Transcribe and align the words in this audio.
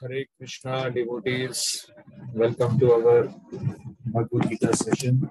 Hare 0.00 0.24
Krishna 0.38 0.90
devotees, 0.90 1.86
welcome 2.32 2.78
to 2.78 2.92
our 2.94 3.28
Bhagavad 4.06 4.48
Gita 4.48 4.74
session, 4.74 5.30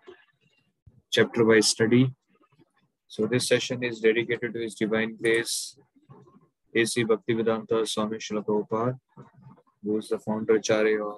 chapter 1.11 1.43
by 1.43 1.59
study. 1.59 2.13
So 3.07 3.25
this 3.25 3.47
session 3.47 3.83
is 3.83 3.99
dedicated 3.99 4.53
to 4.53 4.59
His 4.59 4.75
Divine 4.75 5.17
Grace, 5.19 5.75
A.C. 6.75 7.03
Bhaktivedanta 7.03 7.87
Swami 7.87 8.17
Srila 8.19 8.45
Prabhupada, 8.45 8.99
who 9.83 9.97
is 9.97 10.09
the 10.09 10.19
founder 10.19 10.57
Acharya 10.57 11.03
of 11.03 11.17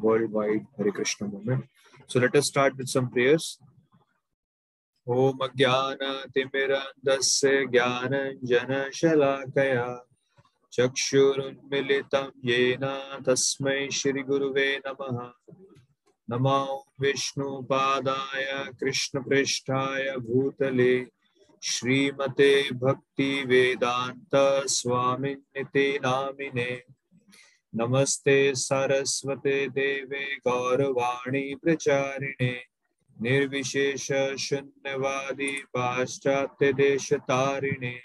worldwide 0.00 0.66
Hare 0.76 0.90
Krishna 0.90 1.28
movement. 1.28 1.66
So 2.08 2.18
let 2.18 2.34
us 2.34 2.48
start 2.48 2.76
with 2.76 2.88
some 2.88 3.08
prayers. 3.08 3.58
ॐ 5.08 5.38
ज्ञानतिमिरन्दस्य 5.58 7.50
ज्ञानञ्जनशलाकया 7.72 8.50
चक्षुरुन्मिलितं 10.72 12.30
येन 12.44 12.84
तस्मै 13.26 13.88
श्रीगुरुवे 13.90 14.80
नमः। 14.86 15.30
नमो 16.28 16.86
विष्णुपादाय 17.00 18.72
कृष्णपृष्ठाय 18.80 20.16
भूतले 20.16 21.06
श्रीमते 21.62 22.70
भक्तिवेदान्त 22.70 24.36
स्वामिनिते 24.68 25.98
नामिने। 25.98 26.82
नमस्ते 27.74 28.54
सरस्वते 28.54 29.68
देवे 29.68 30.36
गौरवाणी 30.36 31.54
प्रचारिणे। 31.54 32.52
निर्विशेष 33.20 34.12
शून्यवादी 34.38 35.52
पाश्चात्य 35.56 36.72
देश 36.72 37.12
तारिणे 37.12 37.98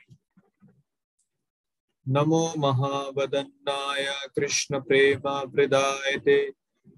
नमो 2.10 2.54
महावदन्नाय 2.58 4.06
कृष्णप्रेमावृदाय 4.36 6.18
ते 6.18 6.52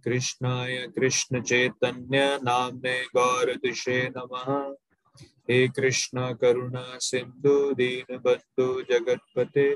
कृष्णाय 0.04 0.88
कृष्णचैतन्य 0.88 2.40
नाम्ने 2.44 3.04
गौरदिशे 3.04 4.10
नमः। 4.10 4.74
हे 5.50 5.68
कृष्ण, 5.68 6.34
करुणा 6.34 7.00
दीन 7.74 8.18
बदु 8.18 8.82
जगत्पते। 8.82 9.76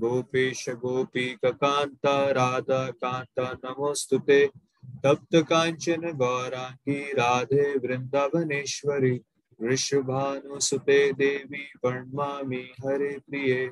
गोपेश, 0.00 0.68
गोपी 0.68 1.36
कांता 1.44 2.30
राधा 2.30 2.90
कांता 2.90 3.52
नमोस्तुते 3.52 4.46
तप्त 5.04 5.36
कांचन 5.36 6.00
गौरांगी 6.00 7.12
राधे 7.12 7.78
वृंदावनेश्वरी 7.78 9.20
वृषभानुसुते 9.60 11.12
देवी 11.12 11.72
प्रणमामि 11.82 12.72
हरे 12.86 13.18
प्रिये। 13.18 13.70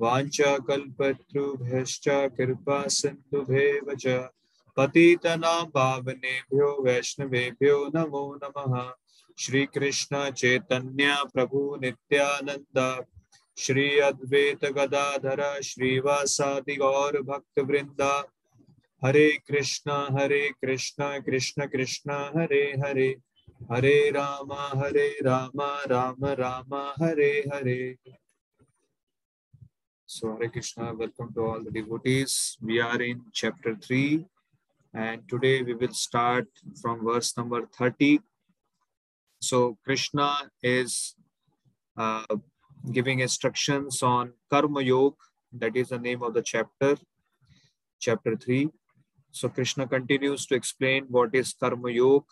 वाञ्छाकल्पतरुभ्यश्च 0.00 2.04
कृपा 2.08 2.88
सिन्धुभ्येव 2.88 3.94
च। 3.94 4.28
पतितनां 4.76 5.66
पावनेभ्यो 5.66 6.82
वैष्णवेभ्यो 6.82 7.90
नमो 7.94 8.38
नमः। 8.44 8.92
श्रीकृष्ण 9.38 10.30
चैतन्य 10.30 11.24
प्रभु 11.34 11.78
नित्यानन्द। 11.82 13.04
श्री 13.58 13.98
अद्वैत 13.98 14.64
गदाधर 14.64 15.62
श्रीवासादि 15.62 16.76
गौर 16.76 17.22
भक्त 17.22 17.58
वृंदा 17.58 18.28
हरे 19.04 19.38
कृष्णा 19.48 20.08
हरे 20.12 20.48
कृष्णा, 20.48 21.18
कृष्ण 21.18 21.66
कृष्ण, 21.66 22.12
हरे 22.12 22.74
हरे। 22.86 23.16
हरे 23.72 24.10
राम 24.10 24.52
हरे 24.52 25.18
Ram 25.22 25.62
Ram 25.62 26.24
Ram, 26.24 27.04
Hare 27.04 27.44
Hare. 27.54 27.96
So 30.10 30.38
Hare 30.40 30.48
Krishna, 30.48 30.94
welcome 30.94 31.34
to 31.34 31.40
all 31.44 31.62
the 31.62 31.70
devotees. 31.70 32.56
We 32.62 32.80
are 32.80 32.98
in 33.02 33.24
chapter 33.34 33.76
3 33.76 34.24
and 34.94 35.20
today 35.28 35.62
we 35.62 35.74
will 35.74 35.92
start 35.92 36.48
from 36.80 37.04
verse 37.04 37.36
number 37.36 37.68
30. 37.78 38.20
So 39.42 39.76
Krishna 39.84 40.50
is 40.62 41.14
uh, 41.94 42.24
giving 42.90 43.20
instructions 43.20 44.02
on 44.02 44.32
Karma 44.50 44.80
Yoga, 44.80 45.16
that 45.52 45.76
is 45.76 45.90
the 45.90 45.98
name 45.98 46.22
of 46.22 46.32
the 46.32 46.40
chapter, 46.40 46.96
chapter 48.00 48.34
3. 48.34 48.70
So 49.30 49.50
Krishna 49.50 49.86
continues 49.86 50.46
to 50.46 50.54
explain 50.54 51.04
what 51.10 51.34
is 51.34 51.52
Karma 51.52 51.90
Yoga 51.90 52.24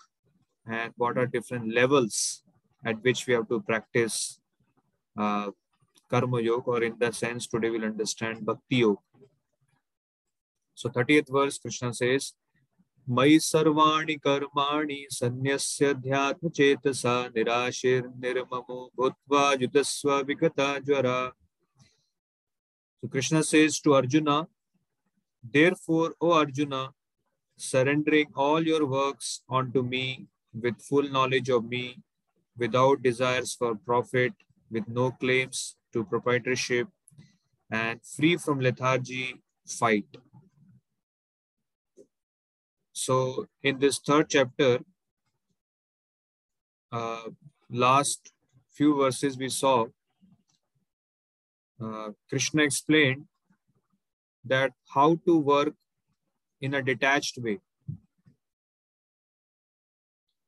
and 0.66 0.94
what 0.96 1.18
are 1.18 1.26
different 1.26 1.74
levels 1.74 2.42
at 2.86 3.04
which 3.04 3.26
we 3.26 3.34
have 3.34 3.50
to 3.50 3.60
practice 3.60 4.40
uh, 5.18 5.50
Karma 6.08 6.40
Yoga, 6.40 6.70
or 6.70 6.82
in 6.82 6.96
that 6.98 7.14
sense, 7.14 7.46
today 7.46 7.70
we'll 7.70 7.84
understand 7.84 8.44
Bhakti 8.44 8.76
Yoga. 8.76 9.00
So 10.74 10.88
30th 10.88 11.32
verse, 11.32 11.58
Krishna 11.58 11.92
says, 11.94 12.34
मयि 13.08 13.38
सर्वाणि 13.40 14.14
कर्माणि 14.22 15.06
सन्न्यस्य 15.12 15.92
ध्यात्मचेतसा 15.94 17.14
निराशिर्निर्ममो 17.34 18.78
भूत्वा 18.96 19.42
युतस्व 19.60 20.10
विगता 20.28 20.78
ज्वरा 20.86 21.32
So 23.00 23.08
Krishna 23.08 23.42
says 23.42 23.78
to 23.80 23.94
Arjuna, 23.94 24.48
Therefore, 25.52 26.14
O 26.20 26.32
Arjuna, 26.32 26.92
surrendering 27.56 28.28
all 28.34 28.66
your 28.66 28.86
works 28.86 29.42
onto 29.48 29.82
me 29.82 30.26
with 30.52 30.80
full 30.80 31.02
knowledge 31.02 31.50
of 31.50 31.64
me, 31.64 31.98
without 32.56 33.02
desires 33.02 33.54
for 33.54 33.74
profit, 33.74 34.32
with 34.70 34.88
no 34.88 35.10
claims 35.10 35.76
to 35.96 36.04
proprietorship, 36.04 36.88
and 37.70 38.00
free 38.04 38.36
from 38.36 38.60
lethargy, 38.60 39.42
fight. 39.66 40.18
So, 42.92 43.46
in 43.62 43.78
this 43.78 43.98
third 43.98 44.28
chapter, 44.28 44.80
uh, 46.92 47.30
last 47.70 48.32
few 48.72 48.94
verses 48.96 49.38
we 49.38 49.48
saw, 49.48 49.86
uh, 51.82 52.10
Krishna 52.28 52.62
explained 52.62 53.24
that 54.44 54.72
how 54.94 55.18
to 55.26 55.38
work 55.38 55.74
in 56.60 56.74
a 56.74 56.82
detached 56.82 57.38
way. 57.38 57.58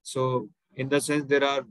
So, 0.02 0.48
in 0.74 0.88
the 0.88 1.00
sense, 1.00 1.24
there 1.24 1.44
are 1.44 1.64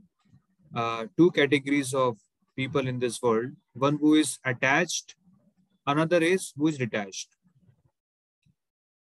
uh, 0.76 1.06
two 1.16 1.32
categories 1.32 1.94
of 1.94 2.18
people 2.58 2.88
in 2.88 3.00
this 3.00 3.22
world 3.22 3.52
one 3.74 3.98
who 4.02 4.16
is 4.16 4.40
attached, 4.44 5.16
another 5.86 6.22
is 6.22 6.54
who 6.58 6.68
is 6.68 6.78
detached. 6.78 7.30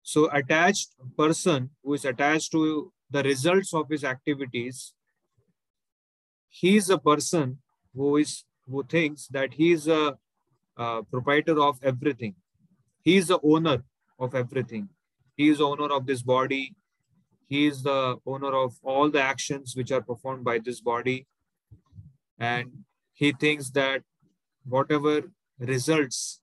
So, 0.03 0.29
attached 0.31 0.89
person 1.17 1.71
who 1.83 1.93
is 1.95 2.05
attached 2.05 2.51
to 2.51 2.91
the 3.09 3.23
results 3.23 3.73
of 3.73 3.89
his 3.89 4.03
activities, 4.03 4.93
he 6.49 6.75
is 6.77 6.89
a 6.89 6.97
person 6.97 7.59
who 7.95 8.17
is 8.17 8.43
who 8.69 8.83
thinks 8.83 9.27
that 9.27 9.53
he 9.53 9.72
is 9.72 9.87
a, 9.87 10.17
a 10.77 11.03
proprietor 11.03 11.59
of 11.61 11.79
everything. 11.83 12.35
He 13.01 13.17
is 13.17 13.27
the 13.27 13.39
owner 13.43 13.83
of 14.19 14.35
everything. 14.35 14.89
He 15.37 15.49
is 15.49 15.61
owner 15.61 15.91
of 15.93 16.05
this 16.05 16.23
body. 16.23 16.73
He 17.47 17.67
is 17.67 17.83
the 17.83 18.17
owner 18.25 18.53
of 18.55 18.73
all 18.83 19.09
the 19.09 19.22
actions 19.22 19.75
which 19.75 19.91
are 19.91 20.01
performed 20.01 20.43
by 20.43 20.59
this 20.59 20.81
body. 20.81 21.27
And 22.39 22.85
he 23.15 23.31
thinks 23.31 23.69
that 23.71 24.03
whatever 24.65 25.21
results 25.59 26.41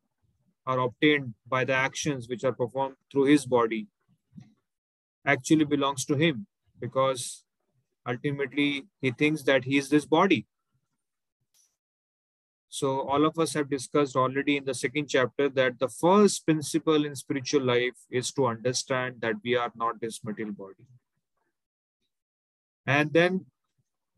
are 0.66 0.80
obtained 0.80 1.34
by 1.46 1.64
the 1.64 1.74
actions 1.74 2.28
which 2.28 2.44
are 2.44 2.52
performed 2.52 2.96
through 3.10 3.24
his 3.24 3.46
body 3.46 3.86
actually 5.24 5.64
belongs 5.64 6.04
to 6.04 6.16
him 6.16 6.46
because 6.80 7.44
ultimately 8.08 8.86
he 9.00 9.10
thinks 9.10 9.42
that 9.42 9.64
he 9.64 9.76
is 9.76 9.88
this 9.88 10.06
body. 10.06 10.46
So 12.68 13.02
all 13.02 13.26
of 13.26 13.38
us 13.38 13.52
have 13.52 13.68
discussed 13.68 14.16
already 14.16 14.56
in 14.56 14.64
the 14.64 14.74
second 14.74 15.08
chapter 15.08 15.48
that 15.50 15.78
the 15.78 15.88
first 15.88 16.46
principle 16.46 17.04
in 17.04 17.14
spiritual 17.14 17.62
life 17.62 17.98
is 18.10 18.32
to 18.32 18.46
understand 18.46 19.16
that 19.20 19.34
we 19.44 19.56
are 19.56 19.70
not 19.76 20.00
this 20.00 20.24
material 20.24 20.54
body. 20.54 20.86
And 22.86 23.12
then 23.12 23.46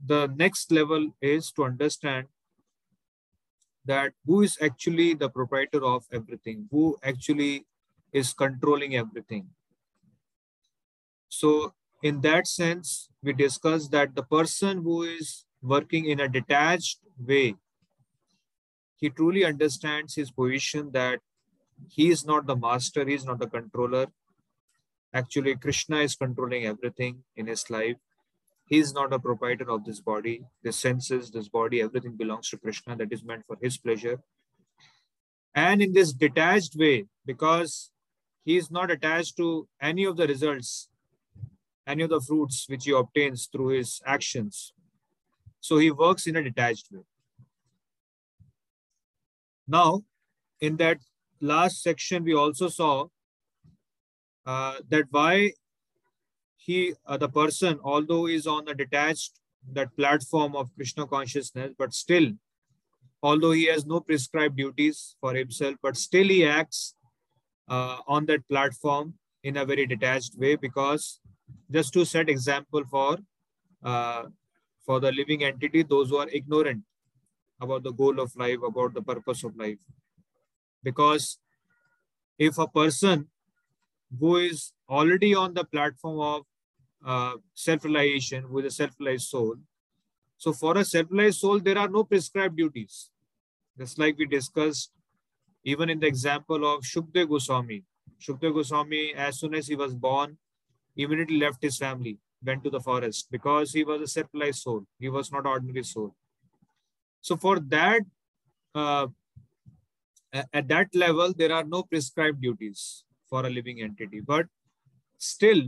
the 0.04 0.32
next 0.36 0.70
level 0.70 1.10
is 1.20 1.50
to 1.52 1.64
understand 1.64 2.28
that 3.84 4.12
who 4.26 4.42
is 4.42 4.56
actually 4.60 5.14
the 5.14 5.28
proprietor 5.28 5.84
of 5.84 6.04
everything, 6.12 6.68
who 6.70 6.96
actually 7.02 7.66
is 8.12 8.32
controlling 8.32 8.96
everything. 8.96 9.48
So 11.28 11.74
in 12.02 12.20
that 12.20 12.46
sense, 12.46 13.08
we 13.22 13.32
discussed 13.32 13.90
that 13.90 14.14
the 14.14 14.22
person 14.22 14.82
who 14.82 15.02
is 15.02 15.44
working 15.62 16.06
in 16.06 16.20
a 16.20 16.28
detached 16.28 16.98
way, 17.18 17.56
he 18.96 19.10
truly 19.10 19.44
understands 19.44 20.14
his 20.14 20.30
position 20.30 20.90
that 20.92 21.20
he 21.88 22.10
is 22.10 22.24
not 22.24 22.46
the 22.46 22.56
master, 22.56 23.04
he 23.06 23.14
is 23.14 23.24
not 23.24 23.38
the 23.38 23.48
controller. 23.48 24.06
Actually, 25.12 25.56
Krishna 25.56 25.98
is 25.98 26.14
controlling 26.14 26.66
everything 26.66 27.24
in 27.36 27.46
his 27.46 27.68
life. 27.70 27.96
He 28.66 28.78
is 28.78 28.94
not 28.94 29.12
a 29.12 29.18
proprietor 29.18 29.70
of 29.70 29.84
this 29.84 30.00
body, 30.00 30.42
the 30.62 30.72
senses, 30.72 31.30
this 31.30 31.48
body, 31.48 31.82
everything 31.82 32.16
belongs 32.16 32.48
to 32.50 32.58
Krishna 32.58 32.96
that 32.96 33.12
is 33.12 33.22
meant 33.22 33.44
for 33.46 33.56
his 33.60 33.76
pleasure. 33.76 34.20
And 35.54 35.82
in 35.82 35.92
this 35.92 36.12
detached 36.12 36.74
way, 36.76 37.06
because 37.26 37.90
he 38.44 38.56
is 38.56 38.70
not 38.70 38.90
attached 38.90 39.36
to 39.36 39.68
any 39.80 40.04
of 40.04 40.16
the 40.16 40.26
results, 40.26 40.88
any 41.86 42.02
of 42.02 42.10
the 42.10 42.20
fruits 42.20 42.66
which 42.68 42.84
he 42.84 42.92
obtains 42.92 43.48
through 43.50 43.68
his 43.68 44.00
actions. 44.06 44.72
So 45.60 45.78
he 45.78 45.90
works 45.90 46.26
in 46.26 46.36
a 46.36 46.42
detached 46.42 46.88
way. 46.90 47.02
Now, 49.66 50.04
in 50.60 50.76
that 50.76 50.98
last 51.40 51.82
section, 51.82 52.24
we 52.24 52.34
also 52.34 52.68
saw 52.68 53.06
uh, 54.46 54.76
that 54.88 55.06
why 55.10 55.52
he, 56.64 56.94
uh, 57.06 57.18
the 57.18 57.28
person, 57.28 57.78
although 57.84 58.26
is 58.26 58.46
on 58.46 58.66
a 58.68 58.74
detached 58.74 59.32
that 59.72 59.94
platform 59.96 60.56
of 60.56 60.74
Krishna 60.74 61.06
consciousness, 61.06 61.72
but 61.78 61.92
still, 61.92 62.32
although 63.22 63.50
he 63.50 63.66
has 63.66 63.84
no 63.84 64.00
prescribed 64.00 64.56
duties 64.56 65.16
for 65.20 65.34
himself, 65.34 65.76
but 65.82 65.94
still 65.96 66.26
he 66.26 66.46
acts 66.46 66.94
uh, 67.68 67.98
on 68.06 68.24
that 68.26 68.48
platform 68.48 69.12
in 69.42 69.58
a 69.58 69.64
very 69.66 69.86
detached 69.86 70.38
way 70.38 70.56
because 70.56 71.20
just 71.70 71.92
to 71.92 72.06
set 72.06 72.30
example 72.30 72.82
for 72.90 73.18
uh, 73.82 74.22
for 74.86 75.00
the 75.00 75.12
living 75.12 75.44
entity, 75.44 75.82
those 75.82 76.08
who 76.08 76.16
are 76.16 76.28
ignorant 76.30 76.82
about 77.60 77.82
the 77.82 77.92
goal 77.92 78.20
of 78.20 78.34
life, 78.36 78.58
about 78.66 78.94
the 78.94 79.02
purpose 79.02 79.44
of 79.44 79.54
life. 79.56 79.78
Because 80.82 81.38
if 82.38 82.58
a 82.58 82.66
person 82.66 83.28
who 84.18 84.36
is 84.36 84.72
already 84.88 85.34
on 85.34 85.54
the 85.54 85.64
platform 85.64 86.20
of 86.20 86.46
uh, 87.04 87.34
self-realization 87.54 88.50
with 88.50 88.66
a 88.66 88.70
self-realized 88.70 89.28
soul, 89.28 89.56
so 90.36 90.52
for 90.52 90.76
a 90.76 90.84
self-realized 90.84 91.38
soul, 91.38 91.60
there 91.60 91.78
are 91.78 91.88
no 91.88 92.04
prescribed 92.04 92.56
duties. 92.56 93.10
Just 93.78 93.98
like 93.98 94.18
we 94.18 94.26
discussed, 94.26 94.90
even 95.64 95.90
in 95.90 96.00
the 96.00 96.06
example 96.06 96.66
of 96.70 96.82
Shukdev 96.82 97.28
Goswami. 97.28 97.84
Shukdev 98.20 98.54
Goswami, 98.54 99.14
as 99.14 99.40
soon 99.40 99.54
as 99.54 99.66
he 99.66 99.74
was 99.74 99.94
born, 99.94 100.36
immediately 100.96 101.38
left 101.38 101.62
his 101.62 101.78
family, 101.78 102.18
went 102.44 102.62
to 102.64 102.70
the 102.70 102.80
forest 102.80 103.28
because 103.30 103.72
he 103.72 103.84
was 103.84 104.02
a 104.02 104.06
self-realized 104.06 104.60
soul. 104.60 104.84
He 104.98 105.08
was 105.08 105.32
not 105.32 105.46
ordinary 105.46 105.82
soul. 105.82 106.14
So 107.20 107.36
for 107.36 107.58
that, 107.60 108.02
uh, 108.74 109.06
at 110.52 110.68
that 110.68 110.94
level, 110.94 111.32
there 111.32 111.52
are 111.52 111.64
no 111.64 111.84
prescribed 111.84 112.42
duties 112.42 113.04
for 113.30 113.46
a 113.46 113.50
living 113.50 113.80
entity. 113.80 114.20
But 114.20 114.46
still, 115.16 115.62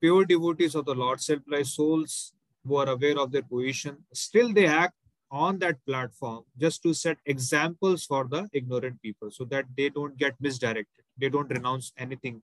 pure 0.00 0.24
devotees 0.24 0.74
of 0.74 0.84
the 0.84 0.94
Lord, 0.94 1.20
self-realized 1.20 1.72
souls 1.72 2.32
who 2.66 2.76
are 2.76 2.88
aware 2.88 3.18
of 3.18 3.32
their 3.32 3.42
position, 3.42 3.98
still 4.12 4.52
they 4.52 4.66
act 4.66 4.94
on 5.30 5.58
that 5.58 5.76
platform 5.86 6.44
just 6.58 6.82
to 6.82 6.94
set 6.94 7.18
examples 7.26 8.04
for 8.04 8.26
the 8.28 8.48
ignorant 8.52 9.00
people 9.02 9.30
so 9.30 9.44
that 9.44 9.64
they 9.76 9.88
don't 9.88 10.16
get 10.16 10.34
misdirected. 10.40 11.04
They 11.18 11.28
don't 11.28 11.48
renounce 11.48 11.92
anything 11.98 12.42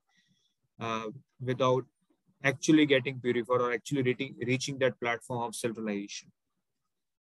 uh, 0.79 1.07
without 1.39 1.85
actually 2.43 2.85
getting 2.85 3.19
purified 3.19 3.61
or 3.61 3.71
actually 3.71 4.01
reaching, 4.01 4.35
reaching 4.45 4.77
that 4.79 4.99
platform 4.99 5.43
of 5.43 5.55
self-realization. 5.55 6.31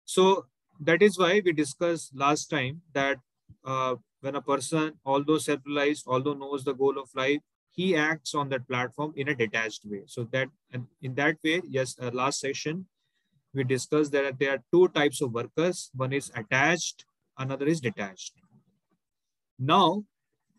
So 0.06 0.46
that 0.80 1.02
is 1.02 1.20
why 1.20 1.42
we 1.44 1.52
discussed 1.52 2.16
last 2.16 2.50
time 2.50 2.82
that 2.94 3.18
uh, 3.66 3.96
when 4.24 4.36
a 4.36 4.42
person, 4.42 4.94
although 5.06 5.38
self-realized, 5.38 6.06
although 6.08 6.34
knows 6.34 6.64
the 6.64 6.74
goal 6.74 6.98
of 6.98 7.10
life, 7.14 7.42
he 7.72 7.96
acts 7.96 8.34
on 8.34 8.48
that 8.50 8.66
platform 8.68 9.14
in 9.18 9.28
a 9.28 9.36
detached 9.36 9.84
way. 9.86 10.04
So 10.06 10.24
that 10.32 10.48
and 10.72 10.86
in 11.02 11.16
that 11.16 11.38
way, 11.44 11.62
yes, 11.68 11.96
uh, 12.02 12.10
last 12.14 12.40
session, 12.40 12.86
we 13.54 13.66
discussed 13.66 14.14
that 14.14 14.40
there 14.40 14.54
are 14.54 14.64
two 14.72 14.88
types 15.00 15.22
of 15.22 15.34
workers. 15.34 15.90
One 15.94 16.14
is 16.14 16.32
attached, 16.36 17.06
another 17.38 17.66
is 17.66 17.82
detached. 17.82 18.34
Now, 19.60 20.06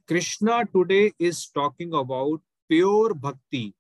Krishna 0.07 0.67
today 0.77 1.13
is 1.19 1.47
talking 1.47 1.95
about 1.95 2.43
pure 2.69 3.15
bhakti, 3.15 3.75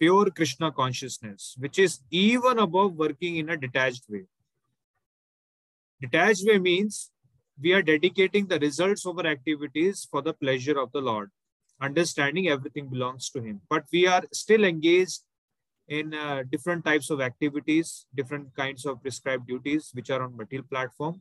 pure 0.00 0.30
Krishna 0.30 0.72
consciousness, 0.72 1.54
which 1.58 1.78
is 1.78 2.00
even 2.10 2.58
above 2.58 2.94
working 2.94 3.36
in 3.36 3.50
a 3.50 3.56
detached 3.56 4.04
way. 4.08 4.24
Detached 6.00 6.44
way 6.44 6.58
means 6.58 7.12
we 7.60 7.72
are 7.72 7.82
dedicating 7.82 8.46
the 8.46 8.58
results 8.58 9.06
of 9.06 9.18
our 9.18 9.26
activities 9.26 10.06
for 10.10 10.22
the 10.22 10.32
pleasure 10.32 10.78
of 10.78 10.92
the 10.92 11.00
Lord, 11.00 11.30
understanding 11.80 12.48
everything 12.48 12.88
belongs 12.88 13.30
to 13.30 13.42
Him. 13.42 13.60
But 13.68 13.84
we 13.92 14.06
are 14.06 14.22
still 14.32 14.64
engaged 14.64 15.20
in 15.88 16.14
uh, 16.14 16.44
different 16.50 16.84
types 16.84 17.10
of 17.10 17.20
activities, 17.20 18.06
different 18.14 18.54
kinds 18.54 18.86
of 18.86 19.02
prescribed 19.02 19.46
duties, 19.46 19.90
which 19.92 20.10
are 20.10 20.22
on 20.22 20.36
material 20.36 20.66
platform. 20.70 21.20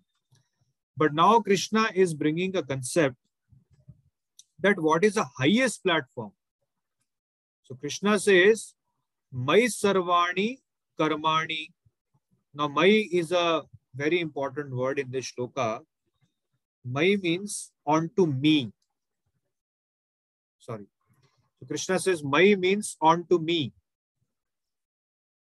But 0.95 1.13
now 1.13 1.39
Krishna 1.39 1.89
is 1.94 2.13
bringing 2.13 2.56
a 2.56 2.63
concept 2.63 3.16
that 4.60 4.80
what 4.80 5.04
is 5.04 5.16
the 5.16 5.25
highest 5.38 5.84
platform? 5.84 6.31
So 7.63 7.75
Krishna 7.75 8.19
says, 8.19 8.74
Mai 9.31 9.62
Sarvani 9.62 10.60
Karmani. 11.00 11.69
Now, 12.54 12.68
Mai 12.68 13.07
is 13.12 13.31
a 13.31 13.63
very 13.95 14.19
important 14.19 14.75
word 14.75 15.00
in 15.00 15.10
this 15.10 15.31
shloka. 15.31 15.80
Mai 16.83 17.18
means 17.22 17.72
onto 17.86 18.25
me. 18.25 18.72
Sorry. 20.60 20.86
So 21.60 21.66
Krishna 21.68 22.00
says, 22.00 22.24
Mai 22.24 22.56
means 22.56 22.98
onto 23.01 23.39
me. 23.39 23.74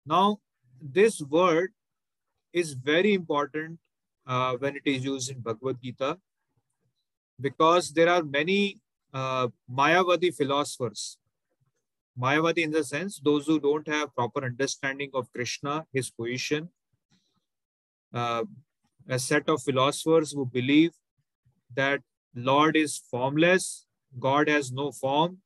Now, 0.06 0.40
this 0.82 1.22
word 1.22 1.72
is 2.52 2.74
very 2.74 3.14
important 3.14 3.80
uh, 4.28 4.56
when 4.58 4.76
it 4.76 4.84
is 4.86 5.04
used 5.04 5.32
in 5.32 5.40
Bhagavad 5.40 5.78
Gita 5.82 6.18
because 7.40 7.92
there 7.92 8.10
are 8.10 8.24
many 8.24 8.80
uh, 9.14 9.48
Mayavadi 9.72 10.36
philosophers. 10.36 11.18
Mayavadi 12.20 12.60
in 12.60 12.72
the 12.72 12.84
sense, 12.84 13.20
those 13.24 13.48
who 13.48 13.60
don't 13.60 13.88
have 13.88 14.14
proper 14.16 14.46
understanding 14.46 15.10
of 15.14 15.32
Krishna, 15.34 15.86
his 15.92 16.12
position, 16.12 16.70
uh, 18.14 18.44
a 19.10 19.18
set 19.18 19.50
of 19.50 19.64
philosophers 19.64 20.32
who 20.32 20.46
believe 20.46 20.92
that 21.76 22.02
Lord 22.36 22.76
is 22.76 22.98
formless, 22.98 23.86
God 24.20 24.48
has 24.50 24.72
no 24.72 24.92
form. 24.92 25.40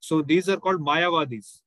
So 0.00 0.22
these 0.22 0.48
are 0.48 0.56
called 0.56 0.80
Mayavadis. 0.80 1.60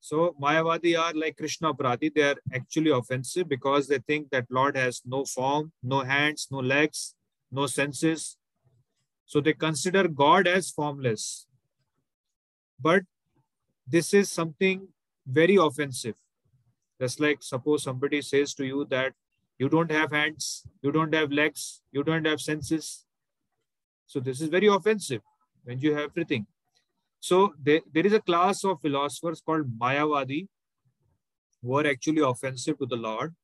So 0.00 0.36
Mayavadi 0.40 0.98
are 0.98 1.12
like 1.14 1.36
Krishna 1.36 1.74
Prati. 1.74 2.10
They 2.10 2.22
are 2.22 2.36
actually 2.54 2.90
offensive 2.90 3.48
because 3.48 3.88
they 3.88 3.98
think 3.98 4.30
that 4.30 4.46
Lord 4.48 4.76
has 4.76 5.02
no 5.04 5.24
form, 5.24 5.72
no 5.82 6.00
hands, 6.00 6.46
no 6.50 6.58
legs, 6.58 7.14
no 7.50 7.66
senses. 7.66 8.36
So 9.24 9.40
they 9.40 9.52
consider 9.52 10.06
God 10.06 10.46
as 10.46 10.70
formless. 10.70 11.48
But 12.80 13.02
this 13.86 14.14
is 14.14 14.30
something 14.30 14.88
very 15.26 15.56
offensive. 15.56 16.14
Just 17.00 17.20
like 17.20 17.42
suppose 17.42 17.82
somebody 17.82 18.22
says 18.22 18.54
to 18.54 18.64
you 18.64 18.86
that 18.90 19.12
you 19.58 19.68
don't 19.68 19.90
have 19.90 20.12
hands, 20.12 20.64
you 20.82 20.92
don't 20.92 21.14
have 21.14 21.32
legs, 21.32 21.82
you 21.92 22.02
don't 22.02 22.26
have 22.26 22.40
senses. 22.40 23.04
So 24.06 24.20
this 24.20 24.40
is 24.40 24.48
very 24.48 24.66
offensive 24.66 25.22
when 25.64 25.78
you 25.80 25.94
have 25.94 26.10
everything. 26.10 26.46
So 27.20 27.54
there, 27.60 27.80
there 27.92 28.06
is 28.06 28.12
a 28.12 28.20
class 28.20 28.64
of 28.64 28.80
philosophers 28.80 29.42
called 29.44 29.78
Mayavadi 29.78 30.46
who 31.62 31.78
are 31.78 31.86
actually 31.86 32.22
offensive 32.22 32.78
to 32.78 32.86
the 32.86 32.96
Lord. 32.96 33.34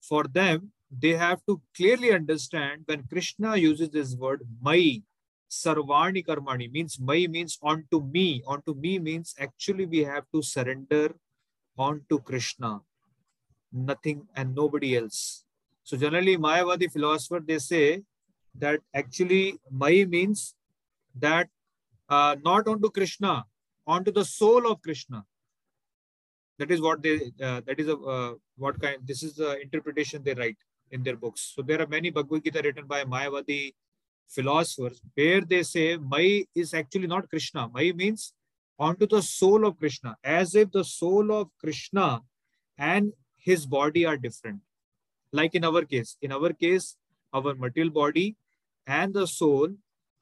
For 0.00 0.24
them, 0.24 0.72
they 0.90 1.14
have 1.14 1.40
to 1.48 1.60
clearly 1.76 2.12
understand 2.12 2.82
when 2.86 3.04
Krishna 3.08 3.56
uses 3.56 3.90
this 3.90 4.14
word 4.14 4.42
Mai, 4.60 5.02
Sarvani 5.50 6.24
Karmani 6.24 6.70
means 6.70 7.00
Mai 7.00 7.26
means 7.28 7.58
onto 7.62 8.00
me. 8.00 8.42
Onto 8.46 8.74
me 8.74 8.98
means 8.98 9.34
actually 9.38 9.86
we 9.86 10.04
have 10.04 10.24
to 10.32 10.42
surrender 10.42 11.16
onto 11.76 12.20
Krishna, 12.20 12.80
nothing 13.76 14.26
and 14.34 14.54
nobody 14.54 14.96
else. 14.96 15.44
So 15.84 15.96
generally 15.96 16.36
Mayavadi 16.36 16.90
philosopher, 16.90 17.40
they 17.40 17.58
say 17.58 18.02
that 18.58 18.80
actually 18.94 19.58
Mai 19.70 20.04
means 20.04 20.54
that 21.18 21.48
uh, 22.08 22.36
not 22.44 22.66
onto 22.68 22.90
Krishna, 22.90 23.44
onto 23.86 24.10
the 24.10 24.24
soul 24.24 24.70
of 24.70 24.82
Krishna. 24.82 25.24
That 26.58 26.70
is 26.70 26.80
what 26.80 27.02
they, 27.02 27.32
uh, 27.42 27.60
that 27.66 27.78
is 27.78 27.88
a, 27.88 27.96
uh, 27.96 28.34
what 28.56 28.80
kind, 28.80 28.98
this 29.04 29.22
is 29.22 29.34
the 29.34 29.60
interpretation 29.60 30.22
they 30.22 30.34
write 30.34 30.56
in 30.90 31.02
their 31.02 31.16
books. 31.16 31.52
So 31.54 31.62
there 31.62 31.80
are 31.80 31.86
many 31.86 32.10
Bhagavad 32.10 32.44
Gita 32.44 32.62
written 32.64 32.86
by 32.86 33.04
Mayavadi 33.04 33.74
philosophers 34.28 35.00
where 35.14 35.42
they 35.42 35.62
say 35.62 35.96
Mai 35.96 36.46
is 36.54 36.74
actually 36.74 37.06
not 37.06 37.28
Krishna. 37.28 37.68
Mai 37.68 37.92
means 37.94 38.32
onto 38.78 39.06
the 39.06 39.22
soul 39.22 39.66
of 39.66 39.78
Krishna, 39.78 40.16
as 40.24 40.54
if 40.54 40.70
the 40.70 40.84
soul 40.84 41.32
of 41.32 41.48
Krishna 41.60 42.22
and 42.78 43.12
his 43.48 43.64
body 43.64 44.04
are 44.04 44.16
different. 44.16 44.60
Like 45.32 45.54
in 45.54 45.64
our 45.64 45.82
case, 45.84 46.16
in 46.20 46.32
our 46.32 46.52
case, 46.52 46.96
our 47.32 47.54
material 47.54 47.92
body 47.92 48.36
and 48.86 49.14
the 49.14 49.26
soul, 49.26 49.68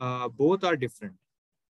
uh, 0.01 0.29
both 0.29 0.65
are 0.65 0.77
different. 0.77 1.15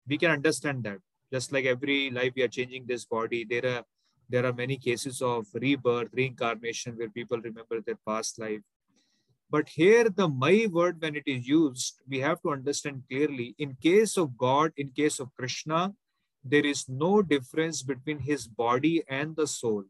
We 0.07 0.19
can 0.19 0.30
understand 0.30 0.85
that. 0.85 0.99
Just 1.33 1.52
like 1.52 1.64
every 1.64 2.11
life 2.11 2.33
we 2.37 2.42
are 2.42 2.54
changing 2.59 2.87
this 2.87 3.04
body, 3.04 3.45
there 3.45 3.66
are 3.66 3.85
there 4.28 4.47
are 4.47 4.52
many 4.52 4.76
cases 4.76 5.21
of 5.21 5.47
rebirth, 5.52 6.11
reincarnation, 6.12 6.97
where 6.97 7.09
people 7.09 7.40
remember 7.40 7.80
their 7.80 7.99
past 8.07 8.38
life. 8.38 8.61
But 9.50 9.71
here, 9.71 10.09
the 10.09 10.28
my 10.28 10.69
word, 10.71 11.02
when 11.02 11.16
it 11.16 11.25
is 11.26 11.49
used, 11.49 12.00
we 12.09 12.21
have 12.21 12.40
to 12.42 12.50
understand 12.50 13.02
clearly. 13.11 13.54
In 13.59 13.76
case 13.88 14.16
of 14.16 14.37
God, 14.38 14.73
in 14.76 14.90
case 14.90 15.19
of 15.19 15.35
Krishna, 15.37 15.95
there 16.45 16.66
is 16.75 16.88
no 16.88 17.23
difference 17.23 17.83
between 17.83 18.21
his 18.21 18.47
body 18.47 19.02
and 19.09 19.35
the 19.35 19.49
soul. 19.49 19.85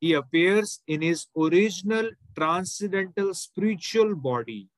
He 0.00 0.12
appears 0.12 0.80
in 0.86 1.02
his 1.02 1.26
original 1.36 2.10
transcendental 2.36 3.34
spiritual 3.34 4.14
body. 4.14 4.68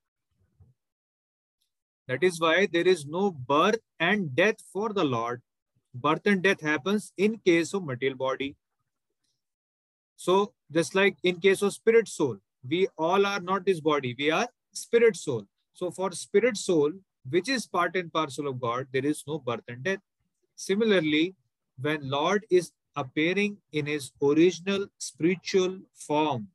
That 2.09 2.25
is 2.25 2.41
why 2.41 2.67
there 2.67 2.89
is 2.89 3.07
no 3.07 3.31
birth 3.31 3.81
and 3.99 4.35
death 4.35 4.57
for 4.73 4.93
the 4.93 5.05
Lord. 5.05 5.43
Birth 5.95 6.27
and 6.27 6.43
death 6.43 6.61
happens 6.61 7.13
in 7.17 7.39
case 7.39 7.75
of 7.75 7.85
material 7.85 8.17
body. 8.17 8.57
So 10.17 10.53
just 10.73 10.95
like 10.95 11.17
in 11.23 11.41
case 11.41 11.63
of 11.63 11.73
spirit 11.73 12.09
soul, 12.09 12.39
we 12.69 12.89
all 12.99 13.27
are 13.27 13.41
not 13.41 13.65
this 13.65 13.81
body, 13.81 14.15
we 14.19 14.31
are 14.31 14.49
spirit 14.73 15.17
soul. 15.17 15.47
So 15.73 15.91
for 15.91 16.13
spirit 16.13 16.57
soul, 16.57 16.93
which 17.29 17.49
is 17.49 17.67
part 17.67 17.97
and 17.97 18.13
parcel 18.13 18.49
of 18.49 18.61
God, 18.61 18.87
there 18.93 19.05
is 19.05 19.25
no 19.27 19.39
birth 19.39 19.65
and 19.69 19.83
death. 19.83 20.01
Similarly, 20.57 21.35
when 21.81 22.11
Lord 22.11 22.45
is 22.51 22.73
appearing 22.97 23.59
in 23.73 23.87
his 23.87 24.13
original 24.23 24.87
spiritual 24.99 25.81
form, 25.95 26.49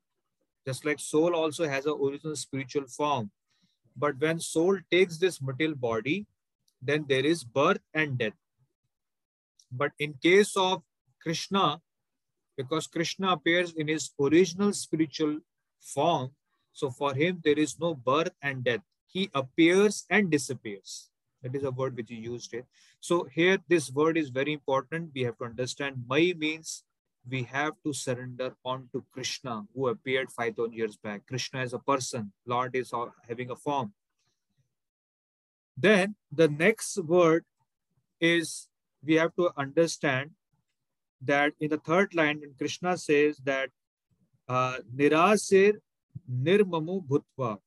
just 0.67 0.85
like 0.85 0.99
soul 0.99 1.35
also 1.35 1.67
has 1.67 1.85
an 1.85 1.97
original 2.01 2.35
spiritual 2.35 2.87
form. 2.87 3.31
But 3.95 4.19
when 4.19 4.39
soul 4.39 4.79
takes 4.91 5.17
this 5.17 5.41
material 5.41 5.75
body, 5.75 6.25
then 6.81 7.05
there 7.07 7.25
is 7.25 7.43
birth 7.43 7.81
and 7.93 8.17
death. 8.17 8.33
But 9.71 9.91
in 9.99 10.15
case 10.21 10.55
of 10.57 10.83
Krishna, 11.21 11.81
because 12.57 12.87
Krishna 12.87 13.33
appears 13.33 13.73
in 13.73 13.87
his 13.87 14.11
original 14.19 14.73
spiritual 14.73 15.39
form. 15.79 16.31
So 16.73 16.89
for 16.89 17.13
him, 17.13 17.41
there 17.43 17.57
is 17.57 17.79
no 17.79 17.93
birth 17.93 18.31
and 18.41 18.63
death. 18.63 18.81
He 19.07 19.29
appears 19.33 20.05
and 20.09 20.29
disappears. 20.29 21.09
That 21.45 21.55
is 21.55 21.63
a 21.63 21.69
word 21.69 21.95
which 21.95 22.09
he 22.09 22.15
used 22.15 22.49
here. 22.51 22.65
So 22.99 23.27
here, 23.31 23.59
this 23.69 23.91
word 23.91 24.17
is 24.17 24.29
very 24.29 24.51
important. 24.51 25.11
We 25.13 25.21
have 25.25 25.37
to 25.37 25.45
understand 25.45 26.03
Mai 26.09 26.33
means 26.35 26.83
we 27.29 27.43
have 27.43 27.73
to 27.85 27.93
surrender 27.93 28.55
on 28.65 28.89
to 28.93 29.05
Krishna, 29.11 29.63
who 29.75 29.89
appeared 29.89 30.31
5,000 30.31 30.73
years 30.73 30.97
back. 30.97 31.27
Krishna 31.27 31.61
is 31.61 31.73
a 31.73 31.77
person. 31.77 32.31
Lord 32.47 32.75
is 32.75 32.91
having 33.27 33.51
a 33.51 33.55
form. 33.55 33.93
Then 35.77 36.15
the 36.31 36.47
next 36.47 36.97
word 36.97 37.45
is 38.19 38.67
we 39.03 39.13
have 39.15 39.35
to 39.35 39.51
understand 39.55 40.31
that 41.21 41.53
in 41.59 41.69
the 41.69 41.77
third 41.77 42.15
line, 42.15 42.39
when 42.39 42.55
Krishna 42.57 42.97
says 42.97 43.37
that 43.43 43.69
uh, 44.49 44.77
Nirasir 44.95 45.75
Nirmamu 46.27 47.05
Bhutva. 47.05 47.59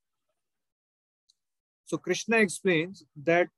So 1.84 1.96
Krishna 1.96 2.38
explains 2.38 3.04
that 3.22 3.48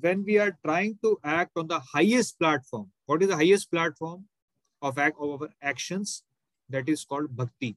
when 0.00 0.24
we 0.24 0.38
are 0.38 0.56
trying 0.64 0.98
to 1.02 1.18
act 1.24 1.52
on 1.56 1.68
the 1.68 1.80
highest 1.80 2.38
platform, 2.38 2.90
what 3.06 3.22
is 3.22 3.28
the 3.28 3.36
highest 3.36 3.70
platform 3.70 4.24
of, 4.82 4.98
act, 4.98 5.16
of 5.20 5.42
our 5.42 5.48
actions? 5.62 6.22
That 6.70 6.88
is 6.88 7.04
called 7.04 7.34
bhakti. 7.34 7.76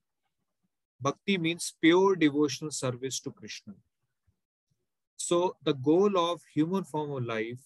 Bhakti 0.99 1.37
means 1.37 1.73
pure 1.81 2.15
devotional 2.15 2.71
service 2.71 3.19
to 3.21 3.31
Krishna. 3.31 3.73
So 5.15 5.55
the 5.63 5.73
goal 5.73 6.17
of 6.17 6.41
human 6.53 6.83
form 6.83 7.11
of 7.11 7.25
life 7.25 7.59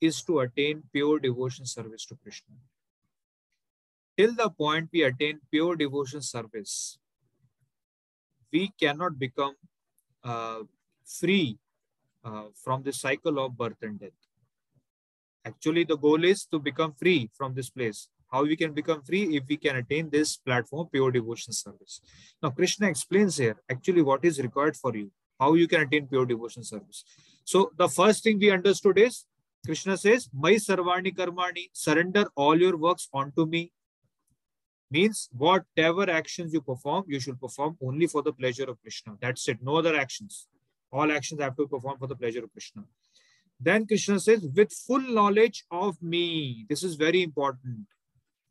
is 0.00 0.22
to 0.22 0.40
attain 0.40 0.84
pure 0.92 1.18
devotion 1.18 1.66
service 1.66 2.06
to 2.06 2.14
Krishna 2.14 2.54
till 4.18 4.34
the 4.34 4.50
point 4.50 4.90
we 4.92 5.02
attain 5.04 5.40
pure 5.50 5.76
devotion 5.76 6.20
service, 6.20 6.98
we 8.52 8.72
cannot 8.80 9.18
become 9.18 9.54
uh, 10.24 10.60
free 11.06 11.56
uh, 12.24 12.44
from 12.62 12.82
the 12.82 12.92
cycle 12.92 13.38
of 13.38 13.56
birth 13.56 13.76
and 13.82 14.00
death. 14.00 14.10
Actually, 15.44 15.84
the 15.84 15.96
goal 15.96 16.24
is 16.24 16.44
to 16.46 16.58
become 16.58 16.92
free 16.92 17.30
from 17.34 17.54
this 17.54 17.70
place. 17.70 18.08
How 18.30 18.42
we 18.42 18.56
can 18.56 18.72
become 18.72 19.02
free 19.02 19.36
if 19.36 19.44
we 19.48 19.56
can 19.56 19.76
attain 19.76 20.10
this 20.10 20.36
platform, 20.36 20.88
pure 20.92 21.10
devotion 21.10 21.52
service. 21.52 22.00
Now, 22.42 22.50
Krishna 22.50 22.88
explains 22.88 23.38
here 23.38 23.56
actually 23.70 24.02
what 24.02 24.24
is 24.24 24.38
required 24.40 24.76
for 24.76 24.94
you, 24.94 25.10
how 25.40 25.54
you 25.54 25.66
can 25.66 25.82
attain 25.82 26.06
pure 26.06 26.26
devotion 26.26 26.62
service. 26.62 27.04
So, 27.44 27.70
the 27.78 27.88
first 27.88 28.22
thing 28.22 28.38
we 28.38 28.50
understood 28.50 28.98
is 28.98 29.24
Krishna 29.64 29.96
says, 29.96 30.28
My 30.32 30.52
Sarvani 30.52 31.14
Karmani, 31.14 31.70
surrender 31.72 32.26
all 32.34 32.60
your 32.60 32.76
works 32.76 33.08
onto 33.12 33.46
me 33.46 33.72
means 34.90 35.28
whatever 35.32 36.08
actions 36.10 36.52
you 36.52 36.60
perform, 36.60 37.04
you 37.08 37.20
should 37.20 37.40
perform 37.40 37.76
only 37.82 38.06
for 38.06 38.22
the 38.22 38.32
pleasure 38.32 38.64
of 38.64 38.80
Krishna. 38.80 39.14
That's 39.20 39.48
it. 39.48 39.58
No 39.62 39.76
other 39.76 39.96
actions. 39.96 40.48
All 40.90 41.12
actions 41.12 41.40
have 41.40 41.56
to 41.56 41.66
perform 41.66 41.98
for 41.98 42.06
the 42.06 42.16
pleasure 42.16 42.44
of 42.44 42.52
Krishna. 42.52 42.84
Then 43.60 43.86
Krishna 43.86 44.20
says, 44.20 44.46
with 44.54 44.72
full 44.72 45.00
knowledge 45.00 45.64
of 45.70 46.00
me. 46.00 46.64
This 46.68 46.82
is 46.82 46.94
very 46.94 47.22
important. 47.22 47.86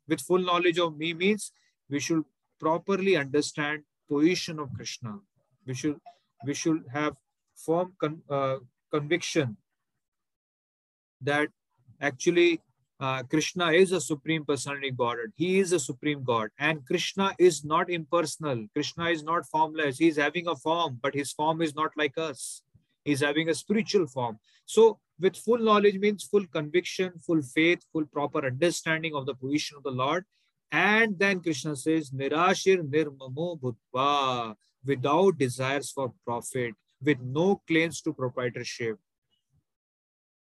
With 0.06 0.20
full 0.20 0.38
knowledge 0.38 0.78
of 0.78 0.96
me 0.96 1.14
means 1.14 1.52
we 1.88 2.00
should 2.00 2.24
properly 2.60 3.16
understand 3.16 3.84
position 4.08 4.58
of 4.58 4.72
Krishna. 4.74 5.18
We 5.66 5.74
should 5.74 6.00
we 6.46 6.54
should 6.54 6.84
have 6.92 7.16
firm 7.56 7.94
con, 8.00 8.22
uh, 8.30 8.56
conviction 8.90 9.56
that 11.20 11.48
actually 12.00 12.60
uh, 13.00 13.22
Krishna 13.22 13.70
is 13.70 13.92
a 13.92 14.00
supreme 14.00 14.44
personality 14.44 14.90
Godhead. 14.90 15.32
He 15.36 15.60
is 15.60 15.72
a 15.72 15.78
supreme 15.78 16.24
God. 16.24 16.50
And 16.58 16.84
Krishna 16.84 17.34
is 17.38 17.64
not 17.64 17.90
impersonal. 17.90 18.66
Krishna 18.74 19.10
is 19.10 19.22
not 19.22 19.46
formless. 19.46 19.98
He 19.98 20.08
is 20.08 20.16
having 20.16 20.48
a 20.48 20.56
form, 20.56 20.98
but 21.00 21.14
his 21.14 21.32
form 21.32 21.62
is 21.62 21.74
not 21.74 21.92
like 21.96 22.18
us. 22.18 22.62
He 23.04 23.12
is 23.12 23.20
having 23.20 23.48
a 23.48 23.54
spiritual 23.54 24.06
form. 24.06 24.38
So, 24.66 24.98
with 25.20 25.36
full 25.36 25.58
knowledge 25.58 25.98
means 25.98 26.24
full 26.24 26.46
conviction, 26.46 27.12
full 27.24 27.42
faith, 27.42 27.80
full 27.92 28.06
proper 28.06 28.44
understanding 28.46 29.14
of 29.14 29.26
the 29.26 29.34
position 29.34 29.76
of 29.76 29.82
the 29.82 29.90
Lord. 29.90 30.24
And 30.70 31.18
then 31.18 31.40
Krishna 31.40 31.76
says, 31.76 32.10
Nirashir 32.10 32.82
nirmamo 32.82 33.58
bhutva, 33.60 34.54
without 34.84 35.38
desires 35.38 35.90
for 35.90 36.12
profit, 36.24 36.74
with 37.02 37.20
no 37.20 37.62
claims 37.66 38.00
to 38.02 38.12
proprietorship 38.12 38.98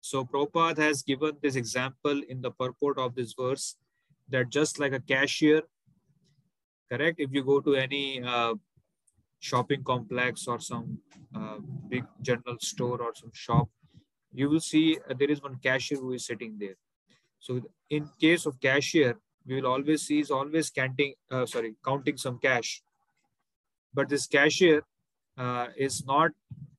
so 0.01 0.25
Prabhupada 0.25 0.79
has 0.79 1.03
given 1.03 1.37
this 1.43 1.57
example 1.57 2.23
in 2.29 2.41
the 2.41 2.51
purport 2.51 2.99
of 2.99 3.15
this 3.15 3.35
verse 3.39 3.77
that 4.29 4.51
just 4.51 4.79
like 4.79 4.93
a 4.93 5.01
cashier, 5.01 5.63
correct? 6.91 7.21
If 7.21 7.33
you 7.33 7.45
go 7.45 7.61
to 7.61 7.75
any 7.75 8.23
uh, 8.23 8.55
shopping 9.41 9.83
complex 9.85 10.47
or 10.47 10.61
some 10.61 10.99
uh, 11.35 11.59
big 11.89 12.05
general 12.23 12.59
store 12.61 13.03
or 13.03 13.15
some 13.15 13.33
shop, 13.33 13.69
you 14.33 14.49
will 14.49 14.61
see 14.61 14.99
uh, 15.09 15.15
there 15.19 15.31
is 15.31 15.43
one 15.43 15.59
cashier 15.63 15.99
who 15.99 16.13
is 16.13 16.27
sitting 16.27 16.57
there. 16.59 16.77
So 17.41 17.61
in 17.91 18.09
case 18.21 18.47
of 18.47 18.61
cashier, 18.61 19.17
we 19.47 19.61
will 19.61 19.67
always 19.67 20.03
see 20.03 20.21
is 20.21 20.31
always 20.31 20.71
counting, 20.71 21.15
uh, 21.31 21.47
sorry, 21.47 21.75
counting 21.85 22.17
some 22.17 22.39
cash. 22.39 22.83
But 23.95 24.09
this 24.09 24.27
cashier 24.27 24.83
uh, 25.37 25.69
is 25.77 26.05
not 26.05 26.33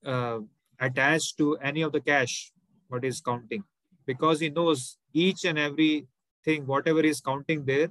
uh, 0.05 0.39
attached 0.79 1.37
to 1.37 1.57
any 1.57 1.81
of 1.81 1.91
the 1.91 2.01
cash 2.01 2.51
what 2.89 3.05
is 3.05 3.21
counting 3.21 3.63
because 4.05 4.39
he 4.39 4.49
knows 4.49 4.97
each 5.13 5.45
and 5.45 5.59
every 5.59 6.07
thing, 6.43 6.65
whatever 6.65 7.01
is 7.01 7.21
counting 7.21 7.63
there, 7.65 7.89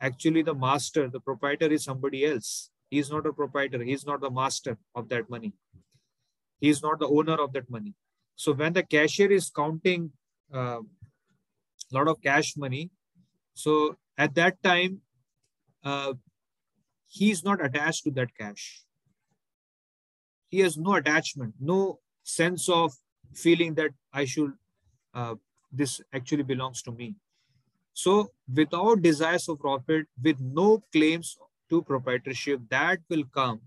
actually 0.00 0.42
the 0.42 0.54
master, 0.54 1.08
the 1.08 1.20
proprietor 1.20 1.70
is 1.72 1.84
somebody 1.84 2.24
else. 2.26 2.70
He's 2.90 3.10
not 3.10 3.26
a 3.26 3.32
proprietor. 3.32 3.82
He's 3.82 4.04
not 4.04 4.20
the 4.20 4.30
master 4.30 4.76
of 4.94 5.08
that 5.10 5.30
money. 5.30 5.52
He's 6.60 6.82
not 6.82 6.98
the 6.98 7.08
owner 7.08 7.34
of 7.34 7.52
that 7.52 7.70
money. 7.70 7.94
So 8.34 8.52
when 8.52 8.72
the 8.72 8.82
cashier 8.82 9.30
is 9.30 9.50
counting 9.50 10.12
a 10.52 10.58
uh, 10.58 10.80
lot 11.92 12.08
of 12.08 12.20
cash 12.22 12.56
money, 12.56 12.90
so 13.54 13.96
at 14.18 14.34
that 14.34 14.62
time, 14.62 15.00
uh, 15.84 16.14
he's 17.06 17.44
not 17.44 17.64
attached 17.64 18.04
to 18.04 18.10
that 18.12 18.30
cash. 18.38 18.82
He 20.48 20.60
has 20.60 20.76
no 20.76 20.94
attachment, 20.94 21.54
no 21.60 22.00
sense 22.22 22.68
of 22.68 22.92
feeling 23.36 23.74
that 23.74 23.90
I 24.12 24.24
should, 24.24 24.52
uh, 25.14 25.34
this 25.72 26.00
actually 26.12 26.42
belongs 26.42 26.82
to 26.82 26.92
me. 26.92 27.16
So 27.92 28.30
without 28.52 29.02
desires 29.02 29.48
of 29.48 29.58
profit, 29.58 30.06
with 30.22 30.40
no 30.40 30.82
claims 30.92 31.36
to 31.70 31.82
proprietorship, 31.82 32.60
that 32.70 32.98
will 33.08 33.24
come 33.34 33.60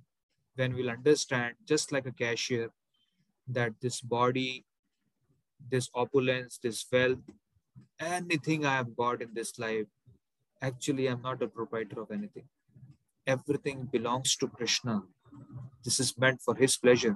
when 0.56 0.76
we'll 0.76 0.90
understand, 0.90 1.56
just 1.66 1.92
like 1.92 2.06
a 2.06 2.12
cashier, 2.12 2.70
that 3.48 3.74
this 3.82 4.02
body, 4.02 4.66
this 5.70 5.90
opulence, 5.94 6.60
this 6.62 6.86
wealth, 6.92 7.20
anything 8.00 8.66
I 8.66 8.76
have 8.76 8.96
got 8.96 9.22
in 9.22 9.34
this 9.34 9.58
life, 9.58 9.88
actually 10.62 11.08
I'm 11.08 11.22
not 11.22 11.42
a 11.42 11.48
proprietor 11.48 12.02
of 12.02 12.12
anything. 12.12 12.44
Everything 13.26 13.88
belongs 13.92 14.36
to 14.38 14.48
Krishna. 14.48 15.04
This 15.84 16.00
is 16.00 16.18
meant 16.18 16.42
for 16.42 16.56
his 16.56 16.78
pleasure. 16.78 17.16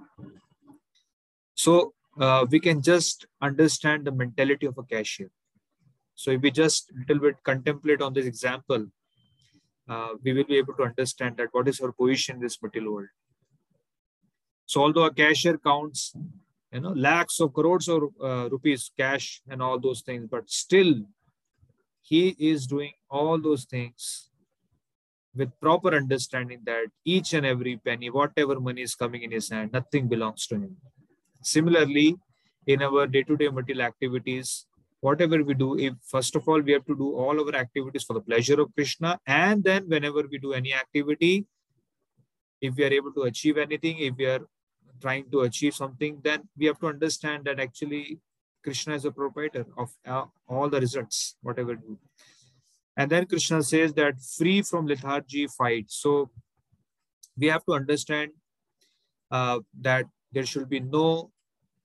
So 1.55 1.93
uh, 2.20 2.46
we 2.50 2.60
can 2.60 2.82
just 2.82 3.25
understand 3.41 4.05
the 4.05 4.12
mentality 4.12 4.65
of 4.65 4.77
a 4.77 4.84
cashier. 4.84 5.29
So 6.15 6.32
if 6.32 6.41
we 6.41 6.51
just 6.51 6.91
a 6.91 7.00
little 7.00 7.22
bit 7.22 7.43
contemplate 7.43 8.01
on 8.01 8.13
this 8.13 8.25
example, 8.25 8.88
uh, 9.89 10.10
we 10.24 10.34
will 10.34 10.43
be 10.46 10.58
able 10.58 10.74
to 10.75 10.84
understand 10.84 11.38
that 11.38 11.50
what 11.51 11.67
is 11.67 11.79
our 11.82 11.91
position 11.91 12.36
in 12.36 12.41
this 12.41 12.62
material 12.62 12.93
world. 12.93 13.08
So 14.65 14.82
although 14.82 15.05
a 15.05 15.13
cashier 15.13 15.58
counts, 15.58 16.13
you 16.72 16.79
know, 16.79 16.93
lakhs 16.93 17.39
of 17.39 17.53
crores 17.53 17.89
or 17.89 18.10
uh, 18.24 18.50
rupees 18.50 18.91
cash 18.98 19.41
and 19.50 19.62
all 19.62 19.79
those 19.79 20.01
things, 20.01 20.27
but 20.29 20.50
still 20.50 21.01
he 22.01 22.36
is 22.39 22.67
doing 22.67 22.93
all 23.10 23.39
those 23.39 23.65
things 23.65 24.29
with 25.36 25.50
proper 25.60 25.96
understanding 25.96 26.62
that 26.65 26.88
each 27.03 27.34
and 27.34 27.46
every 27.46 27.77
penny, 27.77 28.10
whatever 28.10 28.60
money 28.60 28.82
is 28.82 28.96
coming 28.96 29.24
in 29.24 29.32
his 29.32 29.50
hand, 29.50 29.72
nothing 29.74 30.08
belongs 30.08 30.46
to 30.48 30.55
him. 30.55 30.77
Similarly, 31.44 32.16
in 32.66 32.82
our 32.82 33.08
day-to-day 33.08 33.50
material 33.50 33.86
activities, 33.86 34.66
whatever 35.02 35.44
we 35.44 35.54
do, 35.54 35.78
if 35.78 35.94
first 36.10 36.36
of 36.36 36.48
all, 36.48 36.62
we 36.62 36.72
have 36.72 36.86
to 36.86 36.96
do 36.96 37.14
all 37.16 37.40
our 37.40 37.56
activities 37.56 38.04
for 38.04 38.14
the 38.14 38.22
pleasure 38.22 38.60
of 38.62 38.74
Krishna. 38.74 39.20
And 39.28 39.64
then 39.64 39.90
whenever 39.90 40.24
we 40.32 40.38
do 40.38 40.54
any 40.54 40.74
activity, 40.74 41.46
if 42.62 42.76
we 42.76 42.86
are 42.86 42.94
able 42.94 43.12
to 43.14 43.24
achieve 43.24 43.58
anything, 43.58 44.00
if 44.00 44.16
we 44.18 44.26
are 44.26 44.40
trying 45.02 45.30
to 45.32 45.42
achieve 45.42 45.76
something, 45.76 46.22
then 46.24 46.48
we 46.58 46.68
have 46.68 46.80
to 46.80 46.88
understand 46.88 47.44
that 47.44 47.60
actually 47.60 48.20
Krishna 48.64 48.96
is 48.96 49.04
a 49.04 49.12
proprietor 49.12 49.66
of 49.78 49.90
uh, 50.08 50.26
all 50.48 50.70
the 50.70 50.80
results, 50.80 51.36
whatever 51.42 51.72
we 51.72 51.96
do. 51.96 52.00
And 52.96 53.12
then 53.12 53.26
Krishna 53.26 53.62
says 53.62 53.94
that 53.96 54.22
free 54.22 54.62
from 54.62 54.88
lethargy, 54.88 55.48
fight. 55.48 55.88
So 55.90 56.32
we 57.38 57.48
have 57.48 57.66
to 57.66 57.74
understand 57.74 58.32
uh, 59.32 59.60
that 59.82 60.06
there 60.32 60.46
should 60.46 60.70
be 60.70 60.80
no 60.80 61.33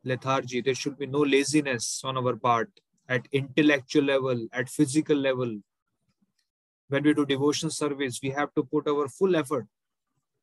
lethargy, 0.04 0.60
there 0.60 0.74
should 0.74 0.98
be 0.98 1.06
no 1.06 1.20
laziness 1.20 2.02
on 2.04 2.16
our 2.16 2.36
part 2.36 2.70
at 3.08 3.26
intellectual 3.32 4.04
level, 4.04 4.46
at 4.52 4.68
physical 4.68 5.16
level. 5.16 5.60
When 6.88 7.02
we 7.02 7.14
do 7.14 7.26
devotion 7.26 7.70
service, 7.70 8.20
we 8.22 8.30
have 8.30 8.54
to 8.54 8.62
put 8.62 8.88
our 8.88 9.08
full 9.08 9.36
effort. 9.36 9.66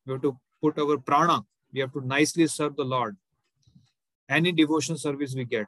We 0.06 0.14
have 0.14 0.22
to 0.22 0.38
put 0.62 0.80
our 0.80 0.98
prana. 0.98 1.42
We 1.74 1.80
have 1.80 1.94
to 1.94 2.06
nicely 2.06 2.48
serve 2.48 2.76
the 2.76 2.86
Lord. 2.86 3.18
Any 4.30 4.52
devotion 4.52 4.98
service 4.98 5.36
we 5.36 5.46
get. 5.46 5.68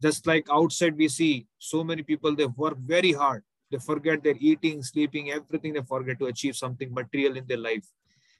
Just 0.00 0.26
like 0.26 0.46
outside, 0.50 0.96
we 0.96 1.08
see 1.08 1.46
so 1.58 1.84
many 1.84 2.02
people, 2.02 2.34
they 2.34 2.46
work 2.46 2.76
very 2.78 3.12
hard 3.12 3.44
they 3.72 3.78
forget 3.78 4.22
their 4.22 4.36
eating, 4.38 4.82
sleeping, 4.82 5.30
everything 5.30 5.72
they 5.72 5.80
forget 5.80 6.18
to 6.18 6.26
achieve 6.26 6.54
something 6.54 6.92
material 6.92 7.38
in 7.38 7.46
their 7.46 7.56
life. 7.56 7.86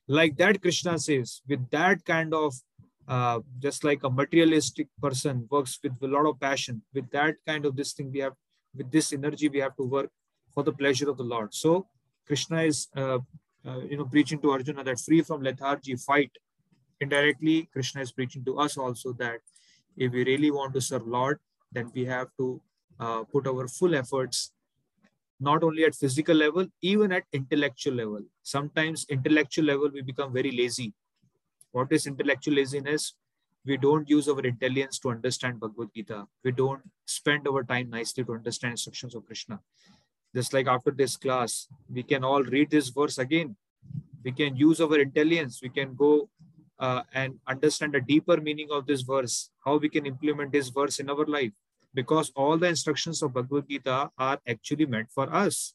Like 0.07 0.37
that, 0.37 0.61
Krishna 0.61 0.99
says, 0.99 1.41
with 1.49 1.71
that 1.71 2.05
kind 2.05 2.35
of, 2.35 2.55
uh, 3.09 3.41
just 3.59 3.85
like 3.85 4.05
a 4.05 4.11
materialistic 4.11 4.89
person 5.01 5.47
works 5.51 5.79
with 5.83 5.93
a 6.03 6.07
lot 6.07 6.27
of 6.27 6.41
passion, 6.41 6.83
with 6.95 7.11
that 7.11 7.37
kind 7.47 7.67
of 7.67 7.77
this 7.77 7.93
thing, 7.93 8.11
we 8.13 8.21
have, 8.21 8.35
with 8.77 8.91
this 8.91 9.13
energy, 9.13 9.49
we 9.49 9.59
have 9.59 9.77
to 9.77 9.85
work 9.85 10.11
for 10.55 10.63
the 10.63 10.73
pleasure 10.73 11.11
of 11.11 11.17
the 11.17 11.25
Lord. 11.25 11.53
So 11.55 11.87
Krishna 12.27 12.63
is, 12.63 12.89
uh, 12.97 13.19
uh, 13.67 13.81
you 13.81 13.97
know, 13.97 14.05
preaching 14.05 14.41
to 14.41 14.51
Arjuna 14.51 14.85
that 14.85 15.01
free 15.01 15.23
from 15.23 15.43
lethargy, 15.43 15.97
fight. 15.97 16.31
Indirectly, 17.01 17.69
Krishna 17.73 18.01
is 18.01 18.13
preaching 18.13 18.45
to 18.45 18.59
us 18.59 18.79
also 18.79 19.13
that 19.15 19.41
if 19.97 20.13
we 20.13 20.25
really 20.25 20.51
want 20.51 20.73
to 20.75 20.81
serve 20.81 21.07
Lord, 21.07 21.39
then 21.73 21.91
we 21.95 22.05
have 22.05 22.29
to 22.39 22.61
uh, 23.01 23.25
put 23.25 23.47
our 23.47 23.67
full 23.67 23.95
efforts 23.95 24.53
not 25.41 25.65
only 25.65 25.85
at 25.85 25.95
physical 25.95 26.37
level, 26.37 26.67
even 26.83 27.11
at 27.11 27.25
intellectual 27.33 27.95
level. 27.95 28.21
Sometimes 28.43 29.07
intellectual 29.09 29.65
level, 29.65 29.91
we 29.93 30.01
become 30.01 30.33
very 30.33 30.53
lazy. 30.53 30.95
What 31.73 31.93
is 31.93 32.07
intellectual 32.07 32.55
laziness? 32.55 33.15
We 33.65 33.77
don't 33.77 34.09
use 34.09 34.29
our 34.29 34.41
intelligence 34.41 34.99
to 35.01 35.11
understand 35.11 35.61
Bhagavad 35.61 35.89
Gita. 35.95 36.27
We 36.45 36.53
don't 36.53 36.83
spend 37.07 37.47
our 37.49 37.63
time 37.63 37.91
nicely 37.91 38.25
to 38.25 38.35
understand 38.35 38.73
instructions 38.73 39.15
of 39.15 39.25
Krishna. 39.27 39.61
Just 40.35 40.53
like 40.53 40.67
after 40.67 40.91
this 40.91 41.17
class, 41.17 41.69
we 41.89 42.03
can 42.03 42.25
all 42.25 42.43
read 42.43 42.71
this 42.71 42.89
verse 42.89 43.19
again. 43.19 43.57
We 44.25 44.33
can 44.33 44.57
use 44.57 44.81
our 44.81 44.99
intelligence. 44.99 45.61
We 45.63 45.69
can 45.69 45.95
go 45.95 46.29
uh, 46.79 47.03
and 47.13 47.39
understand 47.47 47.95
the 47.95 48.01
deeper 48.01 48.39
meaning 48.39 48.69
of 48.71 48.87
this 48.87 49.03
verse, 49.03 49.51
how 49.65 49.77
we 49.77 49.89
can 49.89 50.07
implement 50.07 50.53
this 50.53 50.69
verse 50.69 50.99
in 50.99 51.09
our 51.11 51.25
life 51.27 51.53
because 51.95 52.33
all 52.35 52.57
the 52.57 52.69
instructions 52.69 53.23
of 53.23 53.35
Bhagavad 53.35 53.69
Gita 53.69 54.11
are 54.19 54.39
actually 54.47 54.87
meant 54.87 55.11
for 55.11 55.33
us. 55.33 55.75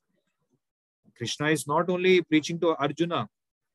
Krishna 1.16 1.50
is 1.50 1.68
not 1.68 1.90
only 1.90 2.22
preaching 2.22 2.60
to 2.60 2.76
Arjuna. 2.76 3.28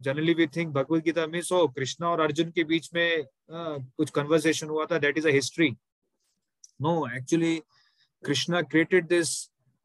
Generally, 0.03 0.35
we 0.35 0.47
think 0.47 0.73
Bhagavad 0.73 1.05
Gita 1.05 1.27
means, 1.29 1.51
oh, 1.53 1.69
Krishna 1.69 2.11
or 2.11 2.21
Arjun 2.21 2.51
ke 2.51 2.67
beech 2.67 2.88
mein 2.93 3.25
uh, 3.51 3.79
kuch 3.99 4.12
conversation 4.12 4.69
hua 4.69 4.87
tha, 4.87 4.99
that 4.99 5.17
is 5.17 5.25
a 5.25 5.33
history. 5.33 5.77
No, 6.79 7.07
actually, 7.07 7.62
Krishna 8.25 8.65
created 8.65 9.12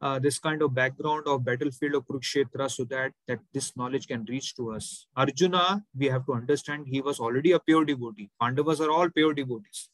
uh, 0.00 0.18
this 0.18 0.38
kind 0.38 0.62
of 0.62 0.74
background 0.74 1.26
of 1.26 1.44
battlefield 1.44 1.94
of 1.94 2.06
Kurukshetra 2.06 2.70
so 2.70 2.84
that, 2.84 3.12
that 3.26 3.40
this 3.52 3.76
knowledge 3.76 4.08
can 4.08 4.24
reach 4.28 4.54
to 4.56 4.72
us. 4.72 5.06
Arjuna, 5.16 5.84
we 5.96 6.06
have 6.06 6.26
to 6.26 6.34
understand, 6.34 6.86
he 6.88 7.00
was 7.00 7.20
already 7.20 7.52
a 7.52 7.60
pure 7.60 7.84
devotee. 7.84 8.30
Pandavas 8.40 8.80
are 8.80 8.90
all 8.90 9.08
pure 9.10 9.34
devotees. 9.34 9.88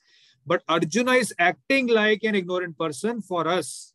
But 0.46 0.62
Arjuna 0.68 1.12
is 1.12 1.34
acting 1.38 1.88
like 1.88 2.22
an 2.22 2.34
ignorant 2.34 2.78
person 2.78 3.22
for 3.22 3.48
us. 3.48 3.94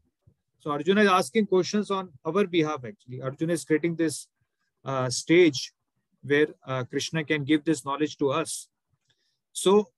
So 0.60 0.72
Arjuna 0.72 1.02
is 1.02 1.10
asking 1.10 1.48
questions 1.48 1.92
on 1.92 2.10
our 2.26 2.46
behalf, 2.46 2.84
actually. 2.86 3.22
Arjuna 3.22 3.54
is 3.54 3.64
creating 3.64 3.96
this 3.96 4.28
uh, 4.84 5.10
stage 5.10 5.74
where 6.24 6.48
uh, 6.66 6.84
Krishna 6.84 7.24
can 7.24 7.44
give 7.44 7.64
this 7.64 7.86
knowledge 7.86 8.18
to 8.18 8.32
us. 8.32 8.68
So 9.54 9.90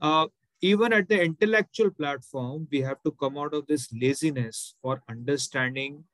uh, 0.00 0.26
even 0.60 0.92
at 0.92 1.08
the 1.08 1.22
intellectual 1.22 1.90
platform, 1.90 2.68
we 2.70 2.80
have 2.80 3.02
to 3.02 3.12
come 3.12 3.36
out 3.38 3.54
of 3.54 3.66
this 3.66 3.88
laziness 3.92 4.74
for 4.82 5.02
understanding 5.08 6.04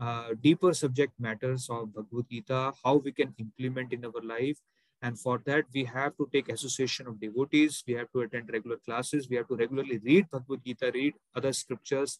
uh, 0.00 0.28
deeper 0.40 0.72
subject 0.72 1.12
matters 1.18 1.68
of 1.68 1.94
Bhagavad 1.94 2.26
Gita, 2.30 2.72
how 2.82 2.96
we 2.96 3.12
can 3.12 3.34
implement 3.38 3.92
in 3.92 4.04
our 4.04 4.22
life, 4.22 4.56
and 5.02 5.18
for 5.18 5.40
that, 5.46 5.64
we 5.74 5.84
have 5.84 6.16
to 6.18 6.28
take 6.32 6.50
association 6.50 7.06
of 7.06 7.20
devotees. 7.20 7.82
We 7.86 7.94
have 7.94 8.12
to 8.12 8.20
attend 8.20 8.50
regular 8.52 8.76
classes. 8.76 9.28
We 9.30 9.36
have 9.36 9.48
to 9.48 9.56
regularly 9.56 9.98
read 9.98 10.30
Bhagavad 10.30 10.64
Gita, 10.64 10.90
read 10.92 11.14
other 11.34 11.52
scriptures. 11.54 12.18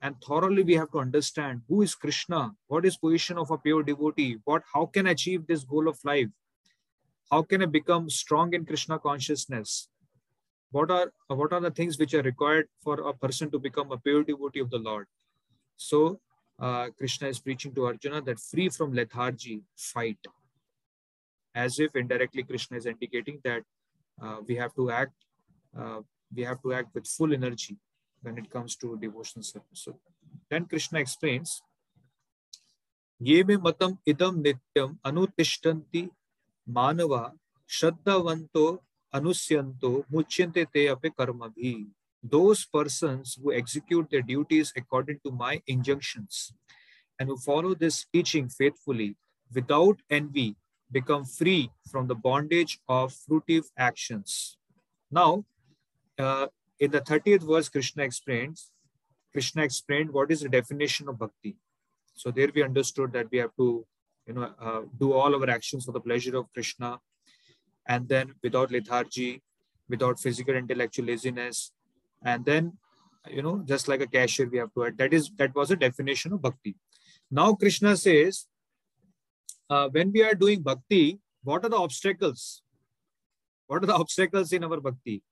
And 0.00 0.14
thoroughly, 0.22 0.62
we 0.62 0.74
have 0.74 0.92
to 0.92 1.00
understand 1.00 1.62
who 1.68 1.82
is 1.82 1.94
Krishna, 1.94 2.52
what 2.68 2.86
is 2.86 2.96
position 2.96 3.36
of 3.36 3.50
a 3.50 3.58
pure 3.58 3.82
devotee, 3.82 4.38
what, 4.44 4.62
how 4.72 4.86
can 4.86 5.08
I 5.08 5.10
achieve 5.10 5.46
this 5.46 5.64
goal 5.64 5.88
of 5.88 5.98
life? 6.04 6.28
How 7.30 7.42
can 7.42 7.62
I 7.62 7.66
become 7.66 8.08
strong 8.08 8.54
in 8.54 8.64
Krishna 8.64 8.98
consciousness? 8.98 9.88
What 10.70 10.90
are, 10.90 11.12
what 11.26 11.52
are 11.52 11.60
the 11.60 11.70
things 11.70 11.98
which 11.98 12.14
are 12.14 12.22
required 12.22 12.68
for 12.82 13.08
a 13.08 13.12
person 13.12 13.50
to 13.50 13.58
become 13.58 13.90
a 13.90 13.98
pure 13.98 14.22
devotee 14.22 14.60
of 14.60 14.70
the 14.70 14.78
Lord? 14.78 15.06
So 15.76 16.20
uh, 16.60 16.88
Krishna 16.96 17.28
is 17.28 17.40
preaching 17.40 17.74
to 17.74 17.86
Arjuna 17.86 18.22
that 18.22 18.38
free 18.38 18.68
from 18.68 18.92
lethargy, 18.92 19.62
fight 19.76 20.18
as 21.54 21.80
if 21.80 21.96
indirectly 21.96 22.44
Krishna 22.44 22.76
is 22.76 22.86
indicating 22.86 23.40
that 23.42 23.62
uh, 24.22 24.36
we 24.46 24.54
have 24.56 24.74
to 24.76 24.90
act, 24.90 25.12
uh, 25.76 26.00
we 26.34 26.42
have 26.42 26.62
to 26.62 26.72
act 26.72 26.94
with 26.94 27.06
full 27.06 27.32
energy 27.32 27.76
when 28.22 28.38
it 28.38 28.50
comes 28.50 28.76
to 28.76 28.96
devotional 28.98 29.42
service. 29.42 29.82
So 29.84 29.98
then 30.50 30.66
Krishna 30.66 31.00
explains, 31.00 31.62
Yeme 33.22 33.60
matam 33.60 33.98
idam 34.06 34.42
nityam 34.44 34.98
anutishtanti 35.04 36.10
manava 36.68 37.32
shraddhavanto 37.68 38.78
anusyanto 39.14 40.04
muchyante 40.12 40.66
te 40.72 40.88
ape 40.88 41.16
karma 41.16 41.50
bhi. 41.50 41.86
Those 42.22 42.64
persons 42.64 43.38
who 43.40 43.52
execute 43.52 44.08
their 44.10 44.22
duties 44.22 44.72
according 44.76 45.20
to 45.24 45.30
my 45.30 45.62
injunctions 45.66 46.52
and 47.18 47.28
who 47.28 47.36
follow 47.36 47.74
this 47.74 48.06
teaching 48.12 48.48
faithfully 48.48 49.16
without 49.52 50.00
envy 50.10 50.56
become 50.90 51.24
free 51.24 51.70
from 51.90 52.06
the 52.06 52.14
bondage 52.14 52.78
of 52.88 53.12
fruitive 53.12 53.66
actions. 53.76 54.58
Now, 55.10 55.44
uh, 56.18 56.46
in 56.80 56.90
the 56.90 57.00
30th 57.00 57.42
verse, 57.42 57.68
Krishna 57.68 58.04
explains, 58.04 58.70
Krishna 59.32 59.62
explained 59.62 60.10
what 60.10 60.30
is 60.30 60.40
the 60.40 60.48
definition 60.48 61.08
of 61.08 61.18
bhakti. 61.18 61.56
So 62.14 62.30
there 62.30 62.50
we 62.54 62.62
understood 62.62 63.12
that 63.12 63.30
we 63.30 63.38
have 63.38 63.54
to, 63.56 63.86
you 64.26 64.34
know, 64.34 64.52
uh, 64.60 64.82
do 64.98 65.12
all 65.12 65.34
our 65.34 65.50
actions 65.50 65.84
for 65.84 65.92
the 65.92 66.00
pleasure 66.00 66.36
of 66.36 66.52
Krishna, 66.52 66.98
and 67.86 68.08
then 68.08 68.34
without 68.42 68.70
lethargy, 68.70 69.42
without 69.88 70.20
physical 70.20 70.54
intellectual 70.54 71.06
laziness, 71.06 71.72
and 72.24 72.44
then, 72.44 72.76
you 73.30 73.42
know, 73.42 73.62
just 73.64 73.88
like 73.88 74.00
a 74.00 74.06
cashier, 74.06 74.48
we 74.48 74.58
have 74.58 74.72
to. 74.74 74.92
That 74.96 75.12
is 75.12 75.30
that 75.36 75.54
was 75.54 75.70
a 75.70 75.76
definition 75.76 76.32
of 76.32 76.42
bhakti. 76.42 76.76
Now 77.30 77.54
Krishna 77.54 77.96
says 77.96 78.46
uh, 79.70 79.88
when 79.90 80.12
we 80.12 80.22
are 80.22 80.34
doing 80.34 80.62
bhakti, 80.62 81.18
what 81.42 81.64
are 81.64 81.68
the 81.68 81.76
obstacles? 81.76 82.62
What 83.66 83.82
are 83.82 83.86
the 83.86 83.94
obstacles 83.94 84.52
in 84.52 84.64
our 84.64 84.80
bhakti, 84.80 85.22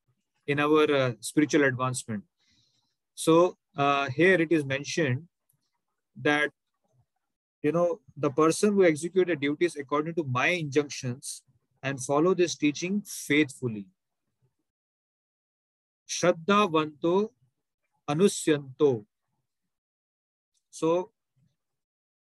in 0.46 0.60
our 0.60 0.92
uh, 0.94 1.12
spiritual 1.20 1.64
advancement? 1.64 2.24
So 3.14 3.56
uh, 3.76 4.08
here 4.10 4.40
it 4.40 4.52
is 4.52 4.64
mentioned 4.64 5.28
that 6.22 6.50
you 7.62 7.72
know 7.72 8.00
the 8.16 8.30
person 8.30 8.74
who 8.74 8.84
execute 8.84 9.26
the 9.28 9.36
duties 9.36 9.76
according 9.76 10.14
to 10.14 10.24
my 10.24 10.48
injunctions 10.48 11.42
and 11.82 12.02
follow 12.02 12.34
this 12.34 12.56
teaching 12.56 13.02
faithfully. 13.06 13.86
Shraddha 16.08 16.70
vanto 16.70 17.30
anusyanto. 18.08 19.04
So 20.70 21.10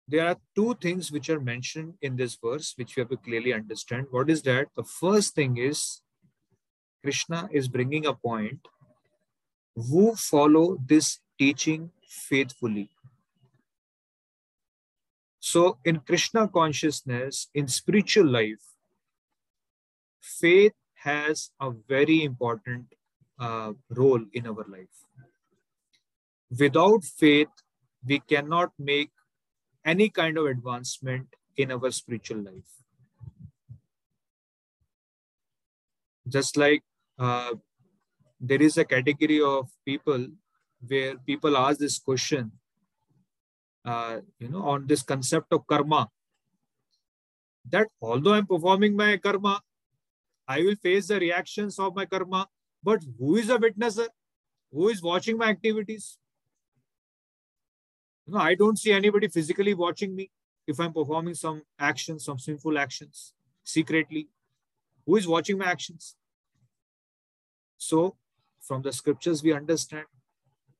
there 0.06 0.26
are 0.26 0.36
two 0.54 0.74
things 0.80 1.10
which 1.10 1.30
are 1.30 1.40
mentioned 1.40 1.94
in 2.02 2.16
this 2.16 2.36
verse, 2.42 2.74
which 2.76 2.94
we 2.94 3.00
have 3.00 3.10
to 3.10 3.16
clearly 3.16 3.54
understand. 3.54 4.06
What 4.10 4.28
is 4.28 4.42
that? 4.42 4.68
The 4.76 4.84
first 4.84 5.34
thing 5.34 5.56
is 5.56 6.02
Krishna 7.04 7.50
is 7.52 7.68
bringing 7.68 8.06
a 8.06 8.14
point 8.14 8.66
who 9.76 10.14
follow 10.16 10.78
this 10.86 11.18
teaching 11.38 11.90
faithfully. 12.08 12.88
So, 15.38 15.76
in 15.84 16.00
Krishna 16.00 16.48
consciousness, 16.48 17.48
in 17.52 17.68
spiritual 17.68 18.26
life, 18.26 18.64
faith 20.22 20.72
has 20.94 21.50
a 21.60 21.72
very 21.86 22.24
important 22.24 22.86
uh, 23.38 23.72
role 23.90 24.24
in 24.32 24.46
our 24.46 24.64
life. 24.66 24.96
Without 26.58 27.04
faith, 27.04 27.52
we 28.06 28.20
cannot 28.20 28.72
make 28.78 29.10
any 29.84 30.08
kind 30.08 30.38
of 30.38 30.46
advancement 30.46 31.26
in 31.58 31.70
our 31.70 31.90
spiritual 31.90 32.38
life. 32.38 32.72
Just 36.26 36.56
like 36.56 36.82
uh, 37.18 37.52
there 38.40 38.62
is 38.62 38.76
a 38.78 38.84
category 38.84 39.40
of 39.40 39.70
people 39.84 40.26
where 40.86 41.16
people 41.18 41.56
ask 41.56 41.78
this 41.78 41.98
question, 41.98 42.52
uh, 43.84 44.20
you 44.38 44.48
know, 44.48 44.62
on 44.62 44.86
this 44.86 45.02
concept 45.02 45.52
of 45.52 45.66
karma, 45.66 46.08
that 47.70 47.88
although 48.00 48.34
I'm 48.34 48.46
performing 48.46 48.96
my 48.96 49.16
karma, 49.16 49.60
I 50.46 50.60
will 50.60 50.76
face 50.76 51.08
the 51.08 51.18
reactions 51.18 51.78
of 51.78 51.94
my 51.94 52.04
karma. 52.04 52.46
But 52.82 53.02
who 53.18 53.36
is 53.36 53.48
a 53.48 53.56
witnesser? 53.56 54.08
Who 54.70 54.88
is 54.88 55.02
watching 55.02 55.38
my 55.38 55.48
activities? 55.48 56.18
You 58.26 58.34
know, 58.34 58.40
I 58.40 58.54
don't 58.54 58.78
see 58.78 58.92
anybody 58.92 59.28
physically 59.28 59.74
watching 59.74 60.14
me 60.14 60.30
if 60.66 60.80
I'm 60.80 60.92
performing 60.92 61.34
some 61.34 61.62
actions, 61.78 62.24
some 62.24 62.38
sinful 62.38 62.78
actions 62.78 63.32
secretly. 63.62 64.28
Who 65.06 65.16
is 65.16 65.26
watching 65.26 65.58
my 65.58 65.66
actions? 65.66 66.16
So, 67.88 68.16
from 68.66 68.80
the 68.82 68.92
scriptures, 68.92 69.42
we 69.42 69.52
understand 69.52 70.06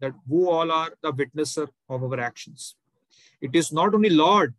that 0.01 0.15
who 0.29 0.49
all 0.49 0.71
are 0.73 0.93
the 1.03 1.13
witnesser 1.13 1.69
of 1.89 2.03
our 2.03 2.19
actions. 2.19 2.77
It 3.41 3.55
is 3.55 3.73
not 3.73 3.95
only 3.95 4.11
Lord. 4.11 4.55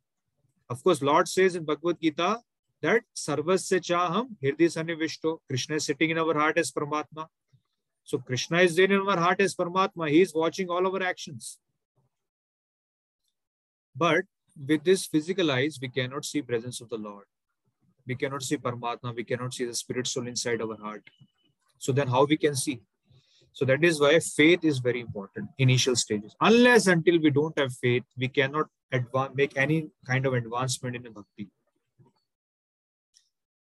Of 0.70 0.84
course, 0.84 1.02
Lord 1.02 1.28
says 1.28 1.56
in 1.56 1.66
Bhagavad 1.66 1.98
Gita 2.00 2.42
that 2.84 3.02
sarvasya 3.16 3.80
chaham 3.90 4.28
hirdi 4.44 4.68
sanivishto. 4.76 5.40
Krishna 5.50 5.78
is 5.78 5.86
sitting 5.86 6.12
in 6.12 6.20
our 6.20 6.36
heart 6.36 6.60
as 6.60 6.72
Paramatma. 6.72 7.26
So 8.04 8.20
Krishna 8.20 8.60
is 8.60 8.76
there 8.76 8.92
in 8.92 9.02
our 9.08 9.18
heart 9.18 9.42
as 9.42 9.56
Paramatma. 9.56 10.10
He 10.10 10.22
is 10.22 10.34
watching 10.36 10.70
all 10.70 10.86
our 10.88 11.04
actions. 11.04 11.58
But 13.96 14.26
with 14.68 14.84
this 14.84 15.08
physical 15.08 15.52
eyes, 15.52 15.80
we 15.82 15.90
cannot 15.90 16.26
see 16.26 16.44
presence 16.44 16.80
of 16.80 16.90
the 16.90 16.98
Lord. 16.98 17.26
We 18.06 18.16
cannot 18.16 18.44
see 18.44 18.58
Paramatma. 18.58 19.16
We 19.16 19.24
cannot 19.24 19.56
see 19.56 19.66
the 19.66 19.74
spirit 19.74 20.06
soul 20.06 20.28
inside 20.28 20.62
our 20.62 20.78
heart. 20.78 21.10
So 21.78 21.92
then 21.92 22.08
how 22.08 22.26
we 22.26 22.38
can 22.38 22.56
see? 22.56 22.82
So 23.54 23.64
that 23.66 23.84
is 23.86 24.02
why 24.02 24.20
faith 24.20 24.66
is 24.66 24.80
very 24.80 25.00
important 25.00 25.50
initial 25.58 25.96
stages. 25.96 26.36
Unless 26.42 26.88
until 26.88 27.20
we 27.20 27.30
don't 27.30 27.58
have 27.58 27.74
faith, 27.74 28.04
we 28.18 28.28
cannot 28.28 28.68
advance, 28.92 29.34
make 29.34 29.58
any 29.58 29.90
kind 30.06 30.26
of 30.26 30.34
advancement 30.34 30.96
in 30.96 31.04
the 31.04 31.10
bhakti. 31.10 31.48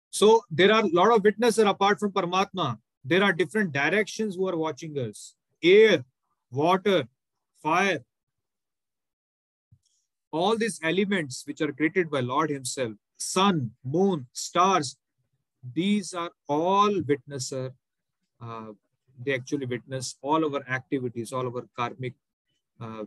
So 0.09 0.41
there 0.49 0.71
are 0.71 0.83
a 0.83 0.87
lot 0.87 1.11
of 1.15 1.23
witnesses 1.23 1.65
apart 1.65 1.99
from 1.99 2.11
Paramatma. 2.11 2.77
There 3.05 3.23
are 3.23 3.33
different 3.33 3.71
directions 3.71 4.35
who 4.35 4.47
are 4.47 4.57
watching 4.57 4.97
us. 4.97 5.35
Air, 5.61 6.03
water, 6.51 7.07
fire. 7.61 8.03
All 10.31 10.57
these 10.57 10.79
elements 10.81 11.43
which 11.45 11.61
are 11.61 11.71
created 11.71 12.09
by 12.09 12.21
Lord 12.21 12.49
himself, 12.49 12.93
sun, 13.17 13.71
moon, 13.83 14.25
stars, 14.33 14.97
these 15.73 16.13
are 16.13 16.31
all 16.47 17.01
witnesses. 17.07 17.71
Uh, 18.43 18.73
they 19.23 19.33
actually 19.33 19.65
witness 19.65 20.15
all 20.21 20.43
our 20.43 20.63
activities, 20.67 21.31
all 21.31 21.45
our 21.45 21.65
karmic, 21.77 22.13
uh, 22.81 23.05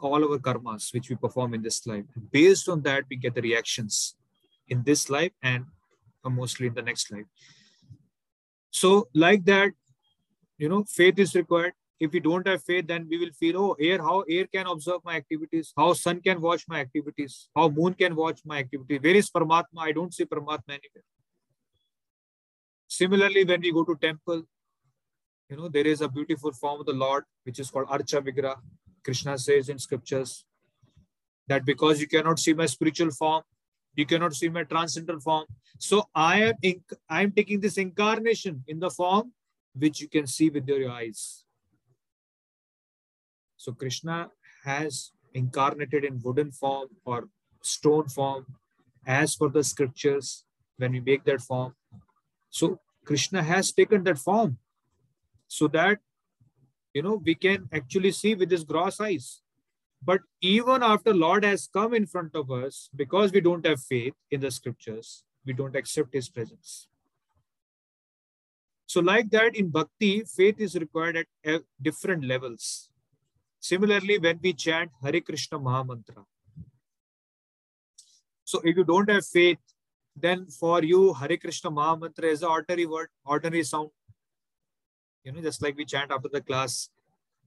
all 0.00 0.24
our 0.30 0.38
karmas 0.38 0.94
which 0.94 1.10
we 1.10 1.16
perform 1.16 1.54
in 1.54 1.62
this 1.62 1.86
life. 1.86 2.04
Based 2.30 2.68
on 2.68 2.82
that, 2.82 3.04
we 3.10 3.16
get 3.16 3.34
the 3.34 3.42
reactions 3.42 4.14
in 4.68 4.82
this 4.84 5.10
life 5.10 5.32
and 5.42 5.64
mostly 6.24 6.68
in 6.68 6.74
the 6.74 6.82
next 6.82 7.10
life. 7.10 7.26
So, 8.70 9.08
like 9.14 9.44
that, 9.46 9.72
you 10.58 10.68
know, 10.68 10.84
faith 10.84 11.18
is 11.18 11.34
required. 11.34 11.72
If 11.98 12.12
we 12.12 12.20
don't 12.20 12.46
have 12.46 12.62
faith, 12.62 12.86
then 12.86 13.06
we 13.10 13.18
will 13.18 13.32
feel, 13.38 13.58
oh, 13.62 13.76
air, 13.78 13.98
how 13.98 14.20
air 14.22 14.46
can 14.46 14.66
observe 14.66 15.00
my 15.04 15.16
activities, 15.16 15.72
how 15.76 15.92
sun 15.92 16.20
can 16.20 16.40
watch 16.40 16.64
my 16.68 16.80
activities, 16.80 17.48
how 17.54 17.68
moon 17.68 17.92
can 17.94 18.14
watch 18.14 18.40
my 18.44 18.58
activities. 18.58 19.00
Where 19.02 19.16
is 19.16 19.30
Paramatma? 19.30 19.80
I 19.80 19.92
don't 19.92 20.14
see 20.14 20.24
Paramatma 20.24 20.68
anywhere. 20.68 21.04
Similarly, 22.88 23.44
when 23.44 23.60
we 23.60 23.72
go 23.72 23.84
to 23.84 23.96
temple, 24.00 24.44
you 25.50 25.56
know, 25.56 25.68
there 25.68 25.86
is 25.86 26.00
a 26.00 26.08
beautiful 26.08 26.52
form 26.52 26.80
of 26.80 26.86
the 26.86 26.92
Lord, 26.92 27.24
which 27.42 27.58
is 27.58 27.70
called 27.70 27.88
Archa 27.88 28.24
Vigra. 28.24 28.54
Krishna 29.02 29.36
says 29.36 29.68
in 29.68 29.78
scriptures 29.78 30.44
that 31.48 31.64
because 31.64 32.00
you 32.00 32.06
cannot 32.06 32.38
see 32.38 32.54
my 32.54 32.66
spiritual 32.66 33.10
form, 33.10 33.42
you 33.96 34.06
cannot 34.06 34.34
see 34.34 34.48
my 34.48 34.62
transcendental 34.62 35.20
form. 35.20 35.46
So 35.78 36.08
I 36.14 36.42
am 36.42 36.54
I 37.08 37.22
am 37.22 37.32
taking 37.32 37.60
this 37.60 37.78
incarnation 37.78 38.62
in 38.68 38.78
the 38.78 38.90
form 38.90 39.32
which 39.74 40.00
you 40.00 40.08
can 40.08 40.26
see 40.26 40.50
with 40.50 40.68
your 40.68 40.90
eyes. 40.90 41.44
So 43.56 43.72
Krishna 43.72 44.30
has 44.64 45.10
incarnated 45.34 46.04
in 46.04 46.20
wooden 46.22 46.52
form 46.52 46.88
or 47.04 47.28
stone 47.62 48.08
form 48.08 48.46
as 49.06 49.34
per 49.34 49.48
the 49.48 49.64
scriptures 49.64 50.44
when 50.76 50.92
we 50.92 51.00
make 51.00 51.24
that 51.24 51.40
form. 51.40 51.74
So 52.50 52.80
Krishna 53.04 53.42
has 53.42 53.72
taken 53.72 54.04
that 54.04 54.18
form 54.18 54.58
so 55.58 55.66
that 55.76 55.98
you 56.94 57.02
know 57.06 57.14
we 57.28 57.34
can 57.34 57.68
actually 57.78 58.12
see 58.12 58.34
with 58.34 58.50
his 58.56 58.64
gross 58.72 59.00
eyes 59.00 59.28
but 60.02 60.20
even 60.40 60.82
after 60.82 61.12
Lord 61.12 61.44
has 61.44 61.68
come 61.72 61.92
in 61.94 62.06
front 62.06 62.34
of 62.34 62.50
us, 62.50 62.88
because 62.96 63.32
we 63.32 63.40
don't 63.40 63.66
have 63.66 63.80
faith 63.82 64.14
in 64.30 64.40
the 64.40 64.50
scriptures, 64.50 65.24
we 65.44 65.52
don't 65.52 65.76
accept 65.76 66.14
his 66.14 66.28
presence. 66.28 66.88
So, 68.86 69.00
like 69.00 69.30
that 69.30 69.54
in 69.54 69.68
bhakti, 69.68 70.24
faith 70.24 70.58
is 70.58 70.74
required 70.74 71.26
at 71.44 71.62
different 71.80 72.24
levels. 72.24 72.90
Similarly, 73.60 74.18
when 74.18 74.40
we 74.42 74.54
chant 74.54 74.90
Hare 75.02 75.20
Krishna 75.20 75.58
Mahamantra. 75.58 76.24
So, 78.44 78.60
if 78.64 78.76
you 78.76 78.84
don't 78.84 79.08
have 79.10 79.26
faith, 79.26 79.58
then 80.16 80.46
for 80.46 80.82
you, 80.82 81.12
Hare 81.12 81.36
Krishna 81.36 81.70
Mahamantra 81.70 82.24
is 82.24 82.42
an 82.42 82.48
ordinary 82.48 82.86
word, 82.86 83.10
ordinary 83.24 83.62
sound. 83.62 83.90
You 85.24 85.32
know, 85.32 85.40
just 85.40 85.62
like 85.62 85.76
we 85.76 85.84
chant 85.84 86.10
after 86.10 86.28
the 86.32 86.40
class. 86.40 86.88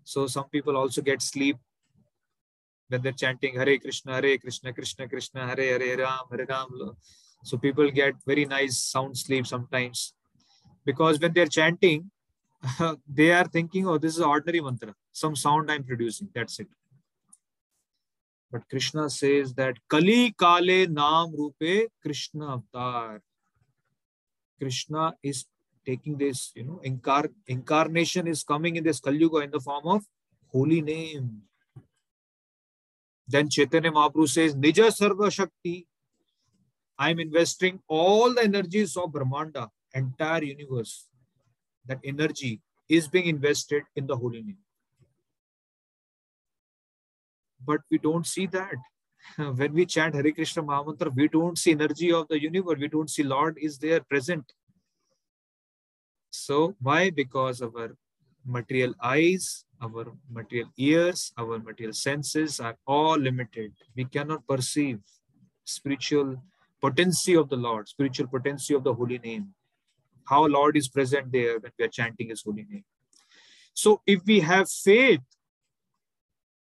So, 0.03 0.27
some 0.27 0.49
people 0.49 0.77
also 0.77 1.01
get 1.01 1.21
sleep 1.21 1.57
when 2.89 3.01
they're 3.01 3.11
chanting 3.11 3.55
Hare 3.55 3.77
Krishna, 3.79 4.13
Hare 4.13 4.37
Krishna, 4.37 4.73
Krishna 4.73 5.07
Krishna, 5.07 5.47
Hare 5.47 5.79
Hare 5.79 5.97
Ram, 5.97 6.25
Hare 6.31 6.45
Ram. 6.47 6.95
So 7.43 7.57
people 7.57 7.89
get 7.91 8.15
very 8.25 8.45
nice 8.45 8.77
sound 8.77 9.17
sleep 9.17 9.45
sometimes 9.45 10.13
because 10.85 11.19
when 11.19 11.33
they're 11.33 11.45
chanting, 11.45 12.09
they 13.07 13.31
are 13.31 13.45
thinking, 13.45 13.87
oh, 13.87 13.97
this 13.97 14.15
is 14.15 14.21
ordinary 14.21 14.61
mantra, 14.61 14.93
some 15.11 15.35
sound 15.35 15.69
I'm 15.69 15.83
producing. 15.83 16.29
That's 16.33 16.59
it. 16.59 16.67
But 18.51 18.69
Krishna 18.69 19.09
says 19.09 19.53
that 19.55 19.75
Kali 19.89 20.33
Kale 20.39 20.87
Nam 20.87 21.35
Rupe 21.35 21.87
Krishna 22.01 22.53
Avatar. 22.53 23.21
Krishna 24.59 25.15
is 25.23 25.45
taking 25.85 26.17
this, 26.17 26.51
you 26.55 26.63
know, 26.63 26.81
incar 26.85 27.29
incarnation 27.47 28.27
is 28.27 28.43
coming 28.43 28.75
in 28.75 28.83
this 28.83 28.99
Kali 28.99 29.17
Yuga 29.17 29.37
in 29.39 29.51
the 29.51 29.59
form 29.59 29.87
of 29.87 30.05
holy 30.51 30.81
name. 30.81 31.41
Then 33.27 33.49
Chaitanya 33.49 33.91
Mahaprabhu 33.91 34.27
says, 34.29 34.55
Nija 34.55 34.87
Sarva 34.91 35.31
Shakti. 35.31 35.87
I'm 36.97 37.19
investing 37.19 37.79
all 37.87 38.33
the 38.33 38.43
energies 38.43 38.95
of 38.95 39.11
Brahmanda, 39.11 39.69
entire 39.93 40.43
universe. 40.43 41.07
That 41.85 41.99
energy 42.03 42.61
is 42.87 43.07
being 43.07 43.25
invested 43.25 43.83
in 43.95 44.07
the 44.07 44.15
holy 44.15 44.43
name. 44.43 44.57
But 47.65 47.81
we 47.89 47.97
don't 47.97 48.27
see 48.27 48.45
that. 48.47 48.75
When 49.37 49.73
we 49.73 49.85
chant 49.85 50.15
Hare 50.15 50.31
Krishna 50.31 50.63
Mahamantra, 50.63 51.13
we 51.15 51.27
don't 51.27 51.57
see 51.57 51.71
energy 51.71 52.11
of 52.11 52.27
the 52.27 52.41
universe. 52.41 52.77
We 52.79 52.89
don't 52.89 53.09
see 53.09 53.23
Lord 53.23 53.57
is 53.59 53.77
there 53.77 54.01
present. 54.01 54.53
So 56.33 56.75
why? 56.81 57.09
Because 57.09 57.61
our 57.61 57.95
material 58.45 58.93
eyes 59.01 59.65
our 59.83 60.13
material 60.29 60.69
ears, 60.77 61.33
our 61.37 61.59
material 61.59 61.93
senses 61.93 62.59
are 62.59 62.77
all 62.87 63.17
limited. 63.17 63.73
We 63.95 64.05
cannot 64.05 64.47
perceive 64.47 64.99
spiritual 65.65 66.41
potency 66.81 67.35
of 67.35 67.49
the 67.49 67.57
Lord, 67.57 67.89
spiritual 67.89 68.27
potency 68.27 68.73
of 68.73 68.83
the 68.83 68.93
holy 68.93 69.19
name. 69.19 69.53
How 70.25 70.45
Lord 70.45 70.77
is 70.77 70.87
present 70.87 71.31
there 71.31 71.59
when 71.59 71.71
we 71.77 71.85
are 71.85 71.89
chanting 71.89 72.29
his 72.29 72.43
holy 72.43 72.65
name. 72.69 72.85
So 73.73 74.01
if 74.05 74.21
we 74.25 74.39
have 74.39 74.69
faith 74.69 75.21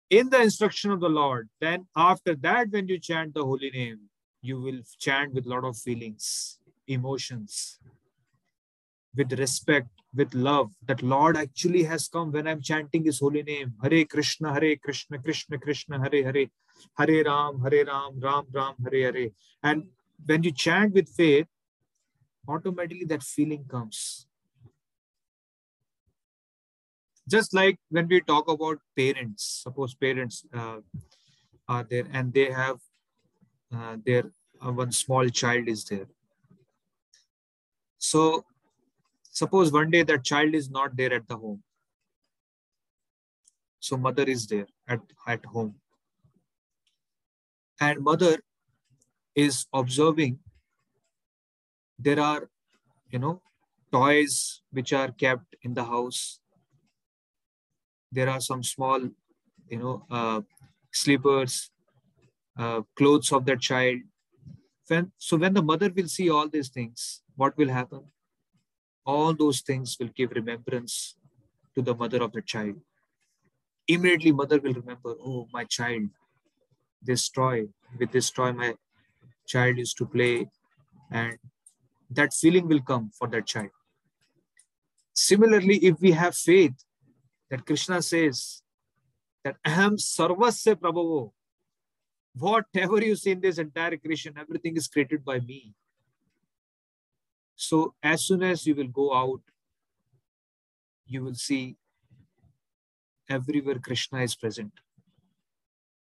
in 0.08 0.30
the 0.30 0.42
instruction 0.42 0.92
of 0.92 1.00
the 1.00 1.08
Lord, 1.08 1.48
then 1.60 1.86
after 1.96 2.36
that, 2.36 2.70
when 2.70 2.86
you 2.88 2.98
chant 2.98 3.34
the 3.34 3.44
holy 3.44 3.70
name, 3.70 4.00
you 4.42 4.60
will 4.60 4.80
chant 4.98 5.34
with 5.34 5.46
a 5.46 5.48
lot 5.48 5.64
of 5.64 5.76
feelings, 5.76 6.60
emotions. 6.86 7.80
With 9.16 9.32
respect, 9.38 9.88
with 10.14 10.34
love, 10.34 10.70
that 10.86 11.02
Lord 11.02 11.36
actually 11.36 11.82
has 11.84 12.08
come 12.08 12.32
when 12.32 12.46
I'm 12.46 12.60
chanting 12.60 13.04
His 13.04 13.20
holy 13.20 13.42
name. 13.42 13.74
Hare 13.82 14.04
Krishna, 14.04 14.52
Hare 14.52 14.76
Krishna, 14.76 15.18
Krishna 15.18 15.58
Krishna, 15.58 15.98
Hare 16.00 16.24
Hare, 16.24 16.46
Hare 16.96 17.24
Ram, 17.24 17.60
Hare 17.62 17.84
Ram, 17.84 18.20
Ram 18.20 18.46
Ram, 18.52 18.74
Hare 18.84 19.12
Hare. 19.12 19.28
And 19.62 19.84
when 20.24 20.42
you 20.42 20.52
chant 20.52 20.94
with 20.94 21.08
faith, 21.08 21.46
automatically 22.48 23.04
that 23.06 23.22
feeling 23.22 23.64
comes. 23.64 24.26
Just 27.28 27.54
like 27.54 27.78
when 27.90 28.08
we 28.08 28.20
talk 28.20 28.48
about 28.48 28.78
parents, 28.96 29.62
suppose 29.62 29.94
parents 29.94 30.44
uh, 30.52 30.78
are 31.68 31.86
there 31.88 32.06
and 32.12 32.32
they 32.34 32.50
have 32.50 32.78
uh, 33.72 33.96
their 34.04 34.24
uh, 34.60 34.72
one 34.72 34.90
small 34.90 35.28
child 35.28 35.68
is 35.68 35.84
there. 35.84 36.08
So 37.98 38.44
suppose 39.30 39.72
one 39.72 39.90
day 39.90 40.02
that 40.02 40.24
child 40.24 40.54
is 40.54 40.70
not 40.70 40.96
there 40.96 41.12
at 41.12 41.28
the 41.28 41.36
home. 41.36 41.62
So 43.78 43.96
mother 43.96 44.24
is 44.24 44.46
there 44.46 44.66
at, 44.88 45.00
at 45.26 45.44
home. 45.44 45.76
And 47.80 48.00
mother 48.00 48.38
is 49.34 49.66
observing 49.72 50.38
there 51.98 52.20
are, 52.20 52.48
you 53.10 53.18
know, 53.18 53.42
toys 53.92 54.62
which 54.70 54.92
are 54.92 55.10
kept 55.12 55.56
in 55.62 55.74
the 55.74 55.84
house. 55.84 56.40
There 58.12 58.28
are 58.28 58.40
some 58.40 58.62
small, 58.62 59.00
you 59.68 59.78
know, 59.78 60.06
uh, 60.10 60.40
slippers, 60.92 61.70
uh, 62.58 62.82
clothes 62.96 63.32
of 63.32 63.44
that 63.46 63.60
child. 63.60 64.00
When, 64.88 65.12
so 65.18 65.36
when 65.36 65.54
the 65.54 65.62
mother 65.62 65.90
will 65.94 66.08
see 66.08 66.28
all 66.28 66.48
these 66.48 66.68
things, 66.68 67.22
what 67.36 67.56
will 67.56 67.68
happen? 67.68 68.04
All 69.04 69.34
those 69.34 69.60
things 69.60 69.96
will 69.98 70.08
give 70.08 70.32
remembrance 70.32 71.16
to 71.74 71.82
the 71.82 71.94
mother 71.94 72.22
of 72.22 72.32
the 72.32 72.42
child. 72.42 72.76
Immediately, 73.88 74.32
mother 74.32 74.60
will 74.60 74.74
remember, 74.74 75.14
oh, 75.24 75.48
my 75.52 75.64
child, 75.64 76.10
this 77.02 77.28
toy, 77.28 77.68
with 77.98 78.12
this 78.12 78.30
toy, 78.30 78.52
my 78.52 78.74
child 79.46 79.78
used 79.78 79.96
to 79.98 80.06
play, 80.06 80.48
and 81.10 81.38
that 82.10 82.32
feeling 82.32 82.68
will 82.68 82.80
come 82.80 83.10
for 83.18 83.26
that 83.28 83.46
child. 83.46 83.70
Similarly, 85.12 85.76
if 85.78 86.00
we 86.00 86.12
have 86.12 86.36
faith 86.36 86.84
that 87.50 87.66
Krishna 87.66 88.00
says 88.02 88.62
that 89.44 89.56
Aham 89.66 89.96
Sarvasya 89.98 90.76
Prabhavo, 90.76 91.32
whatever 92.38 93.02
you 93.02 93.16
see 93.16 93.32
in 93.32 93.40
this 93.40 93.58
entire 93.58 93.96
creation, 93.96 94.34
everything 94.38 94.76
is 94.76 94.86
created 94.86 95.24
by 95.24 95.40
me. 95.40 95.74
So 97.60 97.94
as 98.02 98.24
soon 98.24 98.42
as 98.42 98.66
you 98.66 98.74
will 98.74 98.88
go 98.88 99.14
out, 99.14 99.42
you 101.06 101.22
will 101.22 101.34
see 101.34 101.76
everywhere 103.28 103.78
Krishna 103.78 104.22
is 104.22 104.34
present. 104.34 104.72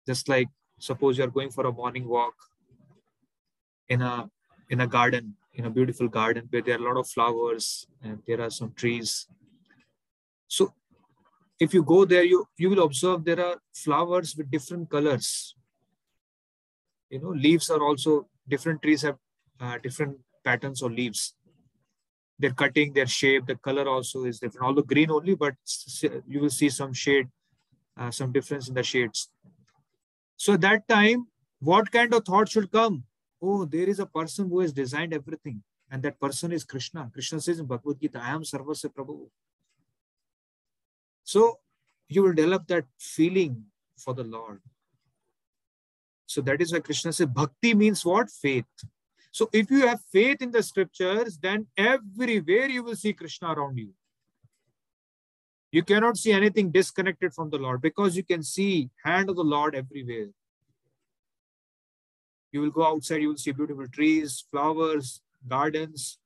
Just 0.07 0.27
like 0.27 0.49
suppose 0.79 1.17
you 1.17 1.25
are 1.25 1.35
going 1.35 1.51
for 1.51 1.67
a 1.67 1.71
morning 1.71 2.07
walk 2.07 2.33
in 3.87 4.01
a 4.01 4.29
in 4.69 4.81
a 4.81 4.87
garden, 4.87 5.35
in 5.53 5.65
a 5.65 5.69
beautiful 5.69 6.07
garden 6.07 6.47
where 6.49 6.63
there 6.63 6.75
are 6.75 6.83
a 6.83 6.87
lot 6.87 6.97
of 6.97 7.07
flowers 7.07 7.85
and 8.01 8.23
there 8.25 8.41
are 8.41 8.49
some 8.49 8.73
trees. 8.73 9.27
So 10.47 10.73
if 11.59 11.71
you 11.71 11.83
go 11.83 12.03
there, 12.03 12.23
you, 12.23 12.47
you 12.57 12.71
will 12.71 12.83
observe 12.83 13.23
there 13.25 13.45
are 13.45 13.57
flowers 13.75 14.35
with 14.35 14.49
different 14.49 14.89
colors. 14.89 15.55
You 17.11 17.21
know, 17.21 17.29
leaves 17.29 17.69
are 17.69 17.83
also, 17.83 18.27
different 18.47 18.81
trees 18.81 19.03
have 19.03 19.17
uh, 19.59 19.77
different 19.77 20.17
patterns 20.43 20.81
or 20.81 20.89
leaves. 20.89 21.35
Their 22.43 22.51
cutting, 22.51 22.91
their 22.91 23.07
shape, 23.07 23.45
the 23.45 23.55
color 23.55 23.87
also 23.87 24.25
is 24.25 24.39
different. 24.39 24.65
Although 24.67 24.81
green 24.81 25.09
only, 25.09 25.33
but 25.33 25.55
you 26.27 26.41
will 26.41 26.49
see 26.49 26.69
some 26.69 26.91
shade, 26.91 27.29
uh, 27.97 28.11
some 28.11 28.33
difference 28.33 28.67
in 28.67 28.73
the 28.73 28.83
shades. 28.83 29.29
So 30.35 30.55
at 30.55 30.61
that 30.61 30.85
time, 30.89 31.27
what 31.59 31.89
kind 31.89 32.13
of 32.13 32.25
thought 32.25 32.49
should 32.49 32.69
come? 32.69 33.05
Oh, 33.41 33.63
there 33.63 33.87
is 33.93 33.99
a 33.99 34.05
person 34.05 34.49
who 34.49 34.59
has 34.59 34.73
designed 34.73 35.13
everything. 35.13 35.63
And 35.89 36.03
that 36.03 36.19
person 36.19 36.51
is 36.51 36.65
Krishna. 36.65 37.09
Krishna 37.13 37.39
says 37.39 37.59
in 37.59 37.65
Bhagavad 37.65 38.01
Gita, 38.01 38.19
I 38.21 38.31
am 38.31 38.41
Sarvasya 38.41 38.89
Prabhu. 38.93 39.29
So 41.23 41.59
you 42.09 42.23
will 42.23 42.33
develop 42.33 42.67
that 42.67 42.85
feeling 42.99 43.63
for 43.97 44.13
the 44.13 44.25
Lord. 44.25 44.59
So 46.25 46.41
that 46.41 46.61
is 46.61 46.73
why 46.73 46.79
Krishna 46.79 47.13
says 47.13 47.27
bhakti 47.27 47.73
means 47.73 48.03
what? 48.03 48.29
Faith. 48.29 48.65
So 49.33 49.49
if 49.51 49.71
you 49.71 49.87
have 49.87 49.99
faith 50.11 50.43
in 50.43 50.51
the 50.51 50.61
scriptures, 50.61 51.39
then 51.41 51.65
everywhere 51.75 52.69
you 52.69 52.83
will 52.83 52.95
see 52.95 53.13
Krishna 53.13 53.51
around 53.51 53.79
you. 53.79 53.89
You 55.71 55.81
cannot 55.83 56.17
see 56.17 56.31
anything 56.31 56.69
disconnected 56.69 57.33
from 57.33 57.49
the 57.49 57.57
Lord 57.57 57.81
because 57.81 58.15
you 58.15 58.23
can 58.23 58.43
see 58.43 58.91
hand 59.03 59.31
of 59.31 59.35
the 59.35 59.43
Lord 59.43 59.73
everywhere. 59.73 60.27
You 62.51 62.61
will 62.61 62.69
go 62.69 62.85
outside, 62.85 63.23
you 63.23 63.29
will 63.29 63.37
see 63.37 63.51
beautiful 63.51 63.87
trees, 63.87 64.45
flowers, 64.51 65.23
gardens, 65.47 66.19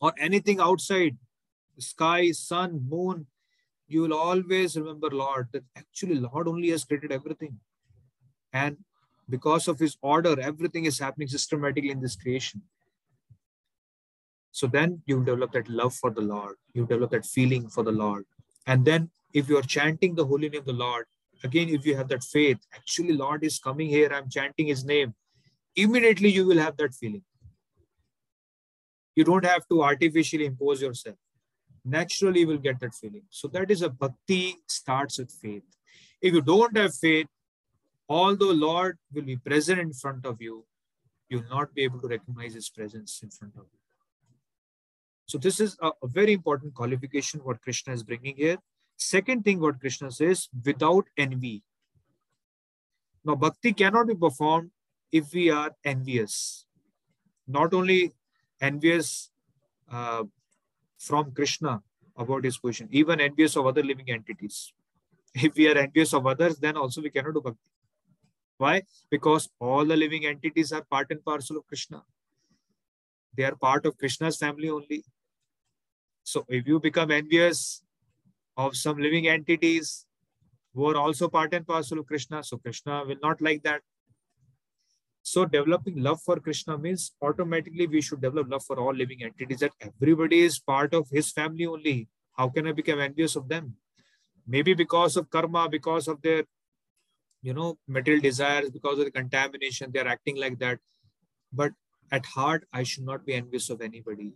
or 0.00 0.12
anything 0.18 0.58
outside, 0.58 1.16
sky, 1.78 2.32
sun, 2.32 2.84
moon, 2.88 3.28
you 3.86 4.02
will 4.02 4.14
always 4.14 4.76
remember 4.76 5.10
Lord 5.10 5.46
that 5.52 5.62
actually 5.76 6.16
Lord 6.16 6.48
only 6.48 6.70
has 6.70 6.84
created 6.84 7.12
everything. 7.12 7.60
And 8.52 8.78
because 9.30 9.68
of 9.68 9.78
his 9.78 9.96
order, 10.02 10.38
everything 10.40 10.84
is 10.84 10.98
happening 10.98 11.28
systematically 11.28 11.90
in 11.90 12.00
this 12.00 12.16
creation. 12.16 12.62
So 14.52 14.66
then 14.66 15.02
you 15.06 15.24
develop 15.24 15.52
that 15.52 15.68
love 15.68 15.94
for 15.94 16.10
the 16.10 16.20
Lord. 16.20 16.56
You 16.74 16.86
develop 16.86 17.12
that 17.12 17.24
feeling 17.24 17.68
for 17.68 17.84
the 17.84 17.92
Lord. 17.92 18.26
And 18.66 18.84
then 18.84 19.10
if 19.32 19.48
you 19.48 19.56
are 19.58 19.62
chanting 19.62 20.14
the 20.14 20.26
holy 20.26 20.48
name 20.48 20.60
of 20.60 20.66
the 20.66 20.72
Lord, 20.72 21.06
again, 21.44 21.68
if 21.68 21.86
you 21.86 21.96
have 21.96 22.08
that 22.08 22.24
faith, 22.24 22.58
actually 22.74 23.12
Lord 23.12 23.44
is 23.44 23.58
coming 23.58 23.88
here, 23.88 24.12
I'm 24.12 24.28
chanting 24.28 24.66
his 24.66 24.84
name, 24.84 25.14
immediately 25.76 26.30
you 26.30 26.46
will 26.46 26.58
have 26.58 26.76
that 26.78 26.94
feeling. 26.94 27.22
You 29.14 29.24
don't 29.24 29.44
have 29.44 29.66
to 29.68 29.82
artificially 29.82 30.46
impose 30.46 30.82
yourself 30.82 31.16
naturally 31.84 32.40
you 32.40 32.46
will 32.46 32.58
get 32.58 32.80
that 32.80 32.94
feeling. 32.94 33.22
So 33.30 33.48
that 33.48 33.70
is 33.70 33.82
a 33.82 33.88
bhakti 33.88 34.56
starts 34.66 35.18
with 35.18 35.30
faith. 35.30 35.62
If 36.20 36.34
you 36.34 36.42
don't 36.42 36.76
have 36.76 36.94
faith, 36.94 37.26
although 38.10 38.50
Lord 38.50 38.98
will 39.14 39.22
be 39.22 39.36
present 39.36 39.80
in 39.80 39.92
front 39.92 40.26
of 40.26 40.42
you, 40.42 40.66
you 41.28 41.38
will 41.38 41.48
not 41.48 41.72
be 41.72 41.84
able 41.84 42.00
to 42.00 42.08
recognize 42.08 42.54
his 42.54 42.68
presence 42.68 43.20
in 43.22 43.30
front 43.30 43.54
of 43.56 43.66
you. 43.72 43.78
So 45.26 45.38
this 45.38 45.60
is 45.60 45.76
a, 45.80 45.92
a 46.02 46.08
very 46.08 46.32
important 46.32 46.74
qualification 46.74 47.40
what 47.44 47.62
Krishna 47.62 47.92
is 47.92 48.02
bringing 48.02 48.34
here. 48.36 48.58
Second 48.96 49.44
thing 49.44 49.60
what 49.60 49.78
Krishna 49.80 50.10
says, 50.10 50.48
without 50.64 51.04
envy. 51.16 51.62
Now 53.24 53.36
bhakti 53.36 53.72
cannot 53.72 54.08
be 54.08 54.16
performed 54.16 54.70
if 55.12 55.32
we 55.32 55.50
are 55.50 55.70
envious. 55.84 56.66
Not 57.46 57.72
only 57.72 58.12
envious 58.60 59.30
uh, 59.90 60.24
from 60.98 61.32
Krishna 61.32 61.82
about 62.16 62.44
his 62.44 62.58
position, 62.58 62.88
even 62.90 63.20
envious 63.20 63.56
of 63.56 63.66
other 63.66 63.84
living 63.84 64.10
entities. 64.10 64.72
If 65.32 65.54
we 65.54 65.68
are 65.68 65.78
envious 65.78 66.12
of 66.12 66.26
others, 66.26 66.58
then 66.58 66.76
also 66.76 67.00
we 67.00 67.10
cannot 67.10 67.34
do 67.34 67.40
bhakti. 67.40 67.69
Why? 68.60 68.82
Because 69.10 69.48
all 69.58 69.86
the 69.86 69.96
living 69.96 70.26
entities 70.26 70.70
are 70.70 70.84
part 70.84 71.10
and 71.10 71.24
parcel 71.24 71.56
of 71.56 71.66
Krishna. 71.66 72.02
They 73.34 73.44
are 73.44 73.54
part 73.54 73.86
of 73.86 73.96
Krishna's 73.96 74.36
family 74.36 74.68
only. 74.68 75.02
So 76.24 76.44
if 76.46 76.66
you 76.66 76.78
become 76.78 77.10
envious 77.10 77.82
of 78.58 78.76
some 78.76 78.98
living 78.98 79.28
entities 79.28 80.04
who 80.74 80.84
are 80.90 80.96
also 80.96 81.28
part 81.28 81.54
and 81.54 81.66
parcel 81.66 82.00
of 82.00 82.06
Krishna, 82.06 82.44
so 82.44 82.58
Krishna 82.58 83.02
will 83.06 83.16
not 83.22 83.40
like 83.40 83.62
that. 83.62 83.80
So 85.22 85.46
developing 85.46 86.02
love 86.02 86.20
for 86.20 86.36
Krishna 86.36 86.76
means 86.76 87.12
automatically 87.22 87.86
we 87.86 88.02
should 88.02 88.20
develop 88.20 88.50
love 88.50 88.64
for 88.64 88.78
all 88.78 88.92
living 88.92 89.22
entities 89.22 89.60
that 89.60 89.72
everybody 89.80 90.40
is 90.40 90.58
part 90.58 90.92
of 90.92 91.08
his 91.08 91.30
family 91.30 91.64
only. 91.64 92.08
How 92.36 92.50
can 92.50 92.66
I 92.66 92.72
become 92.72 93.00
envious 93.00 93.36
of 93.36 93.48
them? 93.48 93.76
Maybe 94.46 94.74
because 94.74 95.16
of 95.16 95.30
karma, 95.30 95.66
because 95.70 96.08
of 96.08 96.20
their, 96.20 96.44
you 97.42 97.54
know, 97.54 97.78
material 97.88 98.22
desires, 98.22 98.70
because 98.70 98.98
of 98.98 99.04
the 99.04 99.10
contamination, 99.10 99.90
they're 99.92 100.08
acting 100.08 100.36
like 100.36 100.58
that. 100.58 100.78
But 101.52 101.72
at 102.12 102.26
heart, 102.26 102.66
I 102.72 102.82
should 102.82 103.04
not 103.04 103.24
be 103.24 103.34
envious 103.34 103.70
of 103.70 103.80
anybody. 103.80 104.34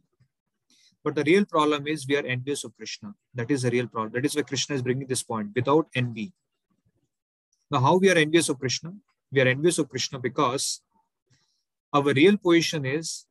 But 1.02 1.14
the 1.14 1.24
real 1.24 1.44
problem 1.44 1.86
is 1.86 2.06
we 2.08 2.16
are 2.16 2.24
envious 2.24 2.64
of 2.64 2.74
Krishna. 2.76 3.14
That 3.34 3.50
is 3.50 3.62
the 3.62 3.70
real 3.70 3.86
problem. 3.86 4.12
That 4.12 4.24
is 4.24 4.34
why 4.34 4.42
Krishna 4.42 4.76
is 4.76 4.82
bringing 4.82 5.06
this 5.06 5.22
point 5.22 5.50
without 5.54 5.86
envy. 5.94 6.32
Now, 7.70 7.80
how 7.80 7.96
we 7.96 8.10
are 8.10 8.16
envious 8.16 8.48
of 8.48 8.58
Krishna? 8.58 8.94
we 9.34 9.40
are 9.40 9.48
envious 9.48 9.78
of 9.78 9.88
Krishna 9.88 10.18
because 10.20 10.80
our 11.92 12.12
real 12.12 12.36
position 12.36 12.86
is 12.86 13.26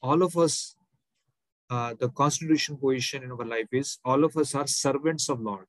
all 0.00 0.22
of 0.22 0.36
us, 0.36 0.76
uh, 1.68 1.94
the 1.98 2.08
constitution 2.08 2.76
position 2.76 3.24
in 3.24 3.32
our 3.32 3.44
life 3.44 3.66
is 3.72 3.98
all 4.04 4.24
of 4.24 4.36
us 4.36 4.54
are 4.54 4.66
servants 4.66 5.28
of 5.28 5.40
Lord. 5.40 5.66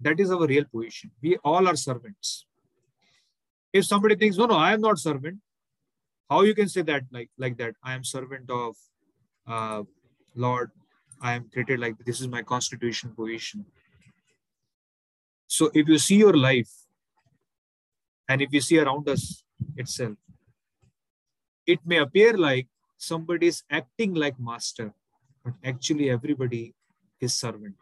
That 0.00 0.20
is 0.20 0.30
our 0.30 0.46
real 0.46 0.64
position. 0.64 1.10
We 1.22 1.36
all 1.38 1.66
are 1.68 1.76
servants. 1.76 2.46
If 3.72 3.86
somebody 3.86 4.16
thinks, 4.16 4.36
no, 4.36 4.46
no, 4.46 4.56
I 4.56 4.72
am 4.72 4.80
not 4.80 4.98
servant, 4.98 5.38
how 6.30 6.42
you 6.42 6.54
can 6.54 6.68
say 6.68 6.82
that 6.82 7.04
like, 7.10 7.30
like 7.38 7.56
that? 7.58 7.74
I 7.82 7.94
am 7.94 8.04
servant 8.04 8.50
of 8.50 8.76
uh, 9.46 9.82
Lord, 10.34 10.70
I 11.20 11.34
am 11.34 11.48
created 11.52 11.80
like 11.80 11.96
this 12.04 12.20
is 12.20 12.28
my 12.28 12.42
constitution 12.42 13.12
position. 13.16 13.64
So 15.46 15.70
if 15.74 15.88
you 15.88 15.98
see 15.98 16.16
your 16.16 16.36
life 16.36 16.70
and 18.28 18.42
if 18.42 18.52
you 18.52 18.60
see 18.60 18.78
around 18.78 19.08
us 19.08 19.44
itself, 19.76 20.16
it 21.66 21.78
may 21.84 21.98
appear 21.98 22.36
like 22.36 22.68
somebody 22.96 23.46
is 23.48 23.62
acting 23.70 24.14
like 24.14 24.38
master, 24.38 24.92
but 25.44 25.54
actually 25.64 26.10
everybody 26.10 26.74
is 27.20 27.34
servant. 27.34 27.76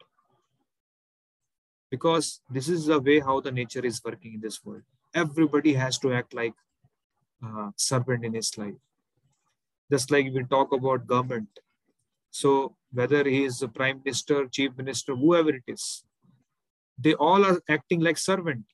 Because 1.92 2.40
this 2.48 2.68
is 2.74 2.86
the 2.86 2.98
way 2.98 3.20
how 3.20 3.40
the 3.46 3.52
nature 3.52 3.84
is 3.84 4.00
working 4.02 4.34
in 4.34 4.40
this 4.40 4.64
world. 4.64 4.84
Everybody 5.14 5.74
has 5.74 5.98
to 5.98 6.14
act 6.14 6.32
like 6.32 6.54
uh, 7.46 7.70
servant 7.76 8.24
in 8.24 8.32
his 8.32 8.56
life. 8.56 8.80
Just 9.90 10.10
like 10.10 10.24
we 10.32 10.42
talk 10.44 10.72
about 10.72 11.06
government. 11.06 11.50
So 12.30 12.76
whether 12.92 13.22
he 13.24 13.44
is 13.44 13.60
a 13.60 13.68
prime 13.68 14.00
minister, 14.02 14.46
chief 14.46 14.70
minister, 14.78 15.14
whoever 15.14 15.50
it 15.50 15.64
is, 15.66 16.04
they 16.98 17.12
all 17.12 17.44
are 17.44 17.60
acting 17.68 18.00
like 18.00 18.16
servant. 18.16 18.64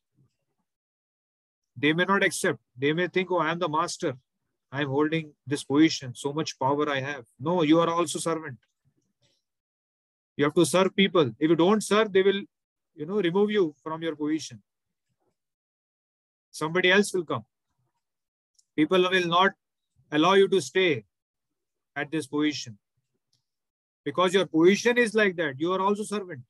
They 1.76 1.92
may 1.92 2.04
not 2.04 2.22
accept. 2.22 2.60
They 2.76 2.92
may 2.92 3.08
think, 3.08 3.32
oh, 3.32 3.38
I 3.38 3.50
am 3.50 3.58
the 3.58 3.68
master. 3.68 4.16
I 4.70 4.82
am 4.82 4.90
holding 4.90 5.32
this 5.44 5.64
position. 5.64 6.14
So 6.14 6.32
much 6.32 6.56
power 6.58 6.88
I 6.88 7.00
have. 7.00 7.24
No, 7.40 7.62
you 7.62 7.80
are 7.80 7.90
also 7.90 8.20
servant. 8.20 8.58
You 10.36 10.44
have 10.44 10.54
to 10.54 10.66
serve 10.66 10.94
people. 10.94 11.32
If 11.40 11.50
you 11.50 11.56
don't 11.56 11.82
serve, 11.82 12.12
they 12.12 12.22
will, 12.22 12.42
you 12.98 13.06
know, 13.06 13.20
remove 13.20 13.50
you 13.52 13.74
from 13.82 14.02
your 14.02 14.16
position. 14.16 14.60
Somebody 16.50 16.90
else 16.90 17.14
will 17.14 17.24
come. 17.24 17.44
People 18.74 19.08
will 19.08 19.28
not 19.28 19.52
allow 20.10 20.34
you 20.34 20.48
to 20.48 20.60
stay 20.60 21.04
at 21.94 22.10
this 22.10 22.26
position. 22.26 22.76
Because 24.04 24.34
your 24.34 24.46
position 24.46 24.98
is 24.98 25.14
like 25.14 25.36
that. 25.36 25.60
You 25.60 25.72
are 25.74 25.80
also 25.80 26.02
servant. 26.02 26.40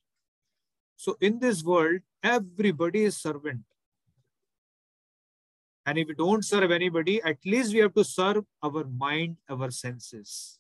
So 0.97 1.17
in 1.21 1.39
this 1.39 1.63
world, 1.63 2.01
everybody 2.23 3.05
is 3.05 3.19
servant. 3.19 3.61
And 5.85 5.99
if 5.99 6.09
we 6.09 6.15
don't 6.15 6.45
serve 6.45 6.71
anybody, 6.71 7.21
at 7.23 7.45
least 7.45 7.75
we 7.75 7.81
have 7.81 7.95
to 7.95 8.05
serve 8.05 8.45
our 8.63 8.85
mind, 8.85 9.37
our 9.51 9.71
senses. 9.71 10.59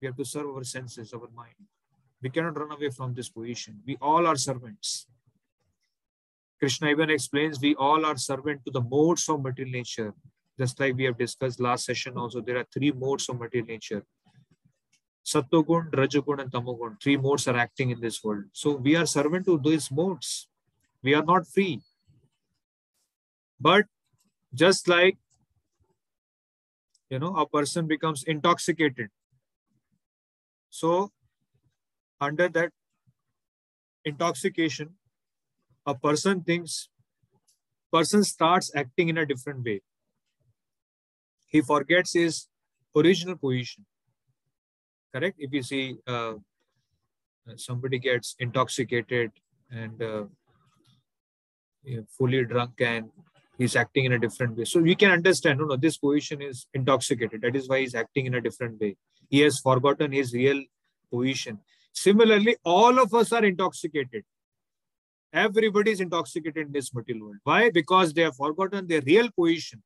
We 0.00 0.06
have 0.06 0.16
to 0.16 0.24
serve 0.24 0.46
our 0.46 0.64
senses, 0.64 1.12
our 1.12 1.28
mind. 1.34 1.54
We 2.22 2.30
cannot 2.30 2.58
run 2.58 2.70
away 2.70 2.90
from 2.90 3.14
this 3.14 3.28
position. 3.28 3.80
We 3.86 3.96
all 4.00 4.26
are 4.26 4.36
servants. 4.36 5.06
Krishna 6.58 6.90
even 6.90 7.10
explains 7.10 7.60
we 7.60 7.74
all 7.74 8.04
are 8.06 8.16
servant 8.16 8.64
to 8.64 8.70
the 8.70 8.80
modes 8.80 9.28
of 9.28 9.42
material 9.42 9.72
nature. 9.72 10.14
Just 10.58 10.78
like 10.78 10.94
we 10.94 11.04
have 11.04 11.18
discussed 11.18 11.58
last 11.58 11.84
session 11.84 12.16
also, 12.16 12.40
there 12.40 12.58
are 12.58 12.66
three 12.72 12.92
modes 12.92 13.28
of 13.28 13.40
material 13.40 13.66
nature. 13.66 14.04
Sattvagun, 15.24 15.90
Rajagun, 15.90 16.40
and 16.42 16.50
Tamagun. 16.52 17.00
Three 17.02 17.16
modes 17.16 17.48
are 17.48 17.56
acting 17.56 17.90
in 17.90 18.00
this 18.00 18.22
world. 18.22 18.44
So 18.52 18.76
we 18.76 18.94
are 18.96 19.06
servant 19.06 19.46
to 19.46 19.58
these 19.58 19.90
modes. 19.90 20.48
We 21.02 21.14
are 21.14 21.24
not 21.24 21.46
free. 21.46 21.80
But 23.60 23.86
just 24.54 24.86
like, 24.86 25.18
you 27.10 27.18
know, 27.18 27.34
a 27.36 27.48
person 27.48 27.86
becomes 27.86 28.22
intoxicated. 28.24 29.10
So 30.70 31.10
under 32.22 32.48
that 32.48 32.70
intoxication, 34.04 34.90
a 35.84 35.94
person 35.94 36.42
thinks, 36.42 36.88
person 37.92 38.22
starts 38.24 38.70
acting 38.74 39.08
in 39.08 39.18
a 39.18 39.26
different 39.26 39.64
way. 39.64 39.80
He 41.48 41.60
forgets 41.60 42.14
his 42.14 42.46
original 42.96 43.36
position. 43.36 43.84
Correct? 45.12 45.36
If 45.38 45.52
you 45.52 45.62
see 45.62 45.96
uh, 46.06 46.34
somebody 47.56 47.98
gets 47.98 48.36
intoxicated 48.38 49.32
and 49.70 50.02
uh, 50.02 50.24
fully 52.16 52.44
drunk 52.44 52.80
and 52.80 53.10
he's 53.58 53.76
acting 53.76 54.04
in 54.04 54.12
a 54.12 54.18
different 54.18 54.56
way. 54.56 54.64
So 54.64 54.80
we 54.80 54.94
can 54.94 55.10
understand, 55.10 55.58
no, 55.58 55.66
no, 55.66 55.76
this 55.76 55.98
position 55.98 56.40
is 56.40 56.66
intoxicated. 56.72 57.42
That 57.42 57.56
is 57.56 57.68
why 57.68 57.80
he's 57.80 57.94
acting 57.94 58.26
in 58.26 58.34
a 58.34 58.40
different 58.40 58.80
way. 58.80 58.96
He 59.28 59.40
has 59.40 59.58
forgotten 59.58 60.12
his 60.12 60.32
real 60.32 60.62
position. 61.12 61.58
Similarly, 61.92 62.56
all 62.64 62.98
of 62.98 63.14
us 63.14 63.32
are 63.32 63.44
intoxicated. 63.44 64.24
Everybody 65.32 65.92
is 65.92 66.00
intoxicated 66.00 66.66
in 66.66 66.72
this 66.72 66.92
material 66.92 67.26
world. 67.26 67.38
Why? 67.44 67.70
Because 67.70 68.12
they 68.12 68.22
have 68.22 68.36
forgotten 68.36 68.86
their 68.86 69.00
real 69.02 69.28
position. 69.30 69.82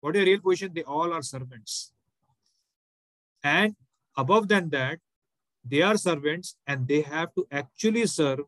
What 0.00 0.16
is 0.16 0.26
real 0.26 0.40
position? 0.40 0.72
They 0.74 0.82
all 0.82 1.12
are 1.12 1.22
servants. 1.22 1.92
And 3.42 3.74
above 4.16 4.48
than 4.48 4.68
that, 4.70 4.98
they 5.64 5.82
are 5.82 5.96
servants 5.96 6.56
and 6.66 6.86
they 6.88 7.02
have 7.02 7.32
to 7.34 7.46
actually 7.50 8.06
serve 8.06 8.40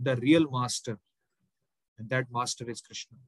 the 0.00 0.16
real 0.16 0.50
master. 0.50 0.98
And 1.98 2.08
that 2.10 2.26
master 2.32 2.68
is 2.68 2.80
Krishna. 2.80 3.18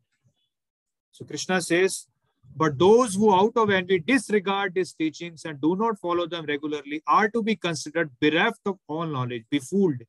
So 1.13 1.25
Krishna 1.25 1.61
says, 1.61 2.09
but 2.55 2.79
those 2.79 3.15
who 3.15 3.35
out 3.35 3.53
of 3.57 3.71
envy 3.71 3.99
disregard 3.99 4.73
his 4.75 4.93
teachings 4.95 5.45
and 5.45 5.61
do 5.61 5.77
not 5.77 5.99
follow 5.99 6.27
them 6.27 6.47
regularly 6.47 7.03
are 7.07 7.29
to 7.29 7.43
be 7.43 7.57
considered 7.57 8.11
bereft 8.21 8.61
of 8.67 8.79
all 8.89 9.07
knowledge, 9.07 9.45
befooled, 9.51 10.03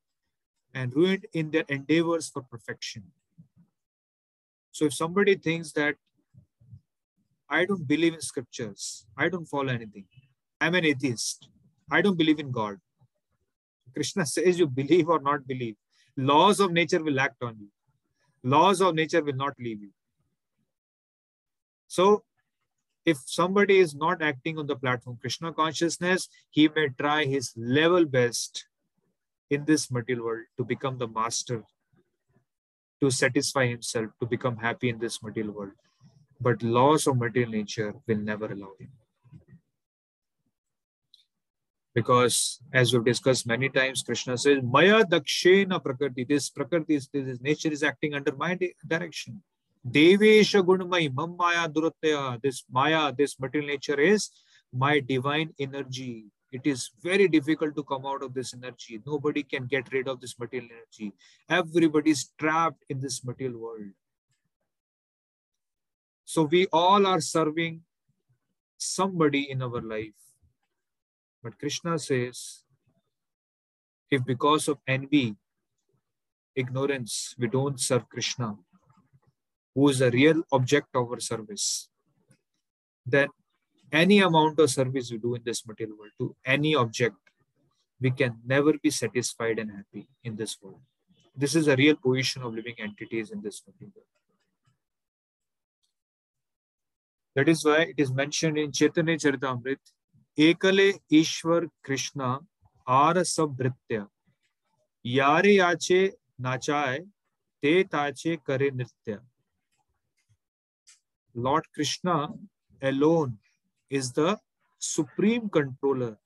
and 0.74 0.94
ruined 0.94 1.26
in 1.32 1.50
their 1.50 1.64
endeavors 1.68 2.28
for 2.28 2.42
perfection. 2.42 3.04
So 4.70 4.86
if 4.86 4.94
somebody 4.94 5.34
thinks 5.34 5.72
that 5.72 5.96
I 7.50 7.64
don't 7.64 7.86
believe 7.86 8.14
in 8.14 8.20
scriptures, 8.20 9.06
I 9.16 9.28
don't 9.28 9.46
follow 9.46 9.72
anything, 9.72 10.04
I'm 10.60 10.74
an 10.74 10.84
atheist, 10.84 11.48
I 11.90 12.00
don't 12.00 12.16
believe 12.16 12.38
in 12.38 12.50
God. 12.50 12.78
Krishna 13.94 14.24
says 14.34 14.58
you 14.58 14.66
believe 14.66 15.08
or 15.08 15.20
not 15.20 15.46
believe, 15.46 15.76
laws 16.16 16.60
of 16.60 16.72
nature 16.72 17.02
will 17.02 17.20
act 17.20 17.42
on 17.42 17.56
you. 17.58 17.68
Laws 18.42 18.80
of 18.80 18.94
nature 18.94 19.22
will 19.22 19.34
not 19.34 19.54
leave 19.58 19.82
you. 19.82 19.90
So 21.88 22.22
if 23.10 23.18
somebody 23.24 23.78
is 23.78 23.94
not 23.94 24.20
acting 24.20 24.58
on 24.58 24.66
the 24.66 24.76
platform 24.76 25.16
Krishna 25.20 25.52
consciousness, 25.52 26.28
he 26.50 26.68
may 26.76 26.88
try 27.00 27.24
his 27.24 27.52
level 27.56 28.04
best 28.04 28.66
in 29.48 29.64
this 29.64 29.90
material 29.90 30.26
world 30.26 30.46
to 30.58 30.64
become 30.64 30.98
the 30.98 31.08
master, 31.08 31.64
to 33.00 33.10
satisfy 33.10 33.66
himself, 33.66 34.10
to 34.20 34.26
become 34.26 34.58
happy 34.58 34.90
in 34.90 34.98
this 34.98 35.22
material 35.22 35.54
world. 35.54 35.72
But 36.40 36.62
laws 36.62 37.06
of 37.06 37.16
material 37.16 37.52
nature 37.52 37.94
will 38.06 38.18
never 38.18 38.46
allow 38.46 38.72
him. 38.78 38.92
Because 41.94 42.60
as 42.72 42.92
we've 42.92 43.04
discussed 43.04 43.46
many 43.46 43.70
times, 43.70 44.02
Krishna 44.02 44.36
says, 44.36 44.58
Maya 44.62 45.02
dakshena 45.04 45.82
prakriti. 45.82 46.24
This 46.24 46.50
prakriti, 46.50 46.96
this, 46.96 47.08
this 47.12 47.40
nature 47.40 47.72
is 47.72 47.82
acting 47.82 48.14
under 48.14 48.34
my 48.36 48.56
direction. 48.86 49.42
Devesha 49.90 50.62
gunmai, 50.62 51.12
mam 51.14 51.36
maya. 51.36 51.68
This 52.42 52.64
maya, 52.70 53.12
this 53.12 53.38
material 53.38 53.70
nature 53.70 54.00
is 54.00 54.30
my 54.72 55.00
divine 55.00 55.54
energy 55.58 56.26
it 56.50 56.62
is 56.64 56.90
very 57.02 57.28
difficult 57.28 57.76
to 57.76 57.82
come 57.82 58.06
out 58.06 58.22
of 58.22 58.32
this 58.32 58.54
energy. 58.54 59.00
Nobody 59.06 59.42
can 59.42 59.66
get 59.66 59.92
rid 59.92 60.08
of 60.08 60.20
this 60.20 60.38
material 60.38 60.70
energy. 60.72 61.12
Everybody 61.48 62.12
is 62.12 62.30
trapped 62.38 62.84
in 62.88 63.00
this 63.00 63.22
material 63.22 63.58
world. 63.60 63.90
So 66.24 66.42
we 66.44 66.66
all 66.72 67.06
are 67.06 67.20
serving 67.20 67.82
somebody 68.78 69.50
in 69.50 69.62
our 69.62 69.80
life. 69.80 70.16
But 71.42 71.58
Krishna 71.58 71.98
says, 71.98 72.64
if 74.10 74.24
because 74.24 74.68
of 74.68 74.78
envy, 74.86 75.36
ignorance, 76.54 77.34
we 77.38 77.48
don't 77.48 77.78
serve 77.78 78.08
Krishna, 78.08 78.56
who 79.74 79.88
is 79.88 79.98
the 79.98 80.10
real 80.10 80.42
object 80.52 80.88
of 80.94 81.10
our 81.10 81.20
service, 81.20 81.88
then 83.06 83.28
any 83.92 84.20
amount 84.20 84.58
of 84.58 84.70
service 84.70 85.10
we 85.10 85.18
do 85.18 85.34
in 85.34 85.42
this 85.44 85.66
material 85.66 85.96
world 85.98 86.12
to 86.18 86.36
any 86.44 86.74
object, 86.74 87.16
we 88.00 88.10
can 88.10 88.38
never 88.46 88.74
be 88.82 88.90
satisfied 88.90 89.58
and 89.58 89.70
happy 89.70 90.08
in 90.24 90.36
this 90.36 90.56
world. 90.62 90.80
This 91.36 91.54
is 91.54 91.68
a 91.68 91.76
real 91.76 91.96
position 91.96 92.42
of 92.42 92.54
living 92.54 92.74
entities 92.78 93.30
in 93.30 93.40
this 93.42 93.62
material 93.66 93.92
world. 93.94 94.06
That 97.36 97.48
is 97.48 97.64
why 97.64 97.82
it 97.82 97.94
is 97.98 98.12
mentioned 98.12 98.58
in 98.58 98.72
Chaitanya 98.72 99.16
Charitamrit, 99.16 99.78
Ekale 100.36 100.98
Ishwar 101.12 101.68
Krishna 101.84 102.40
Arasabhritya 102.88 104.06
Yare 105.04 105.42
Yache 105.42 106.12
Nachay 106.40 107.06
Te 107.62 107.84
Tache 107.84 108.38
Kare 108.44 108.70
Nritya. 108.70 109.20
Lord 111.46 111.64
Krishna 111.74 112.28
alone 112.82 113.38
is 113.88 114.12
the 114.12 114.38
supreme 114.78 115.48
controller 115.48 116.18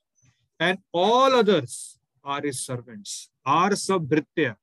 and 0.59 0.79
all 0.93 1.35
others 1.35 1.99
are 2.25 2.43
his 2.43 2.61
servants. 2.61 3.31
Are 3.45 3.71
sabhritya. 3.71 4.57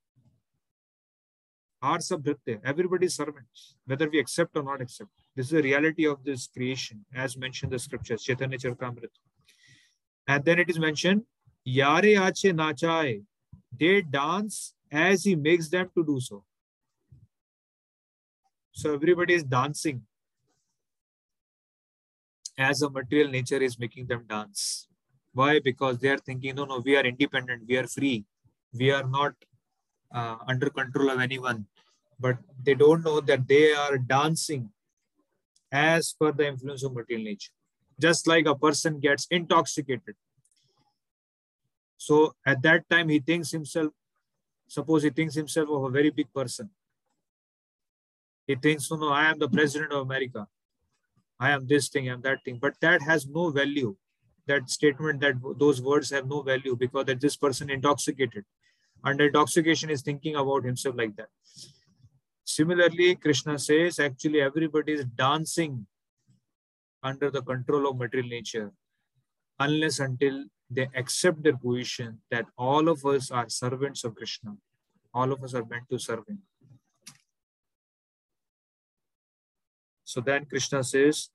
Are 1.82 2.00
sabhritya. 2.00 2.60
Everybody 2.64 3.06
is 3.08 3.16
servants, 3.16 3.76
whether 3.86 4.10
we 4.10 4.20
accept 4.20 4.58
or 4.58 4.64
not 4.64 4.82
accept. 4.82 5.12
This 5.36 5.47
is 5.47 5.52
the 5.52 5.62
reality 5.62 6.06
of 6.08 6.24
this 6.24 6.47
creation, 6.47 7.06
as 7.14 7.38
mentioned 7.38 7.72
in 7.72 7.76
the 7.76 7.80
scriptures, 7.80 8.24
Chaitanya 8.24 8.58
Charitamrita. 8.58 9.20
And 10.28 10.43
then 10.43 10.60
it 10.60 10.70
is 10.70 10.80
mentioned, 10.80 11.24
Yare 11.66 12.16
ache 12.28 12.54
nachaye. 12.62 13.24
They 13.78 14.02
dance 14.02 14.74
as 14.91 15.24
he 15.24 15.36
makes 15.36 15.70
them 15.70 15.89
to 15.95 16.04
do 16.04 16.20
so. 16.20 16.43
So 18.72 18.93
everybody 18.93 19.34
is 19.34 19.43
dancing 19.43 20.02
as 22.60 22.82
a 22.82 22.89
material 22.89 23.32
nature 23.32 23.62
is 23.64 23.80
making 23.80 24.05
them 24.05 24.26
dance. 24.28 24.88
Why? 25.34 25.60
Because 25.60 25.97
they 25.97 26.10
are 26.10 26.18
thinking, 26.18 26.55
no, 26.55 26.66
no, 26.66 26.80
we 26.80 26.97
are 26.97 27.05
independent, 27.05 27.64
we 27.68 27.78
are 27.78 27.88
free, 27.88 28.26
we 28.74 28.91
are 28.91 29.07
not 29.07 29.34
uh, 30.14 30.36
under 30.45 30.70
control 30.70 31.10
of 31.12 31.22
anyone. 31.22 31.66
But 32.20 32.38
they 32.62 32.74
don't 32.74 33.03
know 33.03 33.22
that 33.22 33.47
they 33.47 33.74
are 33.74 33.97
dancing 33.97 34.72
as 35.72 36.14
per 36.20 36.34
the 36.34 36.47
influence 36.47 36.84
of 36.84 36.93
material 36.93 37.24
nature. 37.26 37.53
Just 37.99 38.28
like 38.28 38.45
a 38.45 38.55
person 38.55 38.99
gets 38.99 39.26
intoxicated. 39.32 40.16
So 41.97 42.36
at 42.45 42.62
that 42.64 42.89
time, 42.89 43.07
he 43.07 43.20
thinks 43.20 43.51
himself, 43.51 43.93
suppose 44.68 45.03
he 45.03 45.12
thinks 45.12 45.36
himself 45.36 45.70
of 45.70 45.84
a 45.84 45.89
very 45.89 46.10
big 46.10 46.34
person. 46.34 46.70
He 48.47 48.55
thinks, 48.55 48.89
no, 48.91 48.97
no, 48.97 49.10
I 49.10 49.30
am 49.30 49.39
the 49.39 49.49
president 49.49 49.93
of 49.93 50.01
America. 50.01 50.47
I 51.39 51.51
am 51.51 51.67
this 51.67 51.87
thing, 51.89 52.09
I 52.09 52.13
am 52.13 52.21
that 52.21 52.43
thing. 52.43 52.59
But 52.61 52.75
that 52.81 53.01
has 53.01 53.27
no 53.27 53.49
value. 53.49 53.95
That 54.47 54.69
statement, 54.69 55.21
that 55.21 55.35
those 55.57 55.81
words 55.81 56.09
have 56.09 56.27
no 56.27 56.41
value 56.41 56.75
because 56.75 57.05
that 57.05 57.21
this 57.21 57.37
person 57.37 57.69
intoxicated. 57.69 58.45
Under 59.03 59.27
intoxication 59.27 59.89
is 59.89 60.01
thinking 60.01 60.35
about 60.35 60.65
himself 60.65 60.95
like 60.97 61.15
that. 61.15 61.29
Similarly, 62.43 63.15
Krishna 63.15 63.59
says 63.59 63.99
actually 63.99 64.41
everybody 64.41 64.93
is 64.93 65.05
dancing 65.05 65.85
under 67.03 67.29
the 67.29 67.41
control 67.41 67.87
of 67.87 67.97
material 67.97 68.29
nature 68.29 68.71
unless 69.59 69.99
until 69.99 70.45
they 70.69 70.87
accept 70.95 71.43
their 71.43 71.55
position 71.55 72.19
that 72.31 72.45
all 72.57 72.89
of 72.89 73.05
us 73.05 73.31
are 73.31 73.47
servants 73.49 74.03
of 74.03 74.15
Krishna. 74.15 74.55
All 75.13 75.31
of 75.31 75.43
us 75.43 75.53
are 75.53 75.65
meant 75.65 75.89
to 75.89 75.99
serve 75.99 76.27
him. 76.27 76.39
So 80.10 80.22
then 80.22 80.45
Krishna 80.45 80.84
says, 80.84 81.30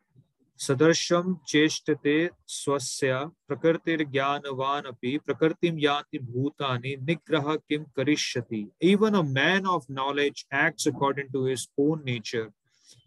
सदृशम 0.59 1.35
चेष्टते 1.49 2.17
स्वस्य 2.57 3.15
प्रकृतिर्ज्ञानवान 3.49 4.85
अपि 4.91 5.17
प्रकृतिम 5.27 5.79
याति 5.85 6.19
भूतानि 6.19 6.95
निग्रह 7.09 7.55
किम 7.69 7.85
करिष्यति 7.99 8.63
even 8.91 9.17
a 9.17 9.23
man 9.23 9.67
of 9.67 9.89
knowledge 9.89 10.45
acts 10.53 10.87
according 10.87 11.31
to 11.33 11.45
his 11.45 11.67
own 11.77 12.05
nature 12.05 12.53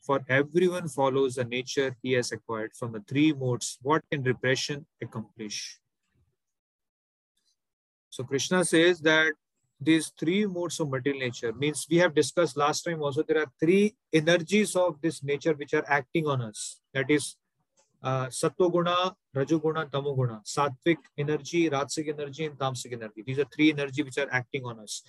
for 0.06 0.20
everyone 0.30 0.90
follows 0.90 1.36
the 1.36 1.46
nature 1.46 1.96
he 2.04 2.12
has 2.12 2.34
acquired 2.34 2.76
from 2.80 2.92
the 2.92 3.04
three 3.10 3.32
modes 3.32 3.78
what 3.82 4.04
can 4.12 4.24
repression 4.24 4.86
accomplish 5.02 5.80
so 8.10 8.26
krishna 8.26 8.64
says 8.66 9.00
that 9.00 9.32
these 9.80 10.12
three 10.20 10.46
modes 10.46 10.80
of 10.80 10.90
material 10.90 11.22
nature. 11.22 11.54
Means 11.54 11.86
we 11.90 11.98
have 11.98 12.16
discussed 12.16 12.58
last 12.58 12.84
time 12.84 13.02
also 13.02 13.24
there 13.24 13.40
are 13.40 13.52
three 13.60 13.96
energies 14.12 14.76
of 14.76 15.00
this 15.02 15.24
nature 15.24 15.54
which 15.54 15.74
are 15.74 15.86
acting 15.88 16.28
on 16.28 16.42
us. 16.42 16.80
That 16.94 17.10
is 17.10 17.36
uh, 18.04 18.28
sattva 18.28 19.14
rajoguna 19.36 19.90
tamoguna 19.90 20.42
sattvic 20.46 20.98
energy 21.18 21.70
rajasic 21.70 22.10
energy 22.10 22.46
and 22.46 22.58
tamasic 22.58 22.94
energy. 22.94 23.24
These 23.26 23.40
are 23.40 23.48
three 23.54 23.72
energy 23.72 24.04
which 24.04 24.18
are 24.18 24.30
acting 24.32 24.66
on 24.66 24.80
us. 24.80 25.04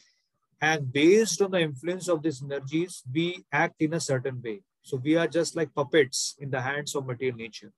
And 0.60 0.92
based 0.92 1.40
on 1.40 1.52
the 1.52 1.60
influence 1.60 2.08
of 2.08 2.22
these 2.22 2.42
energies 2.42 3.02
we 3.12 3.44
act 3.52 3.80
in 3.80 3.94
a 3.94 4.00
certain 4.00 4.40
way. 4.42 4.60
So 4.82 4.96
we 4.96 5.16
are 5.16 5.28
just 5.28 5.56
like 5.56 5.74
puppets 5.74 6.36
in 6.38 6.50
the 6.50 6.60
hands 6.60 6.94
of 6.94 7.06
material 7.06 7.36
nature. 7.36 7.72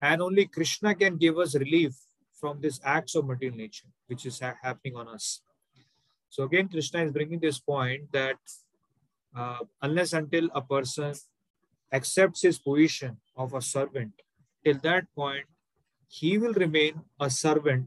And 0.00 0.22
only 0.22 0.46
krishna 0.46 0.94
can 0.94 1.16
give 1.16 1.38
us 1.38 1.54
relief 1.54 1.94
from 2.40 2.60
these 2.60 2.80
acts 2.84 3.14
of 3.14 3.26
material 3.26 3.56
nature 3.56 3.88
which 4.06 4.24
is 4.24 4.40
ha 4.40 4.54
happening 4.62 4.96
on 4.96 5.08
us 5.08 5.40
so 6.36 6.42
again, 6.42 6.68
Krishna 6.68 7.02
is 7.02 7.12
bringing 7.12 7.38
this 7.38 7.58
point 7.58 8.12
that 8.12 8.36
uh, 9.34 9.60
unless 9.80 10.12
until 10.12 10.50
a 10.54 10.60
person 10.60 11.14
accepts 11.90 12.42
his 12.42 12.58
position 12.58 13.16
of 13.38 13.54
a 13.54 13.62
servant, 13.62 14.12
till 14.62 14.78
that 14.82 15.06
point, 15.14 15.46
he 16.08 16.36
will 16.36 16.52
remain 16.52 17.00
a 17.18 17.30
servant, 17.30 17.86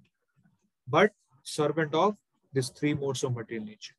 but 0.88 1.12
servant 1.44 1.94
of 1.94 2.16
these 2.52 2.70
three 2.70 2.96
modes 2.96 3.24
of 3.24 3.36
material 3.36 3.68
nature. 3.68 3.94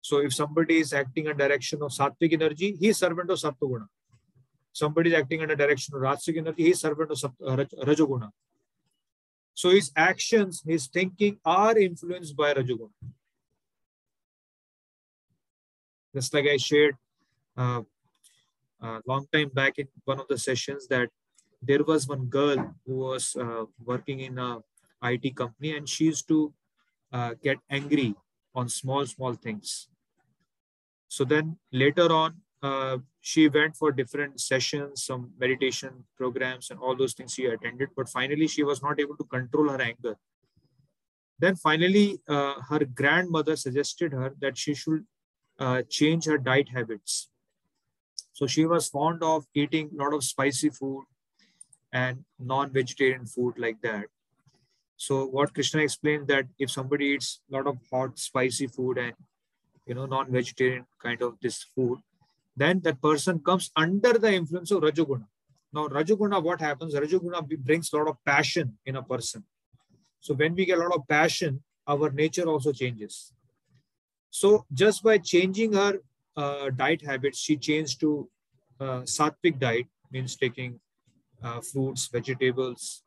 So 0.00 0.20
if 0.20 0.32
somebody 0.32 0.78
is 0.78 0.94
acting 0.94 1.26
in 1.26 1.36
direction 1.36 1.82
of 1.82 1.90
sattvic 1.90 2.32
energy, 2.32 2.78
he 2.80 2.88
is 2.88 2.96
servant 2.96 3.28
of 3.28 3.38
sattva 3.38 3.68
guna. 3.72 3.88
Somebody 4.72 5.10
is 5.10 5.18
acting 5.20 5.42
in 5.42 5.50
a 5.50 5.56
direction 5.56 5.94
of 5.96 6.00
rajasic 6.00 6.38
energy, 6.38 6.62
he 6.62 6.70
is 6.70 6.80
servant 6.80 7.10
of 7.10 7.22
uh, 7.46 7.56
rajoguna. 7.84 8.30
So 9.56 9.70
his 9.70 9.90
actions, 9.96 10.62
his 10.66 10.86
thinking 10.86 11.38
are 11.42 11.78
influenced 11.78 12.36
by 12.36 12.52
Rajoguna. 12.52 12.90
Just 16.14 16.34
like 16.34 16.44
I 16.44 16.58
shared 16.58 16.94
uh, 17.56 17.80
a 18.82 19.00
long 19.06 19.26
time 19.32 19.48
back 19.48 19.78
in 19.78 19.88
one 20.04 20.20
of 20.20 20.28
the 20.28 20.36
sessions 20.36 20.86
that 20.88 21.08
there 21.62 21.82
was 21.82 22.06
one 22.06 22.26
girl 22.26 22.74
who 22.84 22.96
was 22.96 23.34
uh, 23.34 23.64
working 23.82 24.20
in 24.20 24.38
a 24.38 24.58
IT 25.02 25.34
company 25.34 25.74
and 25.74 25.88
she 25.88 26.04
used 26.04 26.28
to 26.28 26.52
uh, 27.10 27.32
get 27.42 27.56
angry 27.70 28.14
on 28.54 28.68
small, 28.68 29.06
small 29.06 29.32
things. 29.32 29.88
So 31.08 31.24
then 31.24 31.56
later 31.72 32.12
on, 32.12 32.42
uh, 32.62 32.98
she 33.20 33.48
went 33.48 33.76
for 33.76 33.92
different 33.92 34.40
sessions, 34.40 35.04
some 35.04 35.32
meditation 35.38 36.04
programs, 36.16 36.70
and 36.70 36.80
all 36.80 36.96
those 36.96 37.14
things 37.14 37.34
she 37.34 37.46
attended. 37.46 37.90
But 37.96 38.08
finally, 38.08 38.48
she 38.48 38.62
was 38.62 38.82
not 38.82 38.98
able 39.00 39.16
to 39.16 39.24
control 39.24 39.68
her 39.68 39.80
anger. 39.80 40.16
Then 41.38 41.56
finally, 41.56 42.18
uh, 42.28 42.54
her 42.70 42.84
grandmother 42.84 43.56
suggested 43.56 44.12
her 44.12 44.34
that 44.40 44.56
she 44.56 44.74
should 44.74 45.04
uh, 45.58 45.82
change 45.88 46.24
her 46.24 46.38
diet 46.38 46.70
habits. 46.70 47.28
So 48.32 48.46
she 48.46 48.66
was 48.66 48.88
fond 48.88 49.22
of 49.22 49.46
eating 49.54 49.90
a 49.92 50.02
lot 50.02 50.14
of 50.14 50.24
spicy 50.24 50.70
food 50.70 51.04
and 51.92 52.24
non-vegetarian 52.38 53.26
food 53.26 53.54
like 53.58 53.80
that. 53.82 54.06
So 54.96 55.26
what 55.26 55.52
Krishna 55.52 55.82
explained 55.82 56.28
that 56.28 56.46
if 56.58 56.70
somebody 56.70 57.06
eats 57.06 57.40
a 57.50 57.56
lot 57.56 57.66
of 57.66 57.76
hot, 57.90 58.18
spicy 58.18 58.66
food 58.66 58.98
and 58.98 59.12
you 59.86 59.94
know 59.94 60.06
non-vegetarian 60.06 60.86
kind 61.02 61.20
of 61.22 61.36
this 61.40 61.64
food, 61.74 61.98
then 62.56 62.80
that 62.80 63.00
person 63.02 63.38
comes 63.40 63.70
under 63.76 64.14
the 64.14 64.32
influence 64.32 64.70
of 64.70 64.82
Rajoguna. 64.82 65.26
Now, 65.72 65.88
Rajoguna, 65.88 66.42
what 66.42 66.60
happens? 66.60 66.94
Rajoguna 66.94 67.46
brings 67.64 67.92
a 67.92 67.96
lot 67.96 68.08
of 68.08 68.16
passion 68.24 68.78
in 68.86 68.96
a 68.96 69.02
person. 69.02 69.44
So 70.20 70.34
when 70.34 70.54
we 70.54 70.64
get 70.64 70.78
a 70.78 70.82
lot 70.82 70.96
of 70.96 71.06
passion, 71.06 71.62
our 71.86 72.10
nature 72.10 72.44
also 72.44 72.72
changes. 72.72 73.32
So 74.30 74.64
just 74.72 75.02
by 75.02 75.18
changing 75.18 75.74
her 75.74 76.00
uh, 76.36 76.70
diet 76.70 77.02
habits, 77.02 77.38
she 77.38 77.56
changed 77.56 78.00
to 78.00 78.28
uh, 78.80 79.00
sattvic 79.02 79.58
diet, 79.58 79.86
means 80.10 80.36
taking 80.36 80.80
uh, 81.42 81.60
fruits, 81.60 82.08
vegetables, 82.08 83.02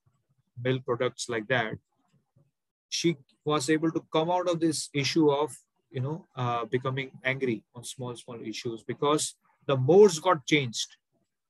milk 0.64 0.86
products 0.86 1.30
like 1.30 1.48
that. 1.48 1.74
She 2.90 3.18
was 3.44 3.70
able 3.70 3.92
to 3.92 4.04
come 4.12 4.30
out 4.30 4.50
of 4.50 4.60
this 4.60 4.90
issue 4.94 5.30
of 5.32 5.56
you 5.92 6.02
know, 6.02 6.26
uh, 6.36 6.66
becoming 6.66 7.12
angry 7.24 7.64
on 7.76 7.84
small, 7.84 8.16
small 8.16 8.40
issues 8.42 8.84
because 8.84 9.36
the 9.66 9.76
modes 9.76 10.20
got 10.20 10.46
changed. 10.46 10.96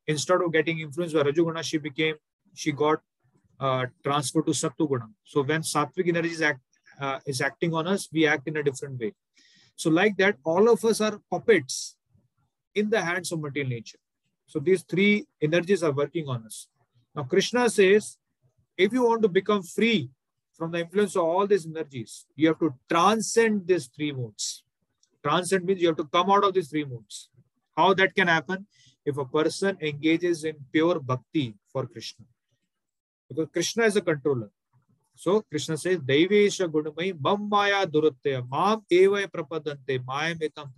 Instead 0.08 0.42
of 0.42 0.52
getting 0.52 0.80
influenced 0.80 1.16
by 1.16 1.24
Rajoguna, 1.24 1.64
she 1.64 1.78
became, 1.78 2.16
she 2.54 2.72
got 2.72 3.00
uh, 3.60 3.86
transferred 4.04 4.46
to 4.46 4.52
Sattva 4.52 5.02
So 5.24 5.44
when 5.44 5.62
Sattvic 5.62 6.08
energy 6.08 6.30
is, 6.30 6.42
act, 6.42 6.62
uh, 7.00 7.20
is 7.26 7.42
acting 7.42 7.74
on 7.74 7.88
us, 7.88 8.08
we 8.12 8.26
act 8.26 8.48
in 8.48 8.58
a 8.58 8.64
different 8.64 9.00
way. 9.00 9.14
So 9.76 9.90
like 9.90 10.18
that, 10.18 10.38
all 10.44 10.70
of 10.70 10.84
us 10.84 11.02
are 11.02 11.20
puppets 11.30 11.96
in 12.76 12.90
the 12.90 13.02
hands 13.02 13.32
of 13.32 13.40
material 13.40 13.70
nature. 13.70 14.00
So 14.48 14.60
these 14.60 14.84
three 14.84 15.28
energies 15.42 15.84
are 15.84 15.92
working 15.92 16.28
on 16.28 16.46
us. 16.46 16.68
Now 17.16 17.24
Krishna 17.24 17.70
says, 17.70 18.18
if 18.78 18.94
you 18.94 19.04
want 19.04 19.22
to 19.24 19.28
become 19.28 19.62
free 19.62 20.10
from 20.60 20.72
the 20.72 20.82
influence 20.82 21.16
of 21.16 21.24
all 21.24 21.48
these 21.48 21.66
energies, 21.66 22.26
you 22.36 22.50
have 22.50 22.60
to 22.60 22.74
transcend 22.90 23.66
these 23.66 23.88
three 23.88 24.12
modes. 24.12 24.64
Transcend 25.24 25.64
means 25.66 25.82
you 25.82 25.88
have 25.88 25.98
to 25.98 26.10
come 26.16 26.30
out 26.30 26.44
of 26.44 26.54
these 26.54 26.70
three 26.70 26.84
modes. 26.84 27.30
How 27.76 27.94
that 27.94 28.14
can 28.14 28.28
happen? 28.28 28.68
If 29.06 29.18
a 29.18 29.26
person 29.26 29.78
engages 29.80 30.44
in 30.44 30.58
pure 30.72 31.00
bhakti 31.00 31.56
for 31.72 31.86
Krishna. 31.88 32.26
Because 33.30 33.48
Krishna 33.54 33.86
is 33.86 33.96
a 33.96 34.02
controller. 34.02 34.52
So 35.16 35.42
Krishna 35.42 35.78
says, 35.78 36.00
Daivesha 36.00 36.68
Gunamai 36.68 37.18
Mam 37.20 37.48
Maya 37.50 37.86
Duratya 37.88 38.46
Mam 38.50 38.84
Eva 38.90 39.28
Prapadante 39.28 40.00
Mayam 40.04 40.40
Etam. 40.40 40.70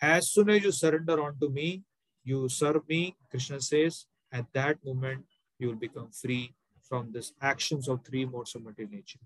As 0.00 0.30
soon 0.30 0.50
as 0.50 0.62
you 0.62 0.72
surrender 0.72 1.22
unto 1.22 1.48
me, 1.48 1.82
you 2.24 2.48
serve 2.50 2.86
me, 2.88 3.16
Krishna 3.30 3.60
says, 3.60 4.06
at 4.30 4.46
that 4.52 4.76
moment 4.84 5.24
you 5.58 5.68
will 5.68 5.76
become 5.76 6.10
free 6.10 6.55
from 6.88 7.12
this 7.12 7.32
actions 7.40 7.88
of 7.88 8.04
three 8.04 8.24
modes 8.24 8.54
of 8.54 8.62
material 8.62 8.94
nature. 8.94 9.18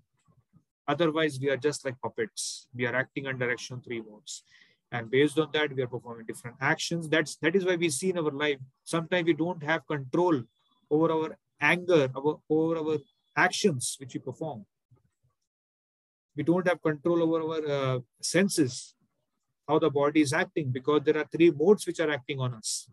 Otherwise, 0.87 1.39
we 1.39 1.49
are 1.49 1.57
just 1.57 1.85
like 1.85 1.99
puppets. 2.01 2.67
We 2.75 2.85
are 2.85 2.95
acting 2.95 3.27
under 3.27 3.51
action 3.51 3.81
three 3.81 4.01
modes. 4.01 4.43
And 4.91 5.09
based 5.09 5.39
on 5.39 5.49
that, 5.53 5.73
we 5.73 5.81
are 5.81 5.87
performing 5.87 6.25
different 6.25 6.57
actions. 6.59 7.07
That's 7.07 7.37
that 7.37 7.55
is 7.55 7.65
why 7.65 7.75
we 7.77 7.89
see 7.89 8.09
in 8.09 8.17
our 8.17 8.31
life, 8.31 8.57
sometimes 8.83 9.25
we 9.25 9.33
don't 9.33 9.63
have 9.63 9.87
control 9.87 10.41
over 10.89 11.11
our 11.11 11.37
anger 11.61 12.09
our, 12.15 12.39
over 12.49 12.77
our 12.77 12.97
actions 13.35 13.95
which 13.99 14.13
we 14.15 14.19
perform. 14.19 14.65
We 16.35 16.43
don't 16.43 16.67
have 16.67 16.81
control 16.81 17.23
over 17.23 17.39
our 17.45 17.95
uh, 17.95 17.99
senses, 18.21 18.95
how 19.67 19.79
the 19.79 19.89
body 19.89 20.21
is 20.21 20.33
acting, 20.33 20.71
because 20.71 21.01
there 21.03 21.17
are 21.17 21.27
three 21.31 21.51
modes 21.51 21.85
which 21.85 21.99
are 21.99 22.09
acting 22.09 22.39
on 22.39 22.53
us. 22.53 22.89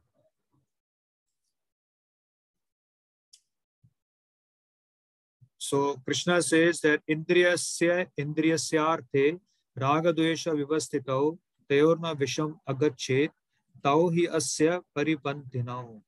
So 5.58 6.00
Krishna 6.04 6.40
says 6.40 6.80
that 6.82 7.02
Indriyasya 7.10 8.06
Indriyasyarthe 8.18 9.40
Ragadvesha 9.78 10.54
Vivastitau 10.54 11.36
Tayorna 11.68 12.16
Visham 12.16 12.58
Agachet 12.68 13.30
Tau 13.82 14.08
hi 14.10 14.26
Asya 14.26 14.80
Paripanthinau. 14.96 16.00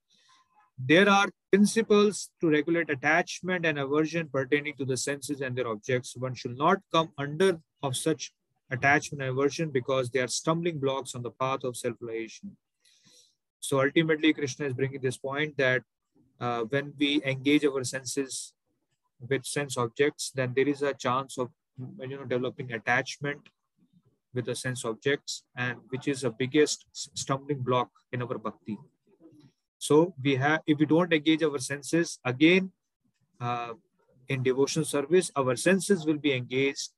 There 0.78 1.08
are 1.08 1.28
principles 1.52 2.30
to 2.40 2.48
regulate 2.48 2.90
attachment 2.90 3.66
and 3.66 3.78
aversion 3.78 4.28
pertaining 4.28 4.76
to 4.78 4.84
the 4.84 4.96
senses 4.96 5.40
and 5.40 5.54
their 5.56 5.68
objects. 5.68 6.16
One 6.16 6.34
should 6.34 6.56
not 6.56 6.78
come 6.92 7.10
under 7.18 7.60
of 7.82 7.96
such 7.96 8.32
attachment 8.70 9.20
and 9.20 9.30
aversion 9.30 9.70
because 9.70 10.10
they 10.10 10.20
are 10.20 10.28
stumbling 10.28 10.78
blocks 10.78 11.14
on 11.14 11.22
the 11.22 11.32
path 11.32 11.64
of 11.64 11.76
self-realization. 11.76 12.56
So 13.58 13.80
ultimately, 13.82 14.32
Krishna 14.32 14.66
is 14.66 14.74
bringing 14.74 15.00
this 15.00 15.18
point 15.18 15.56
that 15.58 15.82
uh, 16.40 16.62
when 16.62 16.94
we 16.98 17.20
engage 17.24 17.64
our 17.64 17.84
senses 17.84 18.54
with 19.28 19.44
sense 19.44 19.76
objects, 19.76 20.30
then 20.34 20.52
there 20.54 20.68
is 20.68 20.82
a 20.82 20.94
chance 20.94 21.38
of 21.38 21.50
you 21.98 22.16
know 22.16 22.24
developing 22.24 22.72
attachment 22.72 23.48
with 24.34 24.46
the 24.46 24.54
sense 24.54 24.84
objects, 24.84 25.42
and 25.56 25.78
which 25.88 26.06
is 26.06 26.20
the 26.20 26.30
biggest 26.30 26.86
stumbling 26.92 27.60
block 27.60 27.90
in 28.12 28.22
our 28.22 28.38
bhakti. 28.38 28.78
So 29.78 30.14
we 30.22 30.36
have, 30.36 30.60
if 30.66 30.78
we 30.78 30.86
don't 30.86 31.12
engage 31.12 31.42
our 31.42 31.58
senses 31.58 32.18
again 32.24 32.70
uh, 33.40 33.72
in 34.28 34.42
devotion 34.42 34.84
service, 34.84 35.30
our 35.34 35.56
senses 35.56 36.04
will 36.04 36.18
be 36.18 36.32
engaged 36.32 36.90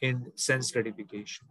in 0.00 0.30
sense 0.34 0.70
gratification. 0.70 1.46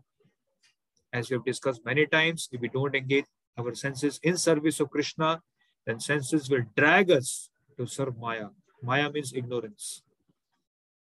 As 1.11 1.29
we 1.29 1.35
have 1.35 1.45
discussed 1.45 1.81
many 1.85 2.05
times, 2.05 2.47
if 2.51 2.61
we 2.61 2.69
don't 2.69 2.95
engage 2.95 3.25
our 3.57 3.73
senses 3.73 4.19
in 4.21 4.37
service 4.37 4.79
of 4.79 4.89
Krishna, 4.89 5.41
then 5.85 5.99
senses 5.99 6.49
will 6.49 6.63
drag 6.77 7.09
us 7.11 7.49
to 7.77 7.87
serve 7.87 8.17
Maya. 8.17 8.49
Maya 8.81 9.11
means 9.11 9.33
ignorance. 9.33 10.03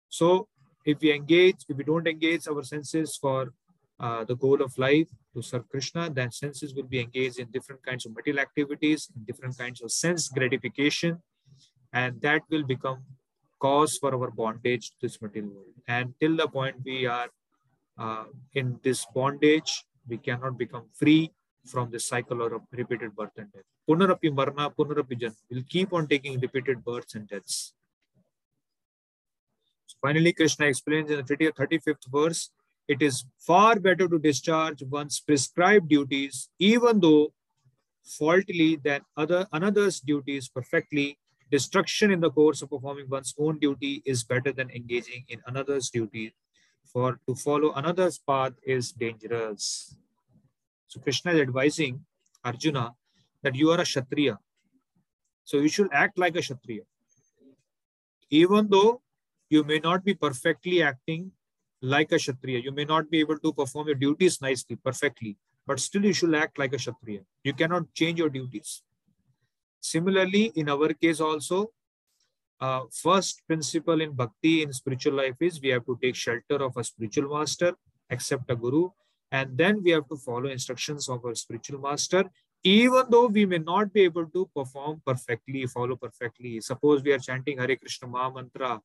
So 0.10 0.48
if 0.86 1.00
we 1.02 1.12
engage, 1.14 1.58
if 1.68 1.78
we 1.78 1.84
don't 1.84 2.08
engage 2.08 2.48
our 2.48 2.64
senses 2.64 3.16
for 3.16 3.54
uh, 4.00 4.24
the 4.24 4.36
goal 4.36 4.62
of 4.62 4.78
life 4.78 5.10
to 5.34 5.42
serve 5.42 5.68
Krishna, 5.70 6.10
then 6.10 6.32
senses 6.32 6.74
will 6.74 6.84
be 6.96 7.00
engaged 7.00 7.40
in 7.40 7.48
different 7.52 7.86
kinds 7.86 8.06
of 8.06 8.16
material 8.16 8.42
activities, 8.42 9.10
in 9.16 9.24
different 9.24 9.58
kinds 9.58 9.82
of 9.82 9.92
sense 9.92 10.30
gratification, 10.30 11.22
and 11.94 12.22
that 12.22 12.42
will 12.50 12.64
become 12.64 13.04
cause 13.60 13.98
for 13.98 14.14
our 14.16 14.32
bondage 14.32 14.92
to 14.92 14.96
this 15.02 15.22
material 15.22 15.52
world. 15.52 15.74
And 15.88 16.14
till 16.20 16.38
the 16.38 16.48
point 16.48 16.78
we 16.86 17.06
are 17.06 17.28
uh, 17.98 18.26
in 18.54 18.80
this 18.84 19.06
bondage, 19.14 19.84
we 20.08 20.18
cannot 20.18 20.58
become 20.58 20.86
free 20.94 21.32
from 21.66 21.92
the 21.92 22.00
cycle 22.00 22.42
of 22.42 22.62
repeated 22.72 23.16
birth 23.16 23.38
and 23.38 23.52
death. 23.52 23.64
Punarapi 23.88 24.34
marna, 24.34 24.70
punarapi 24.70 25.20
janma. 25.20 25.36
We'll 25.52 25.64
keep 25.68 25.92
on 25.94 26.08
taking 26.08 26.40
repeated 26.40 26.84
births 26.86 27.16
and 27.16 27.28
deaths. 27.28 27.74
Finally, 30.02 30.34
Krishna 30.34 30.66
explains 30.66 31.12
in 31.12 31.18
the 31.18 31.24
35th 31.24 32.08
verse, 32.12 32.52
it 32.88 33.02
is 33.02 33.26
far 33.38 33.80
better 33.80 34.08
to 34.08 34.18
discharge 34.18 34.82
one's 34.84 35.20
prescribed 35.20 35.90
duties, 35.90 36.50
even 36.58 37.00
though 37.00 37.34
faultily 38.04 38.78
than 38.84 39.02
other 39.16 39.48
another's 39.54 40.00
duties 40.00 40.50
perfectly. 40.50 41.18
Destruction 41.52 42.12
in 42.12 42.20
the 42.20 42.32
course 42.32 42.62
of 42.62 42.70
performing 42.70 43.10
one's 43.10 43.34
own 43.38 43.60
duty 43.60 44.02
is 44.06 44.24
better 44.24 44.52
than 44.52 44.70
engaging 44.70 45.26
in 45.30 45.42
another's 45.48 45.90
duty. 45.90 46.34
For 46.86 47.20
to 47.28 47.36
follow 47.36 47.74
another's 47.74 48.18
path 48.18 48.54
is 48.64 48.92
dangerous. 48.92 49.96
So 50.88 51.00
Krishna 51.00 51.34
is 51.34 51.42
advising 51.42 52.06
Arjuna 52.44 52.94
that 53.44 53.56
you 53.56 53.72
are 53.72 53.80
a 53.80 53.84
Kshatriya. 53.84 54.40
So 55.44 55.58
you 55.58 55.70
should 55.70 55.90
act 55.92 56.18
like 56.18 56.36
a 56.36 56.42
Kshatriya. 56.42 56.84
Even 58.30 58.70
though 58.70 59.02
you 59.50 59.64
may 59.64 59.80
not 59.80 60.04
be 60.04 60.14
perfectly 60.14 60.82
acting 60.84 61.32
like 61.82 62.12
a 62.12 62.18
Kshatriya. 62.18 62.60
You 62.60 62.72
may 62.72 62.86
not 62.86 63.10
be 63.10 63.20
able 63.20 63.40
to 63.40 63.54
perform 63.54 63.88
your 63.88 63.96
duties 63.96 64.42
nicely, 64.42 64.76
perfectly, 64.76 65.38
but 65.66 65.80
still 65.80 66.06
you 66.06 66.14
should 66.14 66.36
act 66.36 66.60
like 66.60 66.74
a 66.74 66.78
Kshatriya. 66.78 67.22
You 67.44 67.54
cannot 67.54 67.94
change 67.94 68.20
your 68.20 68.30
duties. 68.30 68.84
Similarly, 69.80 70.52
in 70.56 70.70
our 70.70 70.94
case 70.94 71.20
also, 71.20 71.72
uh, 72.60 72.82
first 72.92 73.42
principle 73.48 74.02
in 74.02 74.12
bhakti 74.12 74.62
in 74.64 74.74
spiritual 74.74 75.14
life 75.14 75.36
is 75.40 75.62
we 75.62 75.70
have 75.70 75.86
to 75.86 75.98
take 76.02 76.16
shelter 76.16 76.62
of 76.62 76.76
a 76.76 76.84
spiritual 76.84 77.34
master, 77.34 77.74
accept 78.10 78.52
a 78.52 78.56
guru, 78.56 78.90
and 79.32 79.58
then 79.58 79.82
we 79.82 79.92
have 79.92 80.08
to 80.10 80.18
follow 80.18 80.50
instructions 80.50 81.08
of 81.08 81.24
our 81.24 81.36
spiritual 81.36 81.80
master, 81.80 82.26
even 82.64 83.04
though 83.10 83.28
we 83.28 83.46
may 83.46 83.60
not 83.60 83.94
be 83.94 84.02
able 84.02 84.26
to 84.26 84.50
perform 84.54 85.02
perfectly, 85.06 85.66
follow 85.68 85.96
perfectly. 85.96 86.60
Suppose 86.60 87.02
we 87.02 87.14
are 87.14 87.20
chanting 87.20 87.58
Hare 87.58 87.78
Krishna 87.78 88.08
Maha 88.10 88.34
Mantra 88.34 88.82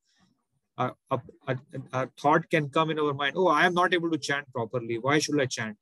a, 0.79 0.91
a, 1.11 1.57
a, 1.93 2.09
thought 2.21 2.49
can 2.51 2.69
come 2.69 2.91
in 2.91 2.99
our 2.99 3.15
mind 3.15 3.35
oh 3.37 3.47
i 3.47 3.65
am 3.65 3.75
not 3.75 3.95
able 3.95 4.11
to 4.11 4.19
chant 4.19 4.47
properly. 4.53 4.99
Why 4.99 5.19
should 5.19 5.41
i 5.41 5.47
chant? 5.47 5.77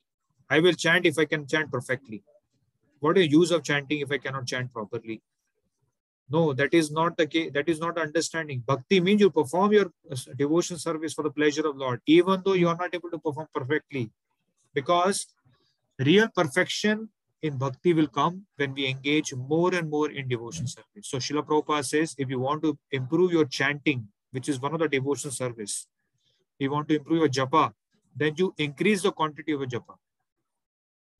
I 0.51 0.61
will 0.61 0.75
chant 0.75 1.07
if 1.07 1.19
i 1.19 1.25
can 1.25 1.47
chant 1.47 1.71
perfectly. 1.73 2.23
What 3.01 3.19
is 3.19 3.27
the 3.27 3.31
use 3.31 3.51
of 3.51 3.65
chanting 3.65 4.01
if 4.01 4.13
i 4.13 4.19
cannot 4.19 4.47
chant 4.47 4.73
properly? 4.73 5.23
No 6.31 6.53
that 6.53 6.75
is 6.75 6.91
not 6.91 7.17
the 7.17 7.27
case. 7.27 7.51
That 7.53 7.69
is 7.69 7.81
not 7.81 7.99
understanding. 7.99 8.63
Bhakti 8.67 9.01
means 9.01 9.21
you 9.21 9.31
perform 9.31 9.73
your 9.73 9.93
uh, 10.11 10.17
devotion 10.37 10.79
service 10.79 11.15
for 11.15 11.23
the 11.23 11.31
pleasure 11.31 11.67
of 11.67 11.77
lord 11.77 12.01
even 12.07 12.43
though 12.45 12.55
you 12.55 12.69
are 12.69 12.77
not 12.77 12.95
able 12.95 13.11
to 13.11 13.19
perform 13.19 13.49
perfectly. 13.55 14.11
Because 14.75 15.27
real 15.99 16.29
perfection 16.29 17.09
in 17.43 17.59
bhakti 17.59 17.93
will 17.93 18.07
come 18.07 18.47
when 18.57 18.73
we 18.75 18.87
engage 18.87 19.35
more 19.35 19.75
and 19.75 19.91
more 19.91 20.11
in 20.11 20.29
devotion 20.29 20.67
service. 20.67 21.09
So 21.13 21.19
Srila 21.19 21.45
Prabhupada 21.45 21.85
says, 21.85 22.15
if 22.17 22.31
you 22.31 22.39
want 22.39 22.63
to 22.63 22.79
improve 22.93 23.33
your 23.33 23.47
chanting, 23.47 24.09
which 24.33 24.49
is 24.49 24.61
one 24.61 24.75
of 24.75 24.81
the 24.81 24.89
devotion 24.89 25.31
service. 25.31 25.87
You 26.59 26.71
want 26.71 26.89
to 26.89 26.97
improve 26.97 27.19
your 27.21 27.29
japa, 27.29 27.73
then 28.17 28.35
you 28.37 28.55
increase 28.59 29.03
the 29.03 29.13
quantity 29.13 29.53
of 29.53 29.61
your 29.61 29.69
japa. 29.69 29.95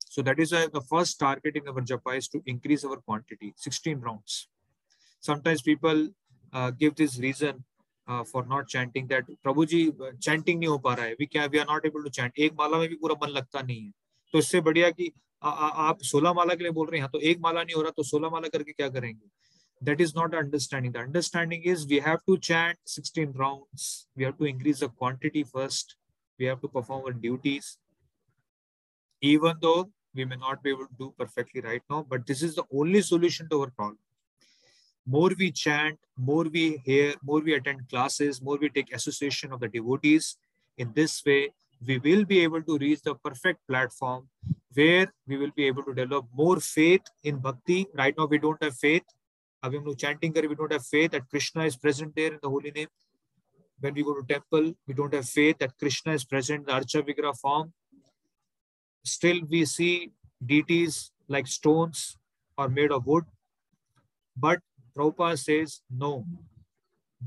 So 0.09 0.21
that 0.21 0.39
is 0.39 0.51
why 0.51 0.67
the 0.71 0.81
first 0.81 1.19
target 1.19 1.55
in 1.55 1.67
our 1.67 1.81
japa 1.81 2.17
is 2.17 2.27
to 2.29 2.41
increase 2.45 2.85
our 2.85 2.97
quantity, 2.97 3.53
16 3.57 3.99
rounds. 3.99 4.47
Sometimes 5.19 5.61
people 5.61 6.09
uh, 6.51 6.71
give 6.71 6.95
this 6.95 7.17
reason 7.19 7.63
uh, 8.07 8.23
for 8.23 8.45
not 8.45 8.67
chanting 8.67 9.07
that 9.07 9.23
Prabhuji 9.45 9.81
chanting 10.19 10.59
नहीं 10.59 10.69
हो 10.69 10.77
पा 10.85 10.93
रहा 10.93 11.05
है 11.05 11.15
we 11.19 11.27
can 11.27 11.49
we 11.51 11.59
are 11.59 11.65
not 11.65 11.85
able 11.85 12.03
to 12.03 12.09
chant 12.09 12.39
एक 12.45 12.53
माला 12.59 12.77
में 12.77 12.87
भी 12.89 12.95
पूरा 13.03 13.15
मन 13.23 13.29
लगता 13.33 13.61
नहीं 13.61 13.81
है 13.81 13.91
तो 14.33 14.39
इससे 14.39 14.61
बढ़िया 14.61 14.89
कि 14.91 15.11
आ, 15.43 15.49
आ, 15.49 15.67
आप 15.89 16.01
सोलह 16.11 16.33
माला 16.33 16.55
के 16.55 16.63
लिए 16.63 16.71
बोल 16.71 16.87
रहे 16.89 17.01
हैं 17.01 17.09
तो 17.13 17.19
एक 17.19 17.39
माला 17.41 17.63
नहीं 17.63 17.75
हो 17.75 17.81
रहा 17.81 17.91
तो 17.97 18.03
सोलह 18.03 18.29
माला 18.29 18.47
करके 18.47 18.71
क्या 18.71 18.89
करेंगे 18.89 19.25
that 19.83 19.99
is 19.99 20.15
not 20.15 20.33
understanding. 20.33 20.91
The 20.93 20.99
understanding 20.99 21.63
is 21.63 21.85
we 21.85 21.99
have 21.99 22.25
to 22.25 22.37
chant 22.37 22.77
16 22.85 23.33
rounds. 23.33 24.07
We 24.15 24.23
have 24.23 24.37
to 24.37 24.45
increase 24.45 24.79
the 24.79 24.89
quantity 24.89 25.43
first. 25.43 25.95
We 26.39 26.45
have 26.45 26.61
to 26.61 26.67
perform 26.67 27.03
our 27.05 27.11
duties. 27.11 27.77
Even 29.21 29.55
though 29.61 29.91
we 30.15 30.25
may 30.25 30.37
not 30.37 30.63
be 30.63 30.69
able 30.69 30.85
to 30.85 30.95
do 30.97 31.13
perfectly 31.17 31.61
right 31.61 31.81
now, 31.89 32.05
but 32.09 32.25
this 32.25 32.41
is 32.41 32.55
the 32.55 32.63
only 32.73 33.01
solution 33.01 33.49
to 33.49 33.61
our 33.61 33.71
problem. 33.71 33.97
More 35.05 35.31
we 35.37 35.51
chant, 35.51 35.99
more 36.17 36.45
we 36.45 36.81
hear, 36.85 37.15
more 37.21 37.41
we 37.41 37.53
attend 37.53 37.89
classes, 37.89 38.41
more 38.41 38.57
we 38.57 38.69
take 38.69 38.93
association 38.93 39.51
of 39.51 39.59
the 39.59 39.67
devotees. 39.67 40.37
In 40.77 40.93
this 40.93 41.21
way, 41.25 41.51
we 41.85 41.97
will 41.97 42.23
be 42.23 42.39
able 42.39 42.61
to 42.61 42.77
reach 42.77 43.01
the 43.01 43.15
perfect 43.15 43.59
platform 43.67 44.29
where 44.73 45.13
we 45.27 45.37
will 45.37 45.51
be 45.55 45.65
able 45.65 45.83
to 45.83 45.93
develop 45.93 46.25
more 46.33 46.59
faith 46.59 47.01
in 47.23 47.37
bhakti. 47.37 47.87
Right 47.93 48.15
now, 48.17 48.27
we 48.27 48.37
don't 48.37 48.63
have 48.63 48.75
faith 48.75 49.03
अभी 49.63 49.77
हम 49.77 49.83
लोग 49.85 49.95
chanting 49.95 50.33
we 50.49 50.55
don't 50.55 50.71
have 50.71 50.85
faith 50.85 51.11
that 51.11 51.29
Krishna 51.29 51.65
is 51.65 51.75
present 51.75 52.15
there 52.15 52.33
in 52.33 52.39
the 52.41 52.49
holy 52.49 52.71
name. 52.71 52.87
when 53.83 53.93
we 53.93 54.03
go 54.07 54.13
to 54.15 54.23
temple 54.27 54.73
we 54.87 54.93
don't 54.97 55.13
have 55.13 55.29
faith 55.29 55.57
that 55.59 55.77
krishna 55.77 56.13
is 56.19 56.23
present 56.33 56.59
in 56.61 56.65
the 56.67 56.75
archa 56.79 57.01
vigraha 57.07 57.37
form. 57.37 57.73
Still 59.03 59.39
we 59.53 59.65
see 59.65 60.11
deities 60.51 61.11
like 61.27 61.47
stones 61.47 62.17
or 62.57 62.69
made 62.69 62.91
of 62.91 63.05
wood. 63.05 63.25
But 64.37 64.59
Prabhupada 64.95 65.37
says 65.37 65.81
no 66.03 66.25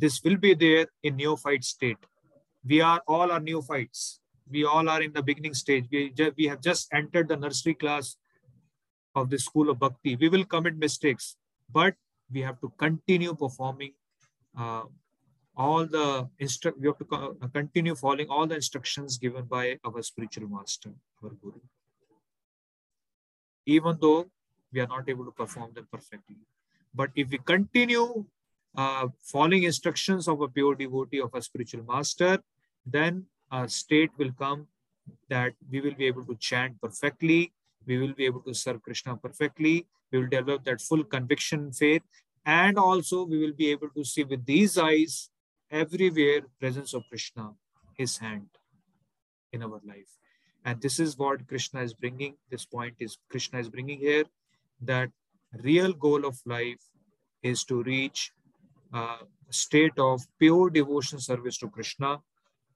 this 0.05 0.23
will 0.23 0.37
be 0.37 0.55
there 0.55 0.87
in 1.03 1.17
neophyte 1.17 1.65
state. 1.65 1.99
We 2.65 2.81
are 2.81 3.03
all 3.07 3.31
are 3.33 3.41
neophytes. 3.41 4.21
We 4.51 4.65
all 4.65 4.89
are 4.89 5.03
in 5.03 5.13
the 5.13 5.23
beginning 5.23 5.55
stage. 5.55 5.87
We, 5.91 6.13
we 6.37 6.47
have 6.47 6.61
just 6.61 6.89
entered 6.93 7.29
the 7.29 7.37
nursery 7.37 7.75
class 7.75 8.17
of 9.15 9.31
the 9.31 9.39
school 9.39 9.71
of 9.71 9.79
bhakti. 9.79 10.17
We 10.17 10.29
will 10.29 10.45
commit 10.45 10.77
mistakes. 10.77 11.37
But 11.73 11.95
we 12.33 12.41
have 12.43 12.61
to 12.61 12.73
continue 12.77 13.35
performing 13.35 13.93
uh, 14.59 14.83
all 15.57 15.87
the 15.87 16.29
instru- 16.41 16.79
we 16.79 16.87
have 16.87 16.99
to 16.99 17.05
co- 17.05 17.37
uh, 17.41 17.49
continue 17.49 17.95
following 17.95 18.29
all 18.29 18.47
the 18.47 18.55
instructions 18.55 19.19
given 19.19 19.45
by 19.45 19.79
our 19.85 20.03
spiritual 20.03 20.49
master, 20.49 20.91
our 21.23 21.31
guru. 21.31 21.61
Even 23.65 23.97
though 24.01 24.27
we 24.73 24.81
are 24.81 24.87
not 24.87 25.09
able 25.09 25.25
to 25.25 25.31
perform 25.31 25.73
them 25.75 25.89
perfectly. 25.91 26.37
But 26.95 27.11
if 27.15 27.31
we 27.31 27.39
continue 27.39 28.25
uh, 28.77 29.09
following 29.23 29.63
instructions 29.65 30.29
of 30.29 30.41
a 30.41 30.49
pure 30.49 30.75
devotee 30.75 31.21
of 31.21 31.35
a 31.35 31.43
spiritual 31.43 31.85
master, 31.85 32.39
then 32.85 33.27
a 33.51 33.69
state 33.69 34.11
will 34.19 34.33
come 34.39 34.67
that 35.29 35.55
we 35.71 35.81
will 35.81 35.95
be 35.95 36.07
able 36.07 36.25
to 36.25 36.35
chant 36.37 36.81
perfectly, 36.81 37.53
we 37.87 37.99
will 37.99 38.13
be 38.13 38.25
able 38.25 38.41
to 38.41 38.55
serve 38.55 38.83
Krishna 38.83 39.17
perfectly, 39.17 39.87
we 40.13 40.19
will 40.19 40.29
develop 40.29 40.65
that 40.65 40.81
full 40.81 41.05
conviction 41.05 41.73
faith, 41.73 42.03
and 42.45 42.79
also 42.79 43.25
we 43.25 43.39
will 43.39 43.53
be 43.53 43.71
able 43.71 43.89
to 43.97 44.05
see 44.05 44.25
with 44.25 44.45
these 44.47 44.79
eyes 44.79 45.31
everywhere 45.71 46.43
presence 46.61 46.95
of 46.95 47.03
Krishna, 47.09 47.51
his 47.95 48.19
hand 48.19 48.49
in 49.53 49.63
our 49.63 49.81
life. 49.87 50.11
And 50.65 50.81
this 50.81 50.99
is 51.01 51.17
what 51.17 51.47
Krishna 51.47 51.83
is 51.83 51.95
bringing. 51.95 52.35
This 52.51 52.65
point 52.65 52.95
is 52.99 53.19
Krishna 53.31 53.61
is 53.61 53.69
bringing 53.69 53.99
here 53.99 54.25
that 54.83 55.11
real 55.63 55.93
goal 55.93 56.25
of 56.25 56.39
life 56.45 56.83
is 57.43 57.65
to 57.65 57.83
reach 57.83 58.33
a 58.93 59.17
state 59.51 59.99
of 59.99 60.21
pure 60.39 60.71
devotion 60.71 61.19
service 61.19 61.59
to 61.59 61.69
Krishna. 61.69 62.19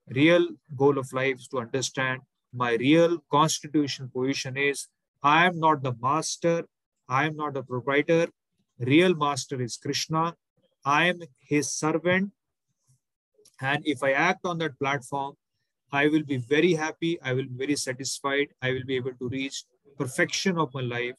Real 0.08 0.48
goal 0.76 0.98
of 0.98 1.12
life 1.12 1.36
is 1.36 1.48
to 1.48 1.58
understand 1.58 2.20
my 2.52 2.74
real 2.74 3.18
constitution 3.30 4.10
position 4.12 4.56
is 4.56 4.88
I 5.22 5.46
am 5.46 5.58
not 5.60 5.82
the 5.82 5.94
master, 6.00 6.64
I 7.10 7.26
am 7.26 7.34
not 7.34 7.54
the 7.54 7.64
proprietor. 7.64 8.28
Real 8.78 9.16
master 9.16 9.60
is 9.60 9.76
Krishna. 9.76 10.36
I 10.84 11.06
am 11.06 11.20
his 11.40 11.72
servant. 11.72 12.30
And 13.60 13.82
if 13.84 14.04
I 14.04 14.12
act 14.12 14.46
on 14.46 14.58
that 14.58 14.78
platform, 14.78 15.34
I 15.92 16.06
will 16.06 16.22
be 16.22 16.36
very 16.36 16.72
happy. 16.74 17.20
I 17.20 17.32
will 17.32 17.48
be 17.48 17.66
very 17.66 17.76
satisfied. 17.76 18.48
I 18.62 18.70
will 18.70 18.84
be 18.86 18.94
able 18.94 19.12
to 19.14 19.28
reach 19.28 19.64
perfection 19.98 20.56
of 20.56 20.72
my 20.72 20.82
life. 20.82 21.16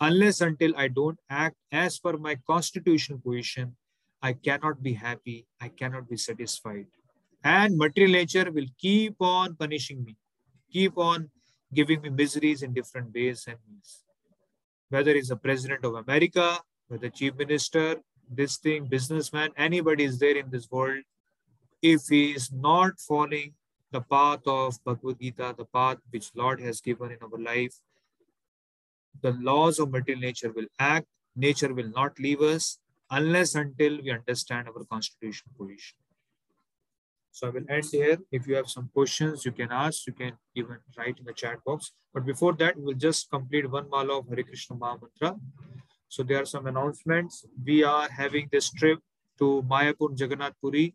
Unless 0.00 0.42
until 0.42 0.76
I 0.76 0.88
don't 0.88 1.18
act 1.30 1.56
as 1.72 1.98
per 1.98 2.18
my 2.18 2.36
constitutional 2.46 3.18
position, 3.18 3.74
I 4.20 4.34
cannot 4.34 4.82
be 4.82 4.92
happy. 4.92 5.46
I 5.60 5.68
cannot 5.68 6.10
be 6.10 6.18
satisfied. 6.18 6.86
And 7.42 7.78
material 7.78 8.12
nature 8.12 8.52
will 8.52 8.68
keep 8.78 9.16
on 9.18 9.56
punishing 9.56 10.04
me, 10.04 10.16
keep 10.70 10.98
on 10.98 11.30
giving 11.72 12.02
me 12.02 12.10
miseries 12.10 12.62
in 12.62 12.74
different 12.74 13.14
ways 13.14 13.44
and 13.48 13.56
means. 13.66 14.04
Whether 14.92 15.12
it's 15.12 15.30
the 15.30 15.36
president 15.36 15.86
of 15.86 15.94
America, 15.94 16.58
whether 16.88 17.08
chief 17.08 17.34
minister, 17.36 17.96
this 18.30 18.58
thing, 18.58 18.84
businessman, 18.84 19.48
anybody 19.56 20.04
is 20.04 20.18
there 20.18 20.36
in 20.36 20.50
this 20.50 20.70
world, 20.70 21.02
if 21.80 22.08
he 22.10 22.32
is 22.32 22.52
not 22.52 23.00
following 23.00 23.54
the 23.90 24.02
path 24.02 24.40
of 24.46 24.78
Bhagavad 24.84 25.18
Gita, 25.18 25.54
the 25.56 25.64
path 25.64 25.96
which 26.10 26.30
Lord 26.34 26.60
has 26.60 26.82
given 26.82 27.10
in 27.10 27.16
our 27.22 27.38
life, 27.38 27.74
the 29.22 29.32
laws 29.32 29.78
of 29.78 29.90
material 29.90 30.20
nature 30.20 30.52
will 30.52 30.68
act. 30.78 31.06
Nature 31.36 31.72
will 31.72 31.88
not 31.88 32.18
leave 32.18 32.42
us 32.42 32.78
unless 33.10 33.54
until 33.54 33.96
we 34.02 34.10
understand 34.10 34.68
our 34.68 34.84
constitutional 34.84 35.54
position. 35.56 36.01
So 37.32 37.48
I 37.48 37.50
will 37.50 37.64
end 37.68 37.86
here. 37.90 38.18
If 38.30 38.46
you 38.46 38.54
have 38.54 38.68
some 38.68 38.90
questions, 38.94 39.44
you 39.44 39.52
can 39.52 39.72
ask. 39.72 40.06
You 40.06 40.12
can 40.12 40.32
even 40.54 40.76
write 40.96 41.18
in 41.18 41.24
the 41.24 41.32
chat 41.32 41.58
box. 41.66 41.92
But 42.14 42.24
before 42.24 42.52
that, 42.54 42.76
we'll 42.76 42.94
just 42.94 43.30
complete 43.30 43.68
one 43.70 43.88
mala 43.90 44.18
of 44.18 44.28
Hare 44.28 44.44
Krishna 44.44 44.76
Mahamantra. 44.76 45.38
So 46.08 46.22
there 46.22 46.42
are 46.42 46.44
some 46.44 46.66
announcements. 46.66 47.44
We 47.64 47.82
are 47.82 48.08
having 48.08 48.48
this 48.52 48.70
trip 48.70 48.98
to 49.38 49.64
Mayapur 49.68 50.18
Jagannath 50.18 50.54
Puri 50.60 50.94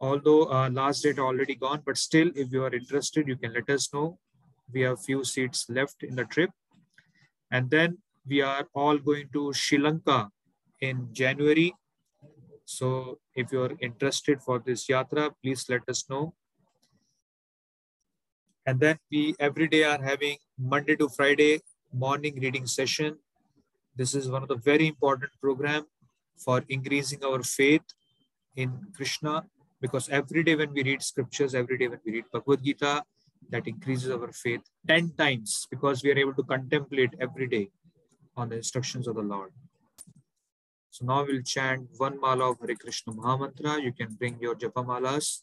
although 0.00 0.50
uh, 0.50 0.70
last 0.70 1.02
date 1.02 1.18
already 1.18 1.54
gone, 1.54 1.82
but 1.84 1.96
still, 1.96 2.30
if 2.34 2.52
you 2.52 2.64
are 2.64 2.74
interested, 2.74 3.28
you 3.28 3.36
can 3.36 3.52
let 3.52 3.68
us 3.68 3.92
know. 3.92 4.18
We 4.72 4.82
have 4.82 5.02
few 5.02 5.24
seats 5.24 5.66
left 5.68 6.02
in 6.02 6.16
the 6.16 6.24
trip. 6.24 6.50
And 7.50 7.70
then 7.70 7.98
we 8.26 8.40
are 8.40 8.66
all 8.74 8.98
going 8.98 9.28
to 9.32 9.52
Sri 9.52 9.78
Lanka 9.78 10.30
in 10.80 11.08
January. 11.12 11.74
So 12.70 13.18
if 13.34 13.50
you're 13.50 13.72
interested 13.80 14.40
for 14.40 14.60
this 14.64 14.86
yatra, 14.86 15.32
please 15.42 15.64
let 15.68 15.82
us 15.88 16.08
know. 16.08 16.34
And 18.64 18.78
then 18.78 18.98
we 19.10 19.34
every 19.40 19.66
day 19.66 19.82
are 19.82 20.00
having 20.00 20.36
Monday 20.56 20.94
to 20.96 21.08
Friday 21.08 21.62
morning 21.92 22.38
reading 22.40 22.66
session. 22.66 23.16
This 23.96 24.14
is 24.14 24.30
one 24.30 24.44
of 24.44 24.48
the 24.48 24.60
very 24.70 24.86
important 24.86 25.32
program 25.40 25.86
for 26.44 26.62
increasing 26.68 27.24
our 27.24 27.42
faith 27.42 27.82
in 28.54 28.70
Krishna 28.94 29.42
because 29.80 30.08
every 30.08 30.44
day 30.44 30.54
when 30.54 30.72
we 30.72 30.84
read 30.84 31.02
scriptures, 31.02 31.56
every 31.56 31.76
day 31.76 31.88
when 31.88 32.00
we 32.06 32.12
read 32.12 32.26
Bhagavad 32.32 32.62
Gita, 32.62 33.02
that 33.50 33.66
increases 33.66 34.12
our 34.12 34.30
faith 34.30 34.62
10 34.86 35.14
times 35.18 35.66
because 35.72 36.04
we 36.04 36.12
are 36.12 36.18
able 36.18 36.34
to 36.34 36.44
contemplate 36.44 37.14
every 37.18 37.48
day 37.48 37.68
on 38.36 38.48
the 38.48 38.56
instructions 38.58 39.08
of 39.08 39.16
the 39.16 39.22
Lord. 39.22 39.50
So 40.92 41.06
now 41.06 41.24
we'll 41.24 41.42
chant 41.42 41.88
one 41.98 42.20
mala 42.20 42.50
of 42.50 42.58
Hare 42.60 42.74
Krishna 42.74 43.12
Mahamantra. 43.12 43.80
You 43.82 43.92
can 43.92 44.14
bring 44.14 44.38
your 44.40 44.56
japa 44.56 44.84
malas. 44.84 45.42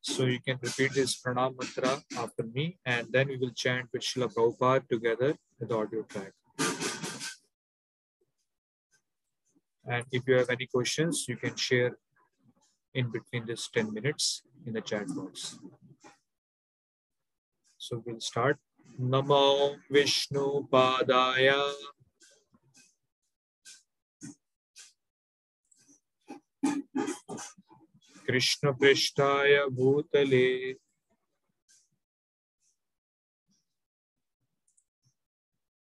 So 0.00 0.26
you 0.26 0.38
can 0.38 0.58
repeat 0.62 0.92
this 0.92 1.20
pranam 1.20 1.56
mantra 1.58 2.00
after 2.18 2.44
me, 2.44 2.78
and 2.84 3.08
then 3.10 3.28
we 3.28 3.36
will 3.36 3.50
chant 3.50 3.88
with 3.92 4.02
Srila 4.02 4.32
Prabhupada 4.32 4.86
together 4.86 5.34
with 5.58 5.68
the 5.70 5.76
audio 5.76 6.02
track. 6.02 6.32
And 9.86 10.04
if 10.12 10.22
you 10.28 10.34
have 10.36 10.50
any 10.50 10.66
questions, 10.66 11.24
you 11.26 11.36
can 11.36 11.56
share 11.56 11.96
in 12.94 13.10
between 13.10 13.46
this 13.46 13.68
10 13.68 13.92
minutes 13.92 14.42
in 14.66 14.72
the 14.72 14.80
chat 14.80 15.06
box. 15.08 15.58
So 17.78 18.02
we'll 18.06 18.20
start. 18.20 18.58
Namo 19.00 19.76
Vishnu 19.90 20.66
Padaya. 20.72 21.72
कृष्णपृष्ठाय 28.26 29.56
भूतले 29.76 30.48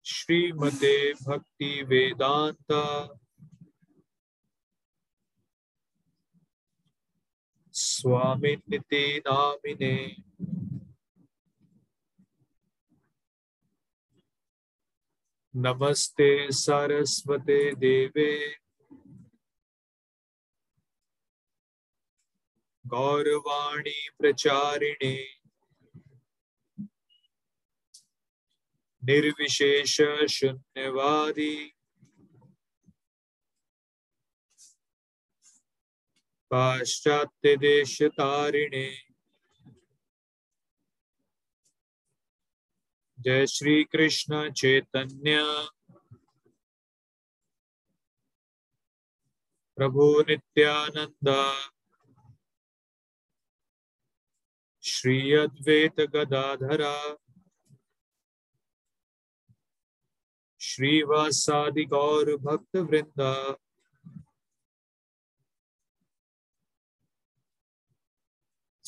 श्रीमते 0.06 0.98
भक्ति 1.28 1.72
वेदांत 1.90 2.74
स्वामी 8.04 8.56
नामिने। 9.20 10.16
नमस्ते 15.54 16.52
सरस्वते 16.52 17.72
देवे। 17.76 18.56
गौरवाणी 22.88 24.10
प्रचारिणे। 24.20 25.40
निर्विशेष 29.02 30.02
शून्यवादी। 30.30 31.73
पाश्चात्य 36.54 38.08
तारिणे 38.08 38.88
जय 43.20 43.46
श्री 43.48 43.84
कृष्ण 43.84 44.52
चैतन्य। 44.52 45.40
प्रभु 49.78 50.06
नित्यानंद 50.30 51.30
श्री 54.84 55.18
अद्वैत 55.34 56.02
गदाधरा 56.16 56.96
श्रीवासादि 60.62 61.86
गौर 61.86 62.36
भक्त 62.46 62.76
वृंदा 62.76 63.34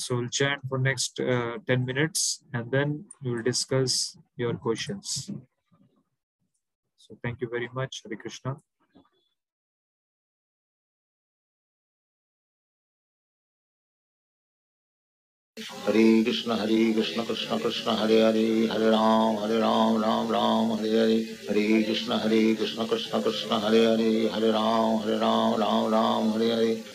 So 0.06 0.18
we'll 0.18 0.30
chant 0.30 0.62
for 0.70 0.78
next 0.78 1.20
uh, 1.20 1.58
10 1.66 1.84
minutes 1.84 2.44
and 2.54 2.70
then 2.70 3.06
we 3.24 3.32
will 3.32 3.42
discuss 3.42 4.16
your 4.38 4.54
questions. 4.54 5.32
So 6.96 7.18
thank 7.24 7.42
you 7.42 7.50
very 7.50 7.70
much, 7.74 8.04
Hare 8.06 8.16
Krishna. 8.16 8.58
Hare 15.88 16.24
Krishna, 16.24 16.56
Hare 16.56 16.94
Krishna, 16.94 17.26
Krishna 17.26 17.60
Krishna, 17.60 17.96
Hare 17.96 18.32
Hare, 18.32 18.68
Hare 18.68 18.92
Ram, 18.92 19.38
Hare 19.38 19.60
Ram, 19.60 19.98
Ram 20.04 20.28
Ram, 20.28 20.78
Hare 20.78 20.98
Hare, 21.02 21.26
Hare 21.48 21.84
Krishna, 21.84 22.20
Hare 22.20 22.56
Krishna, 22.56 22.86
Krishna 22.86 23.22
Krishna, 23.24 23.60
Hare 23.60 23.98
Hare, 23.98 24.30
Hare 24.30 24.52
Ram, 24.52 25.00
Hare 25.02 25.18
Ram, 25.18 25.60
Ram 25.60 25.92
Ram, 25.92 26.32
Hare 26.34 26.50
Hare, 26.56 26.95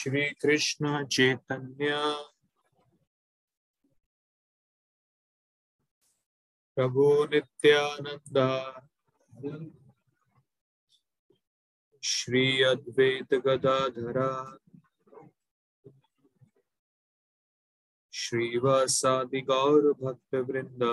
Shri 0.00 0.22
Krishna 0.42 1.04
Chaitanya 1.06 1.96
प्रभु 6.76 7.08
नित्यानंद 7.32 8.38
श्री 12.02 12.44
अद्वैत 12.62 13.34
गदाधरा 13.46 14.30
श्रीवासादि 18.14 19.40
गौर 19.52 19.92
भक्त 20.02 20.34
वृंद 20.48 20.88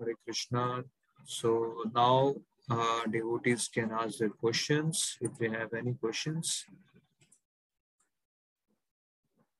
Hare 0.00 0.14
Krishna. 0.24 0.84
So 1.24 1.84
now 1.94 2.34
uh, 2.68 3.00
devotees 3.10 3.68
can 3.68 3.92
ask 3.92 4.18
their 4.18 4.30
questions 4.30 5.16
if 5.20 5.36
they 5.38 5.48
have 5.48 5.72
any 5.72 5.94
questions. 5.94 6.64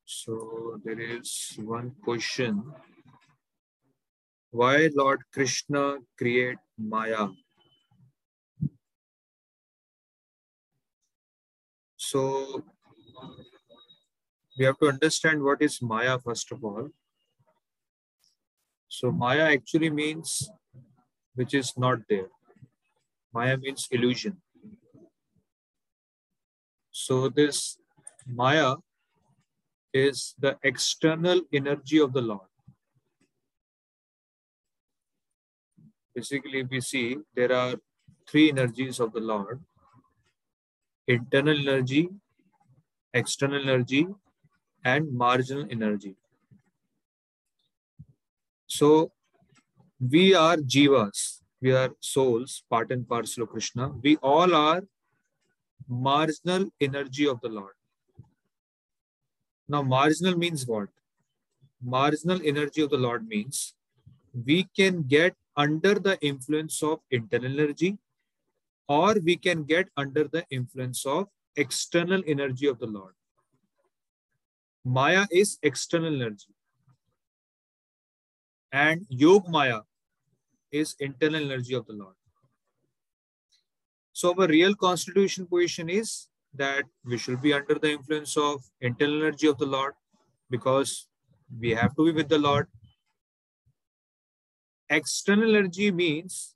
So 0.05 0.81
there 0.85 0.99
is 0.99 1.59
one 1.59 1.93
question. 2.03 2.63
Why 4.51 4.89
Lord 4.95 5.21
Krishna 5.33 5.99
create 6.17 6.59
Maya? 6.79 7.29
So 11.97 12.65
we 14.59 14.65
have 14.65 14.79
to 14.79 14.89
understand 14.89 15.43
what 15.43 15.61
is 15.61 15.83
Maya 15.83 16.19
first 16.19 16.51
of 16.53 16.65
all. 16.65 16.89
So 18.89 19.11
Maya 19.11 19.53
actually 19.53 19.91
means 19.91 20.49
which 21.35 21.53
is 21.53 21.77
not 21.77 21.99
there. 22.09 22.29
Maya 23.37 23.57
means 23.57 23.87
illusion. 23.91 24.37
So 26.91 27.29
this 27.29 27.79
Maya 28.27 28.77
is 29.93 30.35
the 30.39 30.57
external 30.63 31.43
energy 31.53 31.99
of 31.99 32.13
the 32.13 32.23
Lord. 32.23 32.49
Basically, 36.15 36.63
we 36.65 36.81
see 36.81 37.19
there 37.35 37.53
are 37.53 37.75
three 38.29 38.51
energies 38.51 39.01
of 39.01 39.13
the 39.13 39.21
Lord 39.21 39.63
internal 41.07 41.59
energy, 41.69 42.09
external 43.15 43.61
energy, 43.63 44.07
and 44.85 45.13
marginal 45.13 45.67
energy. 45.71 46.15
So, 48.67 49.13
we 50.01 50.35
are 50.35 50.57
jivas, 50.57 51.36
we 51.61 51.73
are 51.73 51.91
souls, 52.01 52.63
part 52.71 52.91
and 52.91 53.09
parcel 53.09 53.45
of 53.45 53.51
Krishna. 53.51 53.89
We 54.03 54.17
all 54.17 54.55
are 54.55 54.83
marginal 55.89 56.71
energy 56.81 57.27
of 57.27 57.41
the 57.41 57.49
Lord. 57.49 57.75
Now, 59.69 59.83
marginal 59.83 60.37
means 60.37 60.67
what? 60.67 60.89
Marginal 61.83 62.41
energy 62.45 62.83
of 62.83 62.91
the 62.91 62.99
Lord 62.99 63.27
means 63.27 63.75
we 64.45 64.69
can 64.77 65.03
get 65.03 65.35
under 65.57 65.95
the 65.95 66.19
influence 66.21 66.83
of 66.83 67.01
internal 67.11 67.61
energy 67.61 67.99
or 68.89 69.15
we 69.25 69.37
can 69.37 69.65
get 69.65 69.89
under 69.97 70.25
the 70.25 70.45
influence 70.51 71.05
of 71.07 71.29
external 71.57 72.23
energy 72.27 72.67
of 72.67 72.79
the 72.79 72.87
Lord. 72.87 73.15
Maya 74.85 75.27
is 75.33 75.59
external 75.63 76.15
energy 76.15 76.55
and 78.73 79.07
Yog 79.09 79.49
Maya 79.49 79.81
is 80.73 80.95
internal 81.01 81.45
energy 81.53 81.75
of 81.75 81.87
the 81.87 81.93
Lord. 81.93 82.15
So 84.13 84.35
our 84.39 84.47
real 84.47 84.75
constitution 84.75 85.47
position 85.47 85.91
is 85.91 86.29
that 86.55 86.85
we 87.05 87.19
should 87.19 87.43
be 87.43 87.53
under 87.53 87.75
the 87.75 87.93
influence 87.93 88.37
of 88.37 88.65
internal 88.81 89.23
energy 89.23 89.47
of 89.47 89.59
the 89.59 89.67
Lord 89.67 89.95
because 90.51 91.07
we 91.61 91.71
have 91.71 91.95
to 91.97 92.05
be 92.07 92.13
with 92.13 92.29
the 92.29 92.39
Lord. 92.39 92.69
External 94.89 95.55
energy 95.57 95.91
means 95.91 96.55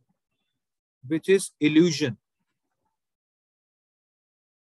which 1.07 1.29
is 1.29 1.51
illusion. 1.61 2.17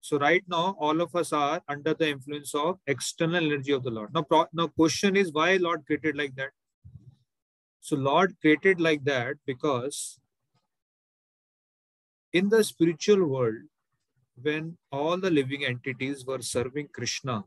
So 0.01 0.19
right 0.19 0.43
now, 0.47 0.75
all 0.79 0.99
of 0.99 1.15
us 1.15 1.31
are 1.31 1.61
under 1.67 1.93
the 1.93 2.09
influence 2.09 2.53
of 2.53 2.77
external 2.87 3.43
energy 3.43 3.71
of 3.71 3.83
the 3.83 3.89
Lord. 3.89 4.13
Now, 4.13 4.25
now 4.51 4.67
question 4.67 5.15
is 5.15 5.31
why 5.31 5.55
Lord 5.55 5.85
created 5.85 6.17
like 6.17 6.35
that? 6.35 6.51
So 7.83 7.97
Lord 7.97 8.37
created 8.39 8.79
like 8.79 9.03
that 9.03 9.35
because 9.45 10.17
in 12.31 12.47
the 12.47 12.63
spiritual 12.63 13.27
world, 13.27 13.63
when 14.41 14.77
all 14.89 15.17
the 15.17 15.29
living 15.29 15.65
entities 15.65 16.25
were 16.25 16.41
serving 16.41 16.87
Krishna 16.93 17.43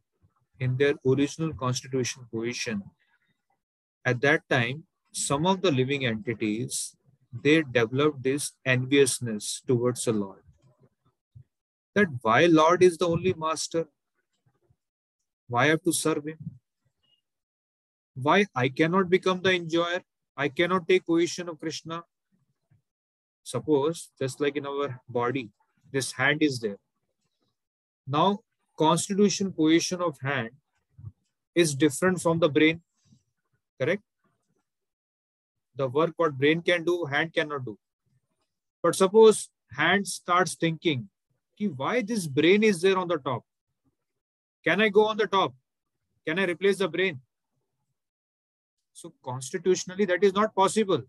in 0.61 0.76
their 0.76 0.93
original 1.07 1.55
constitution 1.55 2.26
position, 2.30 2.82
at 4.05 4.20
that 4.20 4.43
time, 4.51 4.84
some 5.11 5.47
of 5.47 5.62
the 5.62 5.72
living 5.72 6.05
entities 6.05 6.95
they 7.43 7.62
developed 7.62 8.22
this 8.22 8.53
enviousness 8.66 9.62
towards 9.66 10.05
the 10.05 10.12
Lord. 10.12 10.43
That 11.95 12.09
why 12.20 12.45
Lord 12.45 12.82
is 12.82 12.99
the 12.99 13.09
only 13.09 13.32
master? 13.32 13.87
Why 15.49 15.64
I 15.64 15.66
have 15.68 15.82
to 15.84 15.95
serve 15.95 16.26
him? 16.26 16.39
Why 18.14 18.45
I 18.55 18.68
cannot 18.68 19.09
become 19.09 19.41
the 19.41 19.55
enjoyer? 19.55 20.03
I 20.37 20.49
cannot 20.49 20.87
take 20.87 21.07
position 21.07 21.49
of 21.49 21.59
Krishna. 21.59 22.05
Suppose, 23.43 24.11
just 24.18 24.41
like 24.41 24.57
in 24.57 24.66
our 24.66 25.01
body, 25.09 25.51
this 25.93 26.12
hand 26.12 26.43
is 26.43 26.61
there. 26.61 26.78
Now, 28.07 28.41
constitution 28.78 29.53
position 29.53 30.03
of 30.03 30.18
hand 30.20 30.51
is 31.55 31.74
different 31.74 32.20
from 32.20 32.39
the 32.39 32.49
brain, 32.49 32.82
correct? 33.80 34.03
The 35.76 35.89
work 35.89 36.12
what 36.16 36.37
brain 36.37 36.61
can 36.61 36.84
do, 36.84 37.05
hand 37.07 37.32
cannot 37.32 37.64
do. 37.64 37.78
But 38.82 38.95
suppose 38.95 39.49
hand 39.72 40.07
starts 40.07 40.55
thinking, 40.55 41.09
why 41.76 42.03
this 42.03 42.26
brain 42.26 42.62
is 42.62 42.82
there 42.82 42.99
on 42.99 43.09
the 43.09 43.18
top? 43.18 43.43
Can 44.64 44.80
I 44.80 44.89
go 44.91 45.07
on 45.07 45.16
the 45.16 45.26
top? 45.26 45.55
Can 46.26 46.39
I 46.39 46.45
replace 46.45 46.78
the 46.78 46.89
brain? 46.89 47.20
So 48.97 49.12
constitutionally, 49.22 50.07
that 50.07 50.24
is 50.24 50.32
not 50.32 50.55
possible. 50.55 51.03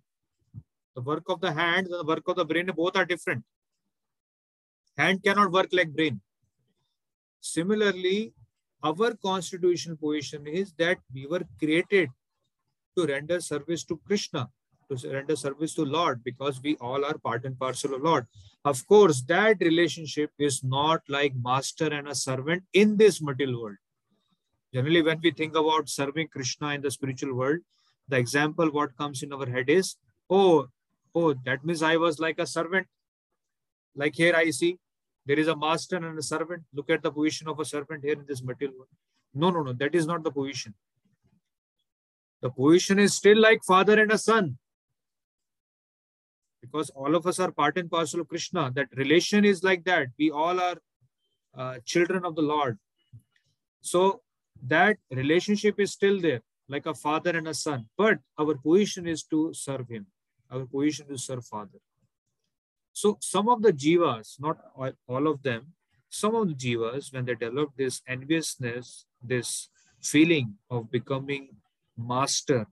The 0.94 1.02
work 1.02 1.24
of 1.30 1.40
the 1.40 1.54
hand 1.54 1.88
and 1.88 2.02
the 2.02 2.04
work 2.04 2.28
of 2.28 2.36
the 2.36 2.44
brain, 2.44 2.70
both 2.76 2.98
are 2.98 3.06
different. 3.06 3.46
Hand 4.98 5.24
cannot 5.24 5.54
work 5.54 5.70
like 5.72 5.96
brain. 5.96 6.20
Similarly, 7.40 8.34
our 8.84 9.14
constitutional 9.14 9.96
position 9.96 10.48
is 10.48 10.74
that 10.74 10.98
we 11.14 11.28
were 11.28 11.44
created 11.60 12.10
to 12.98 13.06
render 13.06 13.40
service 13.40 13.86
to 13.86 14.02
Krishna, 14.06 14.50
to 14.90 15.10
render 15.10 15.38
service 15.38 15.74
to 15.76 15.86
Lord, 15.86 16.26
because 16.26 16.62
we 16.62 16.76
all 16.82 17.06
are 17.06 17.18
part 17.18 17.46
and 17.46 17.58
parcel 17.58 17.96
of 17.96 18.02
Lord. 18.02 18.28
Of 18.66 18.86
course, 18.86 19.22
that 19.30 19.62
relationship 19.62 20.32
is 20.38 20.62
not 20.62 21.04
like 21.08 21.32
master 21.42 21.88
and 21.88 22.10
a 22.10 22.16
servant 22.16 22.64
in 22.74 22.98
this 22.98 23.22
material 23.22 23.62
world. 23.62 23.78
Generally, 24.74 25.04
when 25.04 25.22
we 25.24 25.32
think 25.32 25.56
about 25.56 25.88
serving 25.88 26.28
Krishna 26.28 26.74
in 26.74 26.82
the 26.82 26.92
spiritual 26.92 27.34
world, 27.34 27.60
the 28.08 28.18
example 28.18 28.70
what 28.72 28.98
comes 28.98 29.24
in 29.24 29.34
our 29.34 29.46
head 29.46 29.70
is, 29.70 29.96
oh, 30.30 30.68
oh, 31.14 31.34
that 31.46 31.66
means 31.66 31.84
I 31.84 31.98
was 31.98 32.20
like 32.20 32.40
a 32.40 32.48
servant. 32.48 32.88
Like 33.96 34.16
here 34.16 34.36
I 34.36 34.52
see, 34.52 34.78
there 35.26 35.40
is 35.40 35.48
a 35.48 35.56
master 35.56 35.98
and 35.98 36.18
a 36.18 36.22
servant. 36.22 36.64
Look 36.74 36.90
at 36.90 37.04
the 37.04 37.12
position 37.12 37.48
of 37.48 37.60
a 37.60 37.66
servant 37.66 38.04
here 38.04 38.14
in 38.14 38.26
this 38.28 38.44
material 38.44 38.78
world. 38.78 38.90
No, 39.34 39.50
no, 39.50 39.62
no, 39.62 39.74
that 39.74 39.94
is 39.94 40.08
not 40.08 40.24
the 40.24 40.32
position. 40.32 40.74
The 42.42 42.50
position 42.50 43.00
is 43.00 43.14
still 43.14 43.40
like 43.40 43.64
father 43.64 44.00
and 44.00 44.12
a 44.12 44.18
son. 44.18 44.58
Because 46.62 46.90
all 46.92 47.16
of 47.16 47.26
us 47.28 47.40
are 47.40 47.52
part 47.52 47.78
and 47.78 47.90
parcel 47.90 48.22
of 48.22 48.30
Krishna. 48.30 48.72
That 48.74 48.88
relation 48.96 49.46
is 49.46 49.64
like 49.64 49.84
that. 49.86 50.08
We 50.18 50.32
all 50.32 50.60
are 50.60 50.78
uh, 51.58 51.76
children 51.86 52.26
of 52.26 52.36
the 52.36 52.42
Lord. 52.42 52.78
So 53.82 54.22
that 54.66 54.98
relationship 55.12 55.80
is 55.80 55.92
still 55.92 56.20
there, 56.20 56.42
like 56.70 56.86
a 56.86 56.94
father 56.94 57.38
and 57.38 57.48
a 57.48 57.54
son. 57.54 57.86
But 57.98 58.20
our 58.38 58.56
position 58.56 59.08
is 59.08 59.24
to 59.24 59.54
serve 59.54 59.88
him. 59.90 60.08
Our 60.52 60.66
position 60.66 61.08
is 61.10 61.22
to 61.22 61.34
serve 61.34 61.46
father. 61.46 61.80
So 62.94 63.18
some 63.22 63.48
of 63.48 63.62
the 63.62 63.72
jivas, 63.72 64.40
not 64.40 64.58
all 65.08 65.28
of 65.28 65.44
them, 65.44 65.74
some 66.10 66.36
of 66.36 66.48
the 66.48 66.56
jivas, 66.56 67.14
when 67.14 67.26
they 67.26 67.36
develop 67.36 67.72
this 67.78 68.02
enviousness, 68.08 69.06
this 69.22 69.70
feeling 70.02 70.56
of 70.70 70.90
becoming 70.90 71.50
master, 71.98 72.68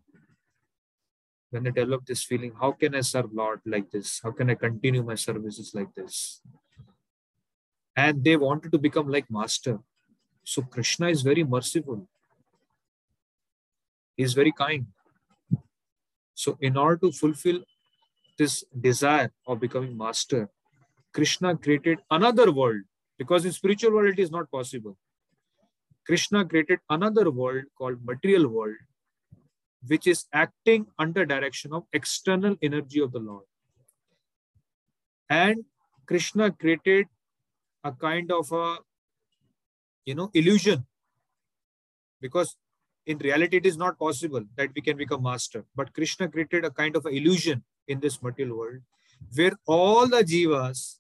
when 1.52 1.64
they 1.64 1.72
develop 1.72 2.06
this 2.06 2.24
feeling, 2.24 2.54
how 2.60 2.72
can 2.72 2.96
I 2.96 3.02
serve 3.02 3.32
Lord 3.32 3.62
like 3.66 3.92
this? 3.92 4.20
How 4.24 4.32
can 4.32 4.50
I 4.50 4.56
continue 4.56 5.04
my 5.04 5.16
services 5.16 5.74
like 5.74 5.94
this? 5.94 6.42
And 7.96 8.24
they 8.24 8.36
wanted 8.36 8.72
to 8.72 8.78
become 8.78 9.10
like 9.10 9.30
master. 9.30 9.80
So 10.44 10.64
Krishna 10.64 11.10
is 11.10 11.22
very 11.22 11.44
merciful. 11.44 12.10
Is 14.18 14.34
very 14.34 14.52
kind. 14.52 14.88
So 16.34 16.58
in 16.62 16.78
order 16.78 16.98
to 16.98 17.12
fulfill 17.12 17.64
this 18.38 18.64
desire 18.80 19.32
of 19.48 19.60
becoming 19.60 19.98
master, 19.98 20.50
Krishna 21.14 21.56
created 21.58 22.00
another 22.12 22.52
world 22.52 22.82
because 23.18 23.46
in 23.46 23.52
spiritual 23.52 23.94
world 23.94 24.14
it 24.14 24.20
is 24.20 24.32
not 24.32 24.52
possible. 24.52 24.98
Krishna 26.06 26.46
created 26.46 26.80
another 26.90 27.32
world 27.32 27.64
called 27.78 27.98
material 28.06 28.48
world, 28.48 28.76
which 29.88 30.08
is 30.08 30.26
acting 30.34 30.88
under 31.00 31.26
direction 31.26 31.74
of 31.74 31.86
external 31.94 32.56
energy 32.62 33.00
of 33.00 33.12
the 33.12 33.20
Lord. 33.20 33.46
And 35.30 35.66
Krishna 36.06 36.52
created 36.52 37.08
a 37.84 37.92
kind 37.92 38.32
of 38.32 38.52
a 38.52 38.78
you 40.06 40.16
know 40.16 40.30
illusion 40.34 40.86
because 42.22 42.56
in 43.07 43.19
reality 43.19 43.57
it 43.57 43.67
is 43.67 43.77
not 43.77 43.99
possible 43.99 44.45
that 44.57 44.71
we 44.75 44.83
can 44.83 44.97
become 44.97 45.23
master 45.23 45.65
but 45.75 45.93
krishna 45.93 46.29
created 46.29 46.65
a 46.65 46.71
kind 46.71 46.97
of 46.97 47.07
illusion 47.07 47.63
in 47.89 48.01
this 48.01 48.23
material 48.23 48.57
world 48.59 48.81
where 49.35 49.57
all 49.67 50.07
the 50.07 50.23
jivas 50.33 50.99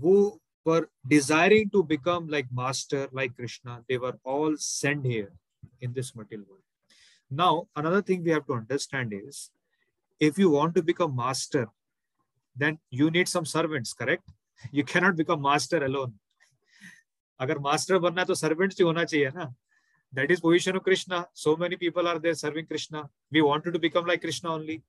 who 0.00 0.40
were 0.64 0.88
desiring 1.14 1.68
to 1.70 1.82
become 1.82 2.26
like 2.28 2.46
master 2.52 3.08
like 3.12 3.36
krishna 3.36 3.82
they 3.88 3.98
were 3.98 4.16
all 4.24 4.54
sent 4.56 5.04
here 5.04 5.32
in 5.80 5.92
this 5.92 6.14
material 6.16 6.46
world 6.48 6.62
now 7.30 7.66
another 7.76 8.02
thing 8.02 8.22
we 8.24 8.30
have 8.30 8.46
to 8.46 8.54
understand 8.54 9.12
is 9.12 9.50
if 10.20 10.38
you 10.38 10.50
want 10.50 10.74
to 10.74 10.82
become 10.82 11.14
master 11.14 11.66
then 12.56 12.78
you 12.90 13.10
need 13.10 13.28
some 13.28 13.44
servants 13.44 13.92
correct 13.92 14.28
you 14.72 14.84
cannot 14.84 15.16
become 15.16 15.40
master 15.50 15.84
alone 15.84 16.12
अगर 17.40 17.58
master 17.58 17.98
बनना 17.98 18.20
है 18.20 18.26
तो 18.26 18.34
servants 18.34 18.78
ही 18.80 18.84
होना 18.84 19.04
चाहिए 19.04 19.30
ना 19.34 19.54
that 20.13 20.31
is 20.31 20.41
position 20.41 20.75
of 20.77 20.83
Krishna 20.83 21.25
so 21.35 21.55
many 21.57 21.75
people 21.75 22.07
are 22.07 22.19
there 22.19 22.35
serving 22.35 22.67
Krishna 22.67 23.07
we 23.33 23.41
wanted 23.41 23.73
to 23.73 23.79
become 23.79 24.05
like 24.07 24.21
Krishna 24.21 24.51
only 24.51 24.81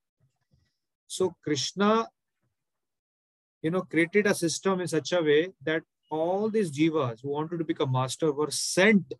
so 1.11 1.29
Krishna 1.45 2.07
you 3.64 3.71
know 3.73 3.81
created 3.93 4.27
a 4.27 4.33
system 4.35 4.81
in 4.83 4.89
such 4.91 5.11
a 5.12 5.18
way 5.25 5.41
that 5.62 5.83
all 6.11 6.53
these 6.53 6.71
jivas 6.77 7.18
who 7.23 7.33
wanted 7.33 7.59
to 7.59 7.64
become 7.71 7.91
master 7.93 8.29
were 8.33 8.51
sent 8.51 9.12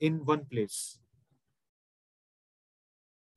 in 0.00 0.20
one 0.28 0.44
place. 0.52 0.76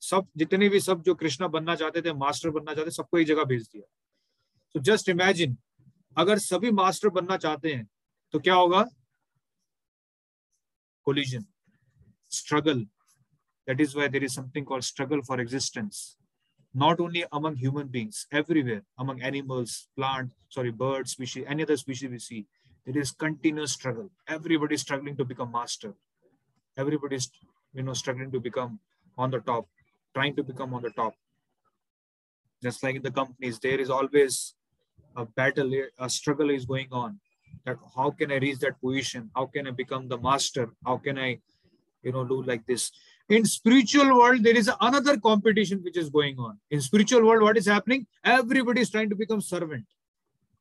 सब 0.01 0.28
जितने 0.38 0.70
भी 0.70 0.80
सब 0.80 1.01
जो 1.03 1.16
कृष्णा 1.16 1.47
बनना 1.47 1.76
चाहते 1.76 2.01
थे 2.01 2.14
master 2.14 2.49
बनना 2.49 2.74
चाहते 2.74 2.91
सबको 2.91 3.18
एक 3.20 3.28
जगह 3.28 3.43
भेज 3.43 3.68
दिया। 3.68 3.86
तो 4.76 4.80
जस्ट 4.80 5.09
इमेजिन 5.09 5.57
अगर 6.18 6.38
सभी 6.45 6.72
मास्टर 6.82 7.09
बनना 7.18 7.38
चाहते 7.38 7.74
हैं 7.74 7.88
तो 8.34 8.39
क्या 8.39 8.55
होगा? 8.55 8.84
Collision, 11.07 11.43
struggle. 12.34 12.84
That 13.67 13.79
is 13.79 13.95
why 13.95 14.07
there 14.07 14.23
is 14.23 14.34
something 14.34 14.65
called 14.65 14.84
struggle 14.84 15.21
for 15.21 15.39
existence. 15.39 16.17
Not 16.73 16.99
only 16.99 17.23
among 17.31 17.55
human 17.57 17.88
beings, 17.88 18.25
everywhere, 18.31 18.84
among 18.97 19.21
animals, 19.21 19.88
plants, 19.95 20.34
sorry, 20.49 20.71
birds, 20.71 21.11
species, 21.11 21.45
any 21.47 21.63
other 21.63 21.77
species 21.77 22.09
we 22.09 22.19
see, 22.19 22.45
there 22.86 23.01
is 23.01 23.11
continuous 23.11 23.73
struggle. 23.73 24.09
Everybody 24.27 24.75
is 24.75 24.81
struggling 24.81 25.15
to 25.17 25.25
become 25.25 25.51
master. 25.51 25.93
Everybody 26.75 27.17
is, 27.17 27.29
you 27.73 27.84
know, 27.84 27.93
struggling 27.93 28.31
to 28.31 28.39
become 28.39 28.79
on 29.17 29.31
the 29.31 29.39
top, 29.39 29.67
trying 30.15 30.36
to 30.36 30.43
become 30.43 30.73
on 30.73 30.81
the 30.81 30.89
top. 30.89 31.13
Just 32.61 32.84
like 32.84 32.95
in 32.95 33.03
the 33.03 33.11
companies, 33.11 33.59
there 33.59 33.79
is 33.79 33.89
always 33.89 34.55
a 35.15 35.25
battle, 35.25 35.71
a 35.99 36.09
struggle 36.09 36.49
is 36.49 36.65
going 36.65 36.88
on 36.91 37.19
that 37.65 37.77
how 37.95 38.11
can 38.11 38.31
I 38.31 38.38
reach 38.38 38.59
that 38.59 38.79
position? 38.81 39.29
How 39.36 39.45
can 39.45 39.67
I 39.67 39.71
become 39.71 40.07
the 40.07 40.17
master? 40.17 40.69
How 40.86 40.97
can 40.97 41.17
I, 41.17 41.39
you 42.04 42.12
know, 42.12 42.26
do 42.26 42.43
like 42.43 42.66
this? 42.66 42.91
In 43.30 43.45
spiritual 43.45 44.18
world, 44.18 44.43
there 44.43 44.56
is 44.56 44.70
another 44.82 45.18
competition 45.18 45.82
which 45.84 45.97
is 45.97 46.10
going 46.10 46.38
on. 46.38 46.60
In 46.70 46.82
spiritual 46.82 47.26
world, 47.26 47.41
what 47.41 47.58
is 47.58 47.66
happening? 47.66 48.06
Everybody 48.24 48.82
is 48.82 48.89
trying 48.89 49.10
to 49.10 49.16
become 49.16 49.41
servant. 49.41 49.86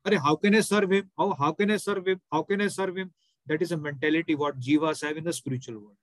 Are, 0.04 0.18
how 0.18 0.36
can 0.36 0.54
I 0.54 0.60
serve 0.60 0.90
him? 0.90 1.10
How, 1.18 1.34
how 1.38 1.52
can 1.52 1.70
I 1.70 1.76
serve 1.76 2.06
him? 2.06 2.20
How 2.30 2.42
can 2.42 2.60
I 2.60 2.68
serve 2.68 2.96
him? 2.96 3.12
That 3.46 3.62
is 3.62 3.72
a 3.72 3.76
mentality 3.76 4.34
what 4.34 4.60
jivas 4.60 5.06
have 5.06 5.16
in 5.16 5.24
the 5.24 5.32
spiritual 5.32 5.80
world. 5.80 5.96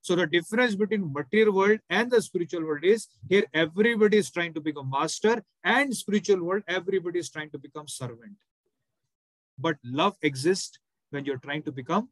So 0.00 0.16
the 0.16 0.26
difference 0.26 0.74
between 0.74 1.12
material 1.12 1.52
world 1.52 1.80
and 1.90 2.10
the 2.10 2.22
spiritual 2.22 2.64
world 2.64 2.84
is 2.84 3.08
here 3.28 3.44
everybody 3.52 4.16
is 4.16 4.30
trying 4.30 4.54
to 4.54 4.60
become 4.60 4.88
master 4.90 5.44
and 5.62 5.94
spiritual 5.94 6.42
world 6.42 6.62
everybody 6.66 7.18
is 7.18 7.28
trying 7.30 7.50
to 7.50 7.58
become 7.58 7.88
servant. 7.88 8.36
But 9.58 9.76
love 9.84 10.16
exists 10.22 10.78
when 11.10 11.24
you're 11.24 11.38
trying 11.38 11.62
to 11.64 11.72
become 11.72 12.08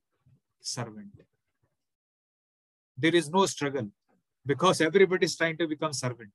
servant. 0.60 1.12
There 2.98 3.14
is 3.14 3.28
no 3.30 3.46
struggle 3.46 3.88
because 4.44 4.80
everybody 4.80 5.26
is 5.26 5.36
trying 5.36 5.56
to 5.58 5.66
become 5.66 5.92
servant. 5.92 6.30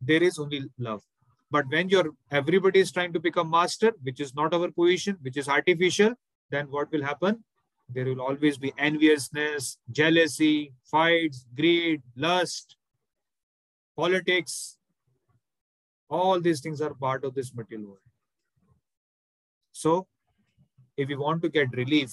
There 0.00 0.22
is 0.22 0.38
only 0.38 0.64
love. 0.78 1.02
But 1.50 1.66
when 1.68 1.88
you're 1.88 2.10
everybody 2.30 2.80
is 2.80 2.92
trying 2.92 3.12
to 3.12 3.20
become 3.20 3.50
master, 3.50 3.92
which 4.02 4.20
is 4.20 4.34
not 4.34 4.54
our 4.54 4.70
position, 4.70 5.18
which 5.22 5.36
is 5.36 5.48
artificial, 5.48 6.14
then 6.50 6.66
what 6.70 6.90
will 6.92 7.02
happen? 7.02 7.42
There 7.92 8.04
will 8.04 8.20
always 8.20 8.56
be 8.56 8.72
enviousness, 8.78 9.78
jealousy, 9.90 10.72
fights, 10.84 11.46
greed, 11.56 12.02
lust, 12.16 12.76
politics. 13.96 14.76
All 16.08 16.40
these 16.40 16.60
things 16.60 16.80
are 16.80 16.94
part 16.94 17.24
of 17.24 17.34
this 17.34 17.52
material 17.54 17.88
world. 17.88 17.98
So 19.72 20.06
if 20.96 21.08
we 21.08 21.16
want 21.16 21.42
to 21.42 21.48
get 21.48 21.74
relief 21.76 22.12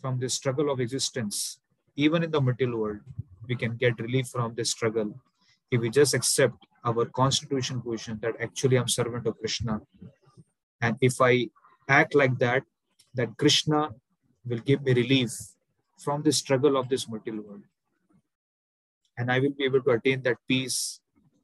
from 0.00 0.18
the 0.18 0.28
struggle 0.28 0.70
of 0.70 0.80
existence, 0.80 1.58
even 1.98 2.22
in 2.22 2.30
the 2.30 2.40
material 2.40 2.78
world, 2.78 3.00
we 3.48 3.56
can 3.56 3.76
get 3.76 3.98
relief 3.98 4.28
from 4.28 4.54
this 4.54 4.70
struggle 4.70 5.12
if 5.70 5.80
we 5.80 5.90
just 5.90 6.14
accept 6.14 6.54
our 6.84 7.04
constitution 7.06 7.82
position 7.82 8.18
that 8.22 8.34
actually 8.40 8.76
I'm 8.78 8.88
servant 8.88 9.26
of 9.26 9.38
Krishna. 9.38 9.80
And 10.80 10.96
if 11.00 11.20
I 11.20 11.48
act 11.88 12.14
like 12.14 12.38
that, 12.38 12.62
that 13.14 13.36
Krishna 13.36 13.90
will 14.46 14.60
give 14.60 14.82
me 14.82 14.94
relief 14.94 15.32
from 15.98 16.22
the 16.22 16.32
struggle 16.32 16.76
of 16.76 16.88
this 16.88 17.08
material 17.08 17.42
world. 17.42 17.64
And 19.18 19.32
I 19.32 19.40
will 19.40 19.54
be 19.58 19.64
able 19.64 19.82
to 19.82 19.90
attain 19.90 20.22
that 20.22 20.36
peace, 20.46 21.00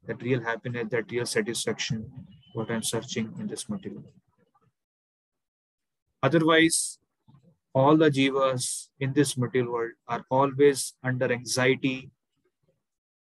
that 0.07 0.21
real 0.21 0.41
happiness, 0.41 0.87
that 0.91 1.11
real 1.11 1.25
satisfaction, 1.25 2.09
what 2.53 2.71
I'm 2.71 2.83
searching 2.83 3.33
in 3.39 3.47
this 3.47 3.67
material 3.67 4.01
world. 4.01 4.21
Otherwise, 6.23 6.97
all 7.75 7.97
the 7.97 8.09
jivas 8.09 8.87
in 8.99 9.13
this 9.13 9.37
material 9.37 9.71
world 9.73 9.91
are 10.07 10.23
always 10.31 10.93
under 11.03 11.31
anxiety, 11.31 12.09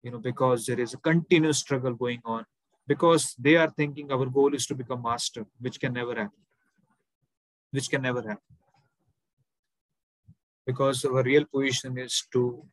you 0.02 0.10
know, 0.12 0.18
because 0.18 0.66
there 0.66 0.78
is 0.78 0.94
a 0.94 0.98
continuous 0.98 1.58
struggle 1.58 1.94
going 1.94 2.20
on, 2.24 2.46
because 2.86 3.34
they 3.38 3.56
are 3.56 3.70
thinking 3.70 4.12
our 4.12 4.26
goal 4.26 4.54
is 4.54 4.66
to 4.66 4.74
become 4.74 5.02
master, 5.02 5.44
which 5.60 5.80
can 5.80 5.92
never 5.92 6.14
happen. 6.14 6.42
Which 7.72 7.90
can 7.90 8.02
never 8.02 8.22
happen. 8.22 8.54
Because 10.64 11.04
our 11.04 11.22
real 11.22 11.44
position 11.44 11.98
is 11.98 12.22
to, 12.32 12.64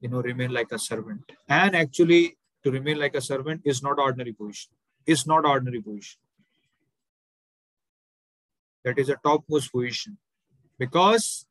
you 0.00 0.10
know, 0.10 0.20
remain 0.20 0.52
like 0.52 0.70
a 0.72 0.78
servant. 0.78 1.32
And 1.48 1.74
actually, 1.74 2.36
to 2.62 2.70
remain 2.70 2.98
like 2.98 3.14
a 3.14 3.22
servant 3.22 3.62
is 3.64 3.82
not 3.82 3.98
ordinary 3.98 4.32
position. 4.32 4.72
It's 5.06 5.26
not 5.26 5.46
ordinary 5.46 5.80
position 5.80 6.20
that 8.84 8.98
is 8.98 9.08
a 9.08 9.16
topmost 9.24 9.72
position. 9.72 10.18
Because 10.78 11.46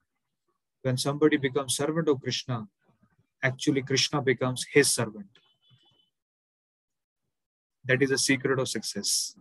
when 0.81 0.97
somebody 0.97 1.37
becomes 1.37 1.75
servant 1.75 2.09
of 2.09 2.21
Krishna, 2.21 2.67
actually 3.41 3.81
Krishna 3.81 4.21
becomes 4.21 4.65
his 4.71 4.89
servant. 4.89 5.27
That 7.85 8.01
is 8.01 8.09
the 8.09 8.17
secret 8.17 8.59
of 8.59 8.67
success. 8.67 9.35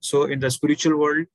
So 0.00 0.24
in 0.24 0.40
the 0.40 0.50
spiritual 0.50 0.98
world, 0.98 1.26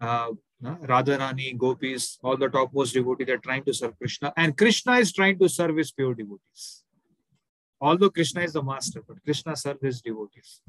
uh, 0.00 0.30
Radharani, 0.62 1.56
Gopis, 1.56 2.18
all 2.22 2.36
the 2.36 2.48
topmost 2.48 2.92
devotees 2.92 3.28
are 3.28 3.38
trying 3.38 3.64
to 3.64 3.72
serve 3.72 3.96
Krishna, 3.98 4.32
and 4.36 4.56
Krishna 4.56 4.98
is 4.98 5.12
trying 5.12 5.38
to 5.38 5.48
serve 5.48 5.76
his 5.76 5.90
pure 5.90 6.14
devotees. 6.14 6.84
Although 7.80 8.10
Krishna 8.10 8.42
is 8.42 8.52
the 8.52 8.62
master, 8.62 9.02
but 9.06 9.22
Krishna 9.24 9.56
serves 9.56 9.82
his 9.82 10.02
devotees. 10.02 10.60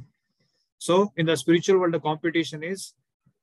So 0.78 1.12
in 1.18 1.26
the 1.26 1.36
spiritual 1.36 1.80
world, 1.80 1.94
the 1.94 2.00
competition 2.00 2.64
is 2.64 2.94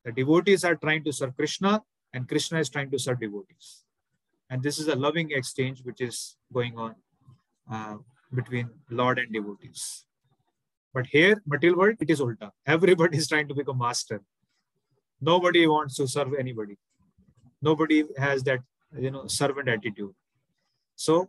the 0.05 0.12
devotees 0.12 0.65
are 0.65 0.77
trying 0.77 1.05
to 1.05 1.12
serve 1.12 1.37
Krishna 1.37 1.83
and 2.12 2.29
Krishna 2.29 2.59
is 2.59 2.69
trying 2.70 2.91
to 2.91 2.99
serve 2.99 3.20
devotees. 3.20 3.85
And 4.51 4.62
this 4.62 4.79
is 4.79 4.89
a 4.89 4.97
loving 4.97 5.31
exchange 5.33 5.83
which 5.83 6.01
is 6.01 6.37
going 6.53 6.79
on 6.79 6.95
uh, 7.70 7.97
between 8.35 8.70
Lord 8.91 9.19
and 9.19 9.33
devotees. 9.33 10.05
But 10.95 11.07
here, 11.07 11.43
material 11.47 11.79
world, 11.79 11.97
it 12.01 12.11
is 12.11 12.20
ulta. 12.20 12.51
Everybody 12.66 13.19
is 13.19 13.29
trying 13.29 13.49
to 13.49 13.55
become 13.55 13.79
master. 13.79 14.23
Nobody 15.20 15.66
wants 15.66 15.97
to 15.97 16.07
serve 16.09 16.35
anybody. 16.39 16.77
Nobody 17.61 18.05
has 18.16 18.43
that, 18.45 18.61
you 18.97 19.11
know, 19.11 19.27
servant 19.27 19.69
attitude. 19.69 20.15
So 20.95 21.29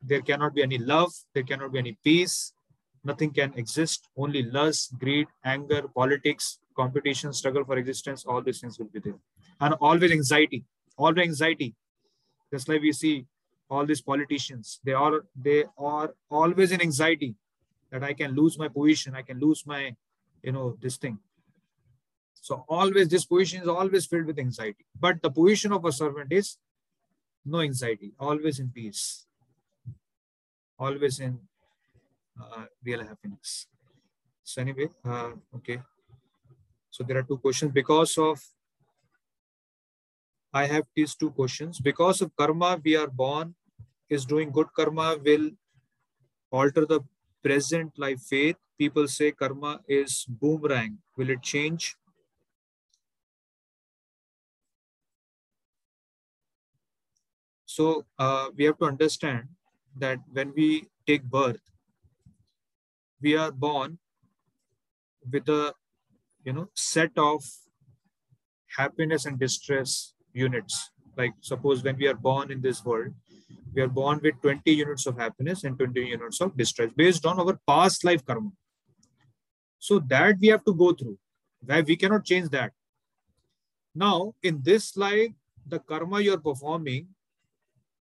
there 0.00 0.22
cannot 0.22 0.54
be 0.54 0.62
any 0.62 0.78
love. 0.78 1.12
There 1.34 1.42
cannot 1.42 1.72
be 1.72 1.78
any 1.78 1.98
peace. 2.04 2.52
Nothing 3.04 3.32
can 3.32 3.52
exist. 3.56 4.08
Only 4.16 4.42
lust, 4.44 4.98
greed, 4.98 5.26
anger, 5.44 5.82
politics, 5.88 6.58
competition, 6.76 7.32
struggle 7.32 7.64
for 7.64 7.76
existence. 7.76 8.24
All 8.24 8.40
these 8.40 8.60
things 8.60 8.78
will 8.78 8.86
be 8.86 9.00
there, 9.00 9.18
and 9.60 9.74
always 9.80 10.12
anxiety. 10.12 10.64
Always 10.96 11.26
anxiety. 11.26 11.74
Just 12.52 12.68
like 12.68 12.80
we 12.82 12.92
see 12.92 13.26
all 13.68 13.86
these 13.86 14.02
politicians, 14.02 14.78
they 14.84 14.92
are 14.92 15.24
they 15.34 15.64
are 15.78 16.14
always 16.30 16.70
in 16.70 16.80
anxiety 16.80 17.34
that 17.90 18.02
I 18.02 18.12
can 18.14 18.34
lose 18.34 18.58
my 18.58 18.68
position, 18.68 19.14
I 19.14 19.22
can 19.22 19.38
lose 19.38 19.66
my, 19.66 19.94
you 20.42 20.52
know, 20.52 20.76
this 20.80 20.96
thing. 20.96 21.18
So 22.34 22.64
always 22.68 23.08
this 23.08 23.24
position 23.24 23.62
is 23.62 23.68
always 23.68 24.06
filled 24.06 24.26
with 24.26 24.38
anxiety. 24.38 24.84
But 24.98 25.22
the 25.22 25.30
position 25.30 25.72
of 25.72 25.84
a 25.84 25.92
servant 25.92 26.32
is 26.32 26.56
no 27.44 27.60
anxiety, 27.60 28.12
always 28.18 28.58
in 28.58 28.70
peace, 28.70 29.26
always 30.78 31.20
in 31.20 31.38
real 32.84 33.04
happiness. 33.04 33.66
So 34.42 34.62
anyway, 34.62 34.88
uh, 35.04 35.32
okay. 35.56 35.80
So 36.90 37.04
there 37.04 37.18
are 37.18 37.22
two 37.22 37.38
questions 37.38 37.72
because 37.72 38.18
of 38.18 38.40
I 40.52 40.66
have 40.66 40.84
these 40.94 41.14
two 41.14 41.30
questions. 41.30 41.80
Because 41.80 42.20
of 42.20 42.36
karma, 42.36 42.78
we 42.84 42.96
are 42.96 43.08
born. 43.08 43.54
Is 44.10 44.26
doing 44.26 44.50
good 44.50 44.66
karma 44.76 45.16
will 45.24 45.50
alter 46.50 46.84
the 46.84 47.00
present 47.42 47.98
life 47.98 48.20
faith. 48.20 48.56
People 48.78 49.08
say 49.08 49.32
karma 49.32 49.80
is 49.88 50.26
boomerang. 50.28 50.98
Will 51.16 51.30
it 51.30 51.40
change? 51.40 51.96
So 57.64 58.04
uh, 58.18 58.50
we 58.54 58.64
have 58.64 58.76
to 58.80 58.84
understand 58.84 59.48
that 59.96 60.18
when 60.30 60.52
we 60.54 60.88
take 61.06 61.22
birth, 61.24 61.71
we 63.22 63.36
are 63.36 63.52
born 63.52 63.98
with 65.30 65.48
a 65.48 65.72
you 66.44 66.52
know 66.52 66.68
set 66.74 67.12
of 67.16 67.42
happiness 68.76 69.26
and 69.26 69.38
distress 69.38 70.14
units. 70.32 70.90
Like 71.16 71.32
suppose 71.40 71.82
when 71.82 71.96
we 71.96 72.08
are 72.08 72.14
born 72.14 72.50
in 72.50 72.60
this 72.60 72.84
world, 72.84 73.14
we 73.74 73.82
are 73.82 73.88
born 73.88 74.20
with 74.22 74.40
20 74.42 74.70
units 74.70 75.06
of 75.06 75.18
happiness 75.18 75.64
and 75.64 75.78
20 75.78 76.00
units 76.00 76.40
of 76.40 76.56
distress 76.56 76.90
based 76.96 77.26
on 77.26 77.38
our 77.38 77.58
past 77.66 78.04
life 78.04 78.24
karma. 78.24 78.50
So 79.78 79.98
that 79.98 80.36
we 80.40 80.48
have 80.48 80.64
to 80.64 80.74
go 80.74 80.92
through. 80.92 81.18
Where 81.64 81.82
we 81.82 81.96
cannot 81.96 82.24
change 82.24 82.48
that. 82.50 82.72
Now, 83.94 84.34
in 84.42 84.62
this 84.62 84.96
life, 84.96 85.32
the 85.66 85.78
karma 85.78 86.20
you're 86.20 86.40
performing 86.40 87.08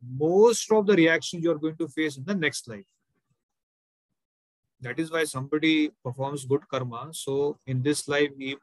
most 0.03 0.71
of 0.73 0.87
the 0.87 0.95
reactions 0.95 1.43
you're 1.43 1.59
going 1.59 1.77
to 1.77 1.89
face 1.89 2.17
in 2.17 2.25
the 2.25 2.35
next 2.35 2.69
life. 2.69 2.85
That 4.83 4.99
is 4.99 5.11
why 5.13 5.25
somebody 5.25 5.93
performs 6.05 6.45
good 6.45 6.69
karma. 6.69 7.09
So 7.13 7.57
in 7.67 7.83
this 7.83 8.09
life, 8.09 8.31
he, 8.37 8.57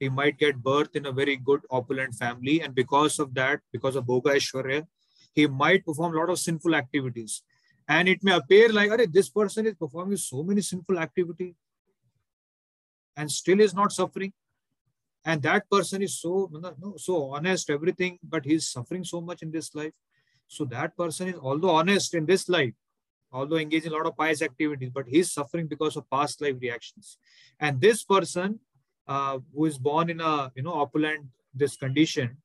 he 0.00 0.08
might 0.08 0.38
get 0.38 0.56
birth 0.56 0.96
in 0.96 1.06
a 1.06 1.12
very 1.12 1.36
good 1.36 1.60
opulent 1.70 2.14
family. 2.14 2.62
And 2.62 2.74
because 2.74 3.18
of 3.18 3.34
that, 3.34 3.60
because 3.70 3.94
of 3.94 4.04
Bhoga 4.04 4.34
Aishwarya, 4.36 4.86
he 5.34 5.46
might 5.46 5.84
perform 5.84 6.14
a 6.14 6.18
lot 6.18 6.30
of 6.30 6.38
sinful 6.38 6.74
activities. 6.74 7.42
And 7.86 8.08
it 8.08 8.22
may 8.22 8.32
appear 8.32 8.72
like, 8.72 8.90
this 9.12 9.28
person 9.28 9.66
is 9.66 9.74
performing 9.74 10.16
so 10.16 10.42
many 10.42 10.62
sinful 10.62 10.98
activities 10.98 11.54
and 13.16 13.30
still 13.30 13.60
is 13.60 13.74
not 13.74 13.92
suffering. 13.92 14.32
And 15.24 15.42
that 15.42 15.68
person 15.70 16.02
is 16.02 16.18
so, 16.18 16.50
so 16.96 17.32
honest, 17.34 17.68
everything, 17.68 18.18
but 18.22 18.44
he's 18.44 18.68
suffering 18.68 19.04
so 19.04 19.20
much 19.20 19.42
in 19.42 19.50
this 19.50 19.74
life. 19.74 19.92
So 20.46 20.64
that 20.66 20.96
person 20.96 21.28
is, 21.28 21.34
although 21.34 21.70
honest 21.70 22.14
in 22.14 22.24
this 22.24 22.48
life, 22.48 22.72
although 23.32 23.56
engaged 23.56 23.86
in 23.86 23.92
a 23.92 23.96
lot 23.96 24.06
of 24.06 24.16
pious 24.16 24.42
activities, 24.42 24.90
but 24.92 25.06
he's 25.08 25.32
suffering 25.32 25.66
because 25.66 25.96
of 25.96 26.08
past 26.10 26.40
life 26.40 26.56
reactions. 26.60 27.18
And 27.60 27.80
this 27.80 28.04
person 28.04 28.60
uh, 29.06 29.38
who 29.54 29.64
is 29.64 29.78
born 29.78 30.10
in 30.10 30.20
a 30.20 30.52
you 30.54 30.62
know 30.62 30.74
opulent 30.74 31.26
this 31.54 31.76
condition, 31.76 32.36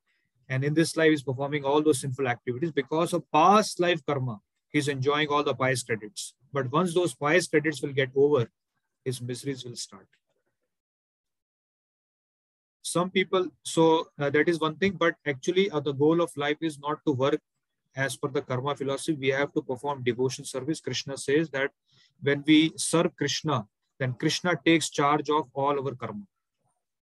and 0.49 0.63
in 0.63 0.73
this 0.73 0.95
life 0.95 1.11
is 1.11 1.23
performing 1.23 1.65
all 1.65 1.81
those 1.81 2.01
sinful 2.01 2.27
activities 2.27 2.71
because 2.71 3.13
of 3.13 3.29
past 3.31 3.79
life 3.79 4.05
karma. 4.05 4.39
He's 4.69 4.87
enjoying 4.87 5.27
all 5.27 5.43
the 5.43 5.53
pious 5.53 5.83
credits. 5.83 6.33
But 6.51 6.71
once 6.71 6.93
those 6.93 7.13
pious 7.13 7.47
credits 7.47 7.81
will 7.81 7.93
get 7.93 8.09
over, 8.15 8.49
his 9.05 9.21
miseries 9.21 9.63
will 9.63 9.75
start. 9.75 10.07
Some 12.81 13.09
people, 13.11 13.47
so 13.63 14.07
uh, 14.19 14.29
that 14.31 14.49
is 14.49 14.59
one 14.59 14.75
thing, 14.75 14.93
but 14.93 15.15
actually 15.25 15.69
uh, 15.69 15.79
the 15.79 15.93
goal 15.93 16.21
of 16.21 16.35
life 16.35 16.57
is 16.61 16.79
not 16.79 16.99
to 17.07 17.13
work 17.13 17.39
as 17.95 18.17
per 18.17 18.29
the 18.29 18.41
karma 18.41 18.75
philosophy, 18.75 19.17
we 19.19 19.29
have 19.29 19.53
to 19.53 19.61
perform 19.61 20.03
devotion 20.03 20.45
service. 20.45 20.79
Krishna 20.79 21.17
says 21.17 21.49
that 21.51 21.71
when 22.21 22.43
we 22.45 22.73
serve 22.75 23.15
Krishna, 23.15 23.65
then 23.99 24.13
Krishna 24.13 24.59
takes 24.65 24.89
charge 24.89 25.29
of 25.29 25.47
all 25.53 25.79
our 25.79 25.95
karma. 25.95 26.23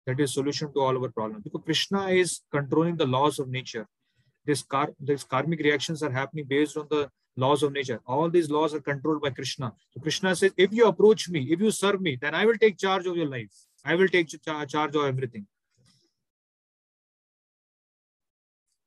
That 0.06 0.20
is 0.20 0.34
solution 0.34 0.74
to 0.74 0.80
all 0.80 0.98
our 1.02 1.10
problems. 1.10 1.44
Because 1.44 1.61
Krishna 1.64 2.07
is 2.10 2.41
controlling 2.52 2.95
the 2.95 3.06
laws 3.06 3.38
of 3.40 3.49
nature. 3.49 3.88
This 4.45 4.64
car, 4.64 4.90
these 4.99 5.24
karmic 5.24 5.60
reactions 5.60 6.02
are 6.02 6.11
happening 6.11 6.45
based 6.48 6.78
on 6.78 6.88
the 6.90 7.10
laws 7.38 7.61
of 7.61 7.72
nature. 7.72 8.02
All 8.07 8.30
these 8.30 8.49
laws 8.49 8.74
are 8.74 8.82
controlled 8.82 9.22
by 9.22 9.30
Krishna. 9.30 9.74
So 9.91 9.99
Krishna 10.02 10.36
says, 10.36 10.52
if 10.57 10.74
you 10.74 10.88
approach 10.88 11.30
me, 11.30 11.41
if 11.52 11.60
you 11.60 11.70
serve 11.70 12.02
me, 12.02 12.18
then 12.20 12.34
I 12.34 12.45
will 12.45 12.57
take 12.57 12.78
charge 12.78 13.06
of 13.06 13.16
your 13.16 13.28
life. 13.28 13.52
I 13.86 13.95
will 13.95 14.07
take 14.07 14.28
charge 14.45 14.95
of 14.95 15.06
everything. 15.06 15.45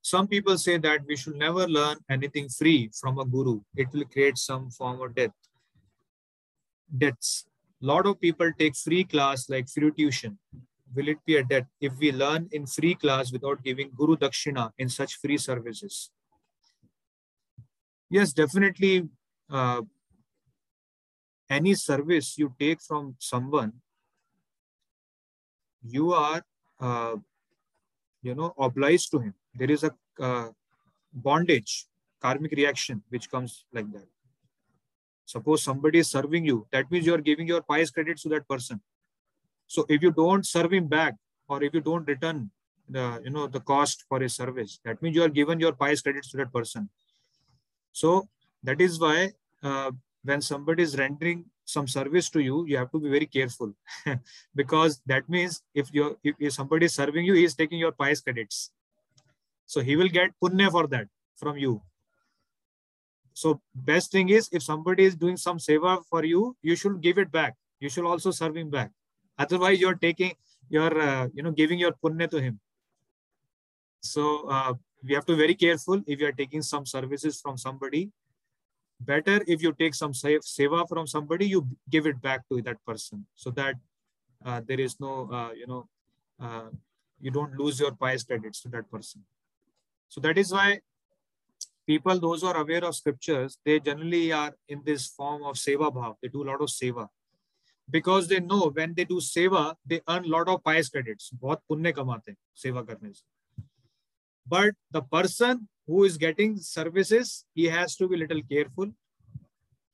Some 0.03 0.27
people 0.27 0.59
say 0.59 0.79
that 0.79 1.03
we 1.07 1.15
should 1.15 1.37
never 1.37 1.69
learn 1.69 1.97
anything 2.11 2.49
free 2.49 2.91
from 3.01 3.21
a 3.21 3.25
guru. 3.25 3.61
It 3.77 3.87
will 3.93 4.05
create 4.05 4.37
some 4.37 4.69
form 4.71 5.01
of 5.01 5.15
death. 5.15 5.31
Debts. 6.99 7.47
A 7.81 7.87
lot 7.87 8.07
of 8.07 8.21
people 8.21 8.51
take 8.59 8.77
free 8.77 9.05
class 9.05 9.49
like 9.49 9.69
free 9.69 9.93
tuition. 9.93 10.39
Will 10.95 11.09
it 11.09 11.19
be 11.25 11.37
a 11.37 11.45
debt 11.45 11.67
if 11.81 11.97
we 11.99 12.11
learn 12.11 12.49
in 12.51 12.67
free 12.67 12.97
class 12.97 13.33
without 13.33 13.63
giving 13.63 13.93
guru 13.97 14.17
dakshina 14.17 14.73
in 14.77 14.89
such 14.89 15.19
free 15.21 15.39
services? 15.39 16.11
Yes, 18.11 18.33
definitely. 18.33 19.09
Uh, 19.49 19.83
any 21.49 21.75
service 21.75 22.37
you 22.37 22.53
take 22.59 22.83
from 22.83 23.15
someone, 23.21 23.73
you 25.85 26.13
are, 26.13 26.43
uh, 26.81 27.17
you 28.21 28.35
know, 28.35 28.53
obliged 28.59 29.11
to 29.13 29.21
him 29.21 29.35
there 29.55 29.71
is 29.71 29.85
a 29.85 29.93
uh, 30.21 30.49
bondage, 31.13 31.87
karmic 32.21 32.53
reaction, 32.53 33.03
which 33.09 33.31
comes 33.31 33.65
like 33.73 33.91
that. 33.93 34.07
Suppose 35.25 35.63
somebody 35.63 36.01
is 36.01 36.11
serving 36.11 36.45
you, 36.45 36.67
that 36.73 36.91
means 36.91 37.07
you 37.07 37.15
are 37.15 37.21
giving 37.21 37.47
your 37.47 37.63
pious 37.63 37.91
credits 37.91 38.23
to 38.23 38.29
that 38.31 38.49
person. 38.49 38.81
So 39.67 39.87
if 39.89 40.03
you 40.03 40.11
don't 40.11 40.47
serve 40.47 40.73
him 40.73 40.89
back, 40.89 41.15
or 41.49 41.63
if 41.63 41.75
you 41.75 41.81
don't 41.81 42.07
return 42.07 42.51
the 42.89 43.21
you 43.25 43.31
know 43.31 43.47
the 43.47 43.61
cost 43.61 44.05
for 44.09 44.21
his 44.21 44.35
service, 44.35 44.81
that 44.85 45.01
means 45.03 45.17
you 45.17 45.23
are 45.23 45.29
given 45.41 45.61
your 45.61 45.73
pious 45.73 46.03
credits 46.03 46.31
to 46.31 46.37
that 46.39 46.53
person. 46.53 46.89
So 47.93 48.29
that 48.63 48.81
is 48.81 48.99
why 48.99 49.33
uh, 49.63 49.93
when 50.25 50.41
somebody 50.41 50.83
is 50.83 50.97
rendering 50.99 51.45
some 51.65 51.89
service 51.89 52.29
to 52.31 52.41
you, 52.41 52.67
you 52.67 52.77
have 52.77 52.91
to 52.93 53.01
be 53.01 53.09
very 53.09 53.27
careful 53.27 53.73
because 54.55 55.01
that 55.07 55.29
means 55.29 55.63
if 55.75 55.93
you 55.93 56.19
if, 56.23 56.35
if 56.39 56.53
somebody 56.53 56.87
is 56.87 56.95
serving 56.95 57.25
you, 57.25 57.35
he 57.35 57.45
is 57.45 57.55
taking 57.55 57.79
your 57.79 57.93
pious 57.93 58.21
credits. 58.21 58.71
So 59.73 59.81
he 59.81 59.97
will 59.97 60.13
get 60.13 60.37
punya 60.37 60.71
for 60.71 60.87
that 60.89 61.09
from 61.41 61.57
you. 61.57 61.81
So 63.33 63.61
best 63.75 64.13
thing 64.13 64.29
is 64.29 64.51
if 64.53 64.63
somebody 64.63 65.05
is 65.11 65.17
doing 65.17 65.39
some 65.39 65.57
seva 65.67 65.93
for 66.11 66.25
you, 66.27 66.55
you 66.61 66.77
should 66.77 67.01
give 67.01 67.17
it 67.17 67.33
back. 67.33 67.55
You 67.81 67.89
should 67.89 68.05
also 68.05 68.33
serve 68.33 68.59
him 68.59 68.69
back. 68.69 68.91
Otherwise, 69.39 69.81
you're 69.81 69.95
taking, 69.95 70.35
you're, 70.69 71.01
uh, 71.01 71.29
you 71.33 71.43
know, 71.43 71.53
giving 71.53 71.79
your 71.79 71.93
punya 72.05 72.29
to 72.31 72.43
him. 72.49 72.61
So 74.03 74.47
uh, 74.51 74.75
we 75.03 75.15
have 75.15 75.25
to 75.25 75.33
be 75.33 75.39
very 75.39 75.55
careful 75.55 76.03
if 76.07 76.21
you 76.21 76.27
are 76.27 76.39
taking 76.43 76.61
some 76.61 76.85
services 76.85 77.41
from 77.41 77.57
somebody. 77.57 78.11
Better 79.01 79.41
if 79.47 79.63
you 79.63 79.73
take 79.73 79.95
some 79.95 80.13
seva 80.13 80.87
from 80.87 81.07
somebody, 81.07 81.47
you 81.47 81.67
give 81.89 82.07
it 82.07 82.21
back 82.21 82.47
to 82.51 82.61
that 82.61 82.85
person 82.85 83.25
so 83.35 83.51
that 83.53 83.77
uh, 84.45 84.61
there 84.69 84.81
is 84.81 85.01
no, 85.01 85.29
uh, 85.33 85.53
you 85.53 85.67
know, 85.67 85.89
uh, 86.39 86.69
you 87.21 87.31
don't 87.31 87.57
lose 87.57 87.81
your 87.81 87.93
pious 87.93 88.23
credits 88.23 88.61
to 88.61 88.69
that 88.69 88.91
person. 88.91 89.25
So 90.12 90.22
that 90.22 90.38
is 90.38 90.52
why 90.52 90.80
people, 91.86 92.20
those 92.20 92.42
who 92.42 92.48
are 92.48 92.58
aware 92.58 92.84
of 92.84 92.96
scriptures, 92.96 93.58
they 93.66 93.80
generally 93.80 94.32
are 94.32 94.54
in 94.68 94.82
this 94.86 95.08
form 95.08 95.44
of 95.44 95.56
seva 95.56 95.94
bhav. 95.94 96.16
They 96.22 96.30
do 96.30 96.44
a 96.44 96.48
lot 96.52 96.62
of 96.62 96.70
seva. 96.70 97.08
Because 97.90 98.28
they 98.28 98.42
know 98.42 98.70
when 98.70 98.94
they 98.94 99.06
do 99.06 99.16
seva, 99.16 99.76
they 99.86 100.02
earn 100.10 100.26
a 100.26 100.28
lot 100.28 100.50
of 100.50 100.64
pious 100.64 100.90
credits. 100.90 101.32
बहुत 101.34 101.62
पुण्य 101.70 101.94
कमाते 101.94 102.36
seva 102.56 102.86
करने 102.86 103.12
से. 103.14 103.24
But 104.46 104.74
the 104.92 105.02
person 105.02 105.68
who 105.86 106.04
is 106.04 106.18
getting 106.18 106.58
services, 106.58 107.46
he 107.54 107.66
has 107.66 107.96
to 107.96 108.08
be 108.08 108.18
little 108.18 108.42
careful. 108.42 108.92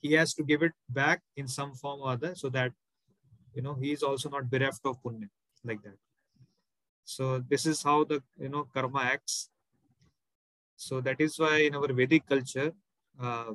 He 0.01 0.13
has 0.13 0.33
to 0.35 0.43
give 0.43 0.63
it 0.63 0.73
back 0.89 1.21
in 1.35 1.47
some 1.47 1.73
form 1.73 2.01
or 2.01 2.11
other 2.11 2.35
so 2.35 2.49
that, 2.49 2.71
you 3.53 3.61
know, 3.61 3.75
he 3.75 3.91
is 3.91 4.03
also 4.03 4.29
not 4.29 4.49
bereft 4.49 4.81
of 4.85 5.01
punya 5.01 5.29
like 5.63 5.81
that. 5.83 5.97
So 7.05 7.39
this 7.39 7.65
is 7.65 7.83
how 7.83 8.03
the, 8.03 8.21
you 8.39 8.49
know, 8.49 8.67
karma 8.73 8.99
acts. 8.99 9.49
So 10.78 11.00
that 11.00 11.20
is 11.20 11.38
why 11.38 11.56
in 11.66 11.74
our 11.74 11.92
Vedic 11.92 12.24
culture, 12.28 12.72
uh, 13.20 13.52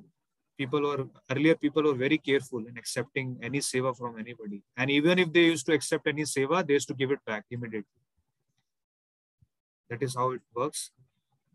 people 0.57 0.81
were 0.81 1.07
earlier 1.31 1.55
people 1.55 1.83
were 1.83 1.93
very 1.93 2.17
careful 2.17 2.67
in 2.67 2.77
accepting 2.77 3.39
any 3.41 3.59
seva 3.59 3.95
from 3.97 4.19
anybody. 4.19 4.61
And 4.75 4.91
even 4.91 5.17
if 5.19 5.31
they 5.31 5.45
used 5.45 5.65
to 5.67 5.73
accept 5.73 6.05
any 6.05 6.23
seva, 6.23 6.67
they 6.67 6.73
used 6.73 6.89
to 6.89 6.93
give 6.93 7.11
it 7.11 7.23
back 7.25 7.45
immediately. 7.49 8.01
That 9.89 10.03
is 10.03 10.15
how 10.15 10.31
it 10.31 10.41
works. 10.53 10.91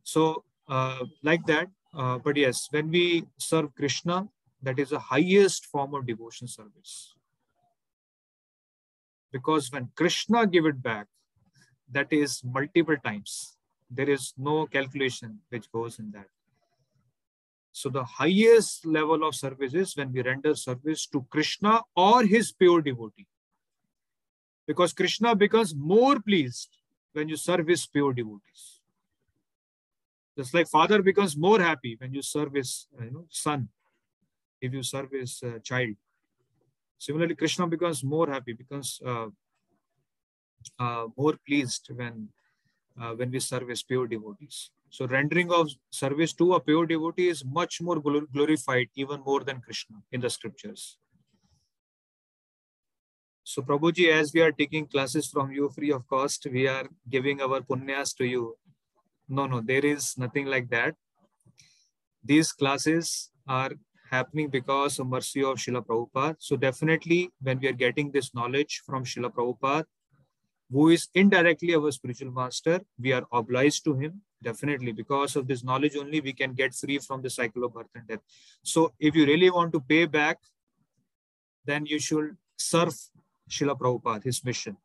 So 0.04 0.44
uh, 0.68 1.04
like 1.22 1.44
that. 1.46 1.68
Uh, 1.94 2.16
but 2.16 2.36
yes, 2.36 2.68
when 2.70 2.90
we 2.90 3.26
serve 3.38 3.74
Krishna, 3.74 4.26
that 4.62 4.78
is 4.78 4.90
the 4.90 4.98
highest 4.98 5.66
form 5.66 5.94
of 5.94 6.06
devotion 6.06 6.48
service. 6.48 7.14
Because 9.30 9.70
when 9.70 9.90
Krishna 9.94 10.46
give 10.46 10.64
it 10.64 10.82
back, 10.82 11.08
that 11.92 12.10
is 12.10 12.42
multiple 12.42 12.96
times. 13.04 13.57
There 13.90 14.10
is 14.10 14.35
no 14.36 14.66
calculation 14.66 15.40
which 15.48 15.70
goes 15.73 15.98
in 15.98 16.10
that. 16.12 16.27
So 17.73 17.89
the 17.89 18.05
highest 18.05 18.85
level 18.86 19.27
of 19.27 19.35
service 19.35 19.73
is 19.73 19.97
when 19.97 20.12
we 20.12 20.23
render 20.23 20.55
service 20.55 21.06
to 21.09 21.24
Krishna 21.31 21.81
or 21.94 22.24
his 22.24 22.52
pure 22.52 22.82
devotee. 22.82 23.27
Because 24.66 24.93
Krishna 24.93 25.35
becomes 25.35 25.74
more 25.74 26.20
pleased 26.20 26.77
when 27.12 27.28
you 27.28 27.36
serve 27.36 27.69
his 27.69 27.86
pure 27.86 28.12
devotees. 28.12 28.81
Just 30.36 30.55
like 30.55 30.69
father 30.69 31.02
becomes 31.02 31.36
more 31.36 31.60
happy 31.60 31.97
when 31.98 32.12
you 32.12 32.23
serve 32.23 32.55
his 32.55 32.86
you 33.01 33.10
know, 33.10 33.27
son, 33.31 33.69
if 34.60 34.73
you 34.73 34.82
serve 34.82 35.10
his 35.10 35.43
uh, 35.43 35.59
child. 35.62 35.97
Similarly, 36.98 37.35
Krishna 37.36 37.66
becomes 37.66 38.02
more 38.05 38.28
happy, 38.28 38.52
becomes 38.52 39.01
uh, 39.05 39.27
uh, 40.78 41.06
more 41.16 41.35
pleased 41.47 41.90
when 41.94 42.28
uh, 43.00 43.12
when 43.14 43.30
we 43.30 43.40
serve 43.40 43.68
his 43.68 43.82
pure 43.82 44.06
devotees. 44.06 44.70
So 44.90 45.06
rendering 45.06 45.52
of 45.52 45.68
service 45.90 46.32
to 46.34 46.54
a 46.54 46.60
pure 46.60 46.86
devotee 46.86 47.28
is 47.28 47.44
much 47.44 47.80
more 47.80 48.00
glorified, 48.00 48.88
even 48.94 49.20
more 49.20 49.40
than 49.40 49.60
Krishna 49.60 49.96
in 50.12 50.20
the 50.20 50.30
scriptures. 50.30 50.98
So 53.44 53.62
Prabhuji, 53.62 54.12
as 54.12 54.32
we 54.34 54.42
are 54.42 54.52
taking 54.52 54.86
classes 54.86 55.26
from 55.28 55.50
you 55.50 55.70
free 55.70 55.90
of 55.90 56.06
cost, 56.06 56.46
we 56.50 56.68
are 56.68 56.86
giving 57.08 57.40
our 57.40 57.60
punyas 57.60 58.14
to 58.16 58.24
you. 58.26 58.56
No, 59.28 59.46
no, 59.46 59.60
there 59.60 59.84
is 59.84 60.16
nothing 60.18 60.46
like 60.46 60.68
that. 60.70 60.94
These 62.24 62.52
classes 62.52 63.30
are 63.46 63.70
happening 64.10 64.48
because 64.48 64.98
of 64.98 65.06
mercy 65.06 65.42
of 65.42 65.56
Srila 65.56 65.84
Prabhupada. 65.86 66.36
So 66.38 66.56
definitely 66.56 67.30
when 67.40 67.58
we 67.58 67.68
are 67.68 67.72
getting 67.72 68.10
this 68.10 68.34
knowledge 68.34 68.82
from 68.84 69.04
Srila 69.04 69.32
Prabhupada, 69.32 69.84
who 70.70 70.90
is 70.90 71.08
indirectly 71.14 71.74
our 71.74 71.90
spiritual 71.90 72.30
master, 72.30 72.80
we 72.98 73.12
are 73.12 73.26
obliged 73.32 73.84
to 73.84 73.94
him, 73.94 74.20
definitely. 74.42 74.92
Because 74.92 75.36
of 75.36 75.46
this 75.46 75.64
knowledge 75.64 75.96
only, 75.96 76.20
we 76.20 76.32
can 76.32 76.52
get 76.52 76.74
free 76.74 76.98
from 76.98 77.22
the 77.22 77.30
cycle 77.30 77.64
of 77.64 77.74
birth 77.74 77.86
and 77.94 78.06
death. 78.06 78.20
So 78.62 78.92
if 78.98 79.14
you 79.14 79.24
really 79.26 79.50
want 79.50 79.72
to 79.72 79.80
pay 79.80 80.04
back, 80.04 80.38
then 81.64 81.86
you 81.86 81.98
should 81.98 82.36
serve 82.56 82.94
Srila 83.48 83.78
Prabhupada, 83.78 84.24
his 84.24 84.44
mission. 84.44 84.76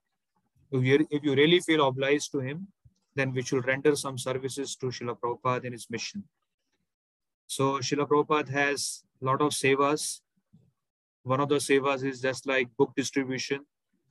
If 0.72 0.84
you, 0.84 1.07
if 1.11 1.23
you 1.23 1.35
really 1.35 1.60
feel 1.60 1.85
obliged 1.85 2.31
to 2.31 2.39
him, 2.39 2.68
then 3.15 3.34
we 3.34 3.41
should 3.41 3.65
render 3.68 3.95
some 3.95 4.18
services 4.18 4.76
to 4.77 4.88
Srila 4.88 5.18
Prabhupada 5.19 5.65
in 5.65 5.73
his 5.73 5.89
mission. 5.89 6.23
So 7.47 7.80
Srila 7.80 8.07
Prabhupada 8.07 8.49
has 8.49 9.03
a 9.22 9.26
lot 9.26 9.41
of 9.41 9.51
sevas. 9.51 10.22
One 11.23 11.41
of 11.41 11.49
the 11.49 11.55
sevas 11.55 12.03
is 12.03 12.22
just 12.22 12.47
like 12.47 12.69
book 12.77 12.93
distribution 12.95 13.65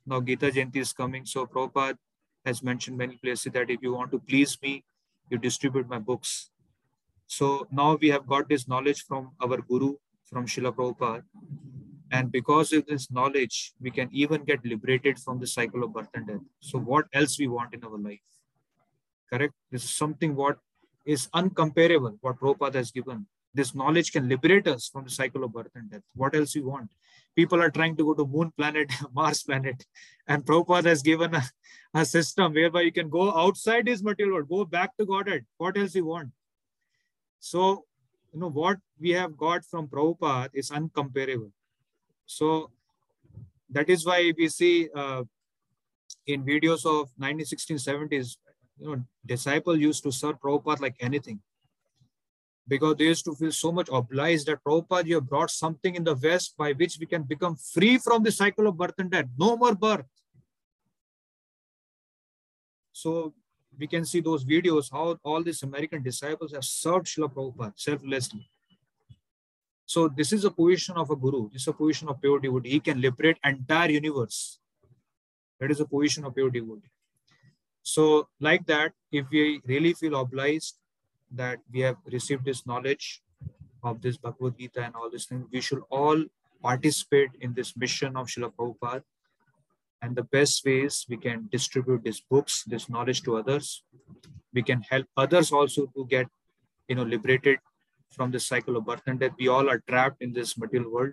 now 0.07 0.21
Gita 0.21 0.51
Jayanti 0.51 0.77
is 0.77 0.93
coming. 0.93 1.25
So 1.25 1.47
Prabhupada 1.47 1.97
has 2.45 2.63
mentioned 2.63 2.97
many 2.97 3.17
places 3.17 3.53
that 3.53 3.71
if 3.71 3.83
you 3.83 3.95
want 3.95 4.11
to 4.13 4.19
please 4.19 4.59
me, 4.63 4.85
you 5.31 5.39
distribute 5.39 5.89
my 5.89 5.99
books. 5.99 6.51
So 7.27 7.67
now 7.71 7.97
we 8.01 8.09
have 8.09 8.27
got 8.27 8.49
this 8.49 8.69
knowledge 8.69 9.05
from 9.05 9.33
our 9.41 9.59
Guru, 9.59 9.95
from 10.25 10.47
Srila 10.47 10.75
Prabhupada. 10.75 11.23
And 12.11 12.31
because 12.31 12.73
of 12.75 12.85
this 12.87 13.11
knowledge, 13.11 13.73
we 13.81 13.91
can 13.91 14.09
even 14.13 14.45
get 14.45 14.65
liberated 14.65 15.19
from 15.19 15.39
the 15.41 15.47
cycle 15.47 15.83
of 15.83 15.95
birth 15.95 16.11
and 16.15 16.27
death. 16.27 16.41
So 16.61 16.79
what 16.79 17.07
else 17.15 17.39
we 17.39 17.49
want 17.49 17.73
in 17.73 17.83
our 17.85 17.97
life? 17.97 18.21
Correct? 19.33 19.55
This 19.71 19.85
is 19.85 19.91
something 19.91 20.37
what 20.37 20.59
is 21.07 21.29
uncomparable, 21.35 22.19
what 22.21 22.39
Prabhupada 22.39 22.75
has 22.75 22.91
given. 22.91 23.27
This 23.55 23.75
knowledge 23.75 24.13
can 24.13 24.29
liberate 24.29 24.69
us 24.69 24.89
from 24.89 25.05
the 25.05 25.11
cycle 25.11 25.45
of 25.45 25.53
birth 25.53 25.71
and 25.75 25.91
death. 25.91 26.03
What 26.15 26.35
else 26.35 26.55
we 26.55 26.63
want? 26.63 26.91
People 27.35 27.63
are 27.63 27.71
trying 27.71 27.97
to 27.97 28.05
go 28.05 28.15
to 28.15 28.27
moon 28.27 28.53
planet, 28.57 28.91
Mars 29.15 29.43
planet. 29.43 29.85
And 30.27 30.45
Prabhupada 30.45 30.87
has 30.87 31.03
given 31.03 31.35
a, 31.35 31.43
a 31.95 32.05
system 32.05 32.53
whereby 32.55 32.83
you 32.83 32.93
can 32.93 33.09
go 33.09 33.37
outside 33.37 33.89
his 33.89 34.03
material 34.03 34.35
world, 34.35 34.49
go 34.49 34.65
back 34.65 34.97
to 34.97 35.07
Godhead. 35.07 35.45
What 35.57 35.77
else 35.77 35.95
you 35.95 36.07
want? 36.07 36.31
So, 37.41 37.85
you 38.33 38.41
know, 38.41 38.51
what 38.51 38.79
we 39.01 39.11
have 39.11 39.37
got 39.37 39.65
from 39.65 39.89
Prabhupada 39.89 40.51
is 40.53 40.71
uncomparable. 40.71 41.51
So 42.27 42.71
that 43.71 43.89
is 43.89 44.07
why 44.07 44.33
we 44.37 44.49
see 44.49 44.89
uh, 44.95 45.25
in 46.27 46.45
videos 46.45 46.87
of 46.87 47.11
1916, 47.19 47.77
70s, 47.77 48.37
you 48.79 48.97
know, 48.97 49.03
disciples 49.25 49.79
used 49.79 50.03
to 50.05 50.13
serve 50.13 50.41
Prabhupada 50.41 50.81
like 50.81 50.97
anything 51.01 51.41
because 52.69 52.97
they 52.97 53.05
used 53.05 53.25
to 53.25 53.35
feel 53.35 53.53
so 53.53 53.73
much 53.73 53.89
obliged 53.93 54.47
that 54.47 54.63
Prabhupada, 54.65 55.07
you 55.07 55.17
have 55.17 55.29
brought 55.29 55.51
something 55.51 55.95
in 55.95 56.05
the 56.05 56.15
West 56.15 56.55
by 56.57 56.73
which 56.73 56.99
we 56.99 57.07
can 57.07 57.23
become 57.23 57.57
free 57.57 57.99
from 57.99 58.23
the 58.23 58.33
cycle 58.33 58.67
of 58.67 58.77
birth 58.77 58.95
and 58.99 59.11
death. 59.11 59.27
No 59.39 59.57
more 59.57 59.75
birth. 59.75 60.07
So 62.93 63.35
we 63.79 63.87
can 63.87 64.05
see 64.05 64.21
those 64.21 64.45
videos, 64.45 64.91
how 64.93 65.19
all 65.25 65.43
these 65.43 65.63
American 65.63 66.03
disciples 66.03 66.53
have 66.53 66.65
served 66.65 67.07
Srila 67.07 67.33
Prabhupada 67.33 67.73
selflessly. 67.77 68.49
So 69.85 70.09
this 70.09 70.33
is 70.33 70.45
a 70.45 70.51
position 70.51 70.97
of 70.97 71.11
a 71.11 71.17
guru. 71.17 71.51
This 71.51 71.63
is 71.63 71.69
a 71.69 71.73
position 71.73 72.09
of 72.09 72.21
pure 72.21 72.39
devotee. 72.39 72.71
He 72.71 72.81
can 72.81 73.01
liberate 73.01 73.39
entire 73.45 73.91
universe. 73.91 74.59
That 75.59 75.71
is 75.71 75.81
a 75.81 75.85
position 75.87 76.25
of 76.25 76.35
pure 76.35 76.51
devotee. 76.51 76.91
So 77.83 78.29
like 78.41 78.65
that, 78.67 78.93
if 79.11 79.27
we 79.31 79.61
really 79.67 79.93
feel 79.95 80.15
obliged 80.15 80.75
that 81.35 81.59
we 81.73 81.81
have 81.81 81.97
received 82.11 82.45
this 82.45 82.67
knowledge 82.67 83.23
of 83.83 84.01
this 84.01 84.17
Bhagavad 84.17 84.59
Gita 84.59 84.83
and 84.85 84.95
all 84.95 85.11
these 85.11 85.27
things, 85.27 85.47
we 85.53 85.61
should 85.61 85.83
all 85.91 86.25
participate 86.63 87.31
in 87.41 87.55
this 87.55 87.77
mission 87.77 88.17
of 88.17 88.29
Srila 88.29 88.53
Prabhupada. 88.55 89.03
And 90.01 90.17
the 90.17 90.25
best 90.25 90.65
ways 90.65 91.07
we 91.09 91.17
can 91.17 91.49
distribute 91.51 92.03
these 92.03 92.21
books, 92.21 92.65
this 92.65 92.89
knowledge 92.89 93.23
to 93.23 93.37
others. 93.37 93.85
We 94.53 94.63
can 94.63 94.83
help 94.83 95.07
others 95.17 95.53
also 95.53 95.87
to 95.95 96.07
get, 96.07 96.27
you 96.89 96.97
know, 96.97 97.05
liberated 97.05 97.59
from 98.11 98.31
the 98.31 98.41
cycle 98.41 98.77
of 98.77 98.85
birth 98.85 99.03
and 99.07 99.21
death. 99.21 99.33
We 99.39 99.49
all 99.49 99.71
are 99.71 99.83
trapped 99.89 100.21
in 100.21 100.33
this 100.33 100.59
material 100.59 100.93
world. 100.93 101.13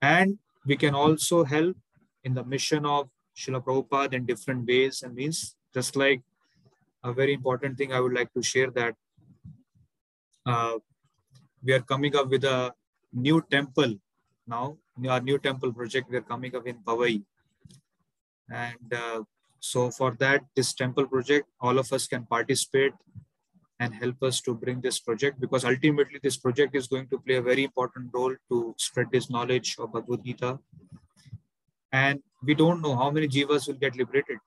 And 0.00 0.38
we 0.64 0.76
can 0.76 0.94
also 0.94 1.44
help 1.44 1.76
in 2.24 2.34
the 2.34 2.44
mission 2.44 2.84
of 2.86 3.08
Srila 3.36 3.62
Prabhupada 3.64 4.14
in 4.14 4.26
different 4.26 4.66
ways 4.66 5.02
and 5.02 5.14
means, 5.14 5.54
just 5.74 5.96
like 5.96 6.22
a 7.06 7.12
very 7.12 7.32
important 7.32 7.78
thing 7.78 7.92
I 7.92 8.00
would 8.00 8.12
like 8.12 8.32
to 8.34 8.42
share 8.42 8.70
that 8.72 8.94
uh, 10.44 10.78
we 11.62 11.72
are 11.72 11.80
coming 11.92 12.16
up 12.16 12.28
with 12.28 12.44
a 12.44 12.72
new 13.12 13.44
temple 13.50 13.94
now. 14.46 14.78
Our 15.08 15.20
new 15.20 15.38
temple 15.38 15.72
project 15.72 16.10
we 16.10 16.16
are 16.16 16.28
coming 16.32 16.54
up 16.56 16.66
in 16.66 16.76
Powai. 16.76 17.22
And 18.50 18.92
uh, 18.92 19.22
so 19.60 19.90
for 19.90 20.12
that, 20.20 20.44
this 20.54 20.72
temple 20.72 21.06
project, 21.06 21.48
all 21.60 21.78
of 21.78 21.92
us 21.92 22.06
can 22.06 22.24
participate 22.26 22.92
and 23.78 23.94
help 23.94 24.22
us 24.22 24.40
to 24.40 24.54
bring 24.54 24.80
this 24.80 24.98
project 24.98 25.40
because 25.40 25.64
ultimately 25.64 26.18
this 26.22 26.36
project 26.36 26.74
is 26.74 26.86
going 26.86 27.08
to 27.08 27.18
play 27.18 27.36
a 27.36 27.42
very 27.42 27.64
important 27.64 28.08
role 28.12 28.34
to 28.48 28.74
spread 28.78 29.08
this 29.12 29.28
knowledge 29.28 29.76
of 29.78 29.92
Bhagavad 29.92 30.24
Gita. 30.24 30.58
And 31.92 32.20
we 32.42 32.54
don't 32.54 32.80
know 32.80 32.96
how 32.96 33.10
many 33.10 33.28
jivas 33.28 33.66
will 33.68 33.74
get 33.74 33.96
liberated 33.96 34.38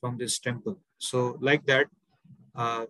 from 0.00 0.18
this 0.18 0.38
temple. 0.38 0.78
So 1.00 1.38
like 1.40 1.64
that, 1.66 1.86
uh, 2.54 2.84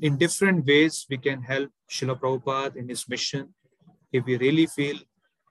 in 0.00 0.16
different 0.16 0.64
ways, 0.64 1.06
we 1.10 1.18
can 1.18 1.42
help 1.42 1.70
Srila 1.90 2.18
Prabhupada 2.20 2.76
in 2.76 2.88
his 2.88 3.08
mission 3.08 3.52
if 4.12 4.24
we 4.24 4.38
really 4.38 4.66
feel 4.66 4.96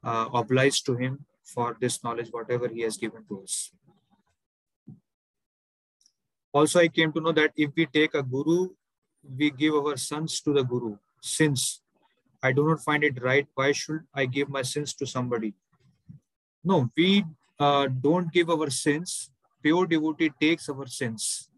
uh, 0.03 0.29
obliged 0.33 0.85
to 0.85 0.95
him 0.95 1.25
for 1.43 1.75
this 1.81 2.03
knowledge, 2.03 2.29
whatever 2.31 2.69
he 2.69 2.81
has 2.81 2.95
given 2.95 3.25
to 3.27 3.41
us. 3.43 3.73
Also, 6.53 6.79
I 6.79 6.87
came 6.87 7.11
to 7.11 7.19
know 7.19 7.33
that 7.33 7.51
if 7.57 7.71
we 7.75 7.85
take 7.85 8.13
a 8.13 8.23
guru, 8.23 8.69
we 9.37 9.51
give 9.51 9.73
our 9.75 9.97
sons 9.97 10.39
to 10.41 10.53
the 10.53 10.63
guru. 10.63 10.95
Since 11.21 11.81
I 12.41 12.53
do 12.53 12.65
not 12.69 12.81
find 12.81 13.03
it 13.03 13.21
right, 13.21 13.45
why 13.53 13.73
should 13.73 14.03
I 14.13 14.27
give 14.27 14.47
my 14.47 14.61
sins 14.61 14.93
to 14.95 15.05
somebody? 15.05 15.53
No, 16.63 16.89
we 16.95 17.25
uh, 17.59 17.87
don't 17.87 18.31
give 18.31 18.49
our 18.49 18.69
sins. 18.69 19.29
Pure 19.61 19.87
devotee 19.87 20.31
takes 20.39 20.69
our 20.69 20.87
sins 20.87 21.49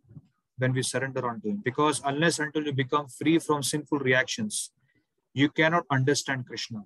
when 0.59 0.73
we 0.73 0.83
surrender 0.83 1.27
unto 1.27 1.49
him. 1.49 1.61
Because 1.63 2.01
unless 2.05 2.39
until 2.39 2.63
you 2.63 2.73
become 2.73 3.07
free 3.07 3.39
from 3.39 3.63
sinful 3.63 3.99
reactions, 3.99 4.71
you 5.33 5.49
cannot 5.49 5.85
understand 5.89 6.45
Krishna. 6.45 6.83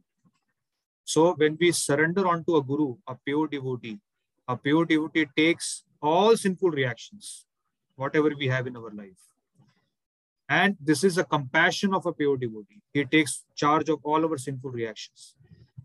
So 1.03 1.33
when 1.33 1.57
we 1.59 1.71
surrender 1.71 2.27
unto 2.27 2.55
a 2.55 2.63
guru, 2.63 2.95
a 3.07 3.15
pure 3.25 3.47
devotee, 3.47 3.99
a 4.47 4.55
pure 4.55 4.85
devotee 4.85 5.27
takes 5.35 5.83
all 6.01 6.37
sinful 6.37 6.71
reactions, 6.71 7.45
whatever 7.95 8.31
we 8.37 8.47
have 8.47 8.67
in 8.67 8.77
our 8.77 8.91
life. 8.91 9.19
And 10.49 10.77
this 10.79 11.03
is 11.03 11.17
a 11.17 11.23
compassion 11.23 11.93
of 11.93 12.05
a 12.05 12.13
pure 12.13 12.37
devotee. 12.37 12.81
He 12.93 13.05
takes 13.05 13.43
charge 13.55 13.89
of 13.89 13.99
all 14.03 14.25
our 14.25 14.37
sinful 14.37 14.71
reactions. 14.71 15.35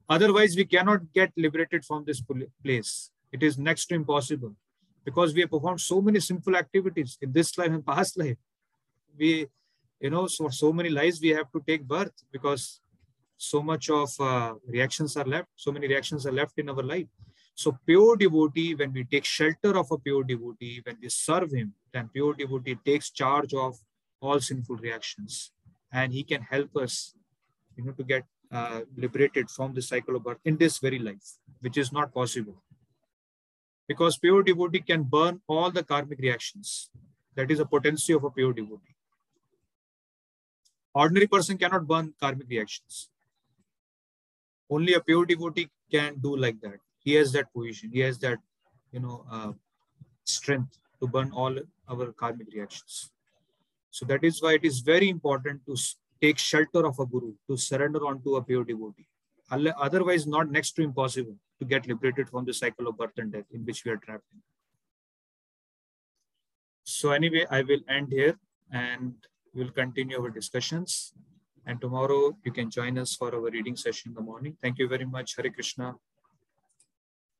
Otherwise, 0.08 0.56
we 0.56 0.64
cannot 0.64 1.12
get 1.12 1.32
liberated 1.36 1.84
from 1.84 2.04
this 2.04 2.22
place. 2.64 3.10
It 3.32 3.42
is 3.42 3.58
next 3.58 3.86
to 3.86 3.94
impossible 3.94 4.54
because 5.08 5.30
we 5.34 5.42
have 5.42 5.52
performed 5.56 5.80
so 5.92 5.96
many 6.06 6.20
sinful 6.20 6.54
activities 6.64 7.16
in 7.24 7.30
this 7.36 7.56
life 7.58 7.72
and 7.76 7.84
past 7.92 8.18
life. 8.22 8.40
We, 9.20 9.30
you 10.04 10.10
know, 10.14 10.26
so 10.26 10.48
so 10.62 10.68
many 10.78 10.90
lives 11.00 11.16
we 11.26 11.32
have 11.38 11.50
to 11.54 11.60
take 11.70 11.82
birth 11.96 12.16
because 12.36 12.64
so 13.52 13.62
much 13.70 13.88
of 14.00 14.10
uh, 14.20 14.54
reactions 14.76 15.16
are 15.20 15.28
left. 15.34 15.48
So 15.64 15.72
many 15.76 15.86
reactions 15.92 16.26
are 16.28 16.36
left 16.40 16.58
in 16.58 16.68
our 16.68 16.84
life. 16.94 17.06
So 17.62 17.76
pure 17.86 18.16
devotee, 18.16 18.74
when 18.80 18.92
we 18.92 19.04
take 19.12 19.24
shelter 19.24 19.72
of 19.82 19.90
a 19.90 19.98
pure 19.98 20.24
devotee, 20.32 20.76
when 20.84 20.98
we 21.02 21.08
serve 21.08 21.50
him, 21.58 21.74
then 21.92 22.10
pure 22.12 22.34
devotee 22.34 22.76
takes 22.90 23.10
charge 23.10 23.54
of 23.54 23.76
all 24.20 24.40
sinful 24.40 24.76
reactions, 24.76 25.52
and 25.92 26.12
he 26.12 26.22
can 26.22 26.42
help 26.42 26.76
us, 26.76 27.14
you 27.76 27.84
know, 27.84 27.92
to 27.92 28.04
get 28.04 28.24
uh, 28.58 28.80
liberated 29.04 29.50
from 29.56 29.74
the 29.74 29.82
cycle 29.82 30.16
of 30.16 30.24
birth 30.24 30.38
in 30.44 30.56
this 30.62 30.78
very 30.78 30.98
life, 30.98 31.28
which 31.60 31.78
is 31.82 31.92
not 31.98 32.14
possible. 32.20 32.56
Because 33.88 34.18
pure 34.18 34.42
devotee 34.42 34.80
can 34.80 35.02
burn 35.02 35.40
all 35.48 35.70
the 35.70 35.82
karmic 35.82 36.18
reactions. 36.20 36.90
That 37.34 37.50
is 37.50 37.58
a 37.58 37.64
potency 37.64 38.12
of 38.12 38.22
a 38.22 38.30
pure 38.30 38.52
devotee. 38.52 38.94
Ordinary 40.94 41.26
person 41.26 41.56
cannot 41.56 41.86
burn 41.86 42.12
karmic 42.20 42.48
reactions. 42.48 43.08
Only 44.68 44.92
a 44.92 45.00
pure 45.00 45.24
devotee 45.24 45.70
can 45.90 46.18
do 46.20 46.36
like 46.36 46.60
that. 46.60 46.78
He 46.98 47.14
has 47.14 47.32
that 47.32 47.52
position. 47.54 47.90
He 47.90 48.00
has 48.00 48.18
that, 48.18 48.38
you 48.92 49.00
know, 49.00 49.24
uh, 49.30 49.52
strength 50.24 50.78
to 51.00 51.06
burn 51.06 51.30
all 51.32 51.56
our 51.88 52.12
karmic 52.12 52.48
reactions. 52.52 53.10
So 53.90 54.04
that 54.06 54.22
is 54.22 54.42
why 54.42 54.54
it 54.54 54.64
is 54.64 54.80
very 54.80 55.08
important 55.08 55.64
to 55.66 55.76
take 56.20 56.36
shelter 56.36 56.84
of 56.86 56.98
a 56.98 57.06
guru, 57.06 57.32
to 57.48 57.56
surrender 57.56 58.06
onto 58.06 58.36
a 58.36 58.42
pure 58.42 58.64
devotee. 58.64 59.06
Otherwise, 59.50 60.26
not 60.26 60.50
next 60.50 60.72
to 60.72 60.82
impossible 60.82 61.36
to 61.58 61.64
get 61.64 61.86
liberated 61.86 62.28
from 62.28 62.44
the 62.44 62.54
cycle 62.54 62.88
of 62.88 62.96
birth 62.96 63.16
and 63.18 63.32
death 63.32 63.44
in 63.52 63.64
which 63.64 63.84
we 63.84 63.90
are 63.90 63.96
trapped 63.96 64.24
in. 64.32 64.40
So 66.84 67.10
anyway, 67.10 67.46
I 67.50 67.62
will 67.62 67.80
end 67.88 68.08
here 68.10 68.38
and 68.72 69.14
we'll 69.54 69.70
continue 69.70 70.20
our 70.20 70.30
discussions. 70.30 71.12
And 71.66 71.80
tomorrow 71.80 72.36
you 72.44 72.52
can 72.52 72.70
join 72.70 72.96
us 72.98 73.14
for 73.14 73.34
our 73.34 73.50
reading 73.50 73.76
session 73.76 74.10
in 74.10 74.14
the 74.14 74.22
morning. 74.22 74.56
Thank 74.62 74.78
you 74.78 74.88
very 74.88 75.04
much. 75.04 75.36
Hare 75.36 75.50
Krishna. 75.50 75.94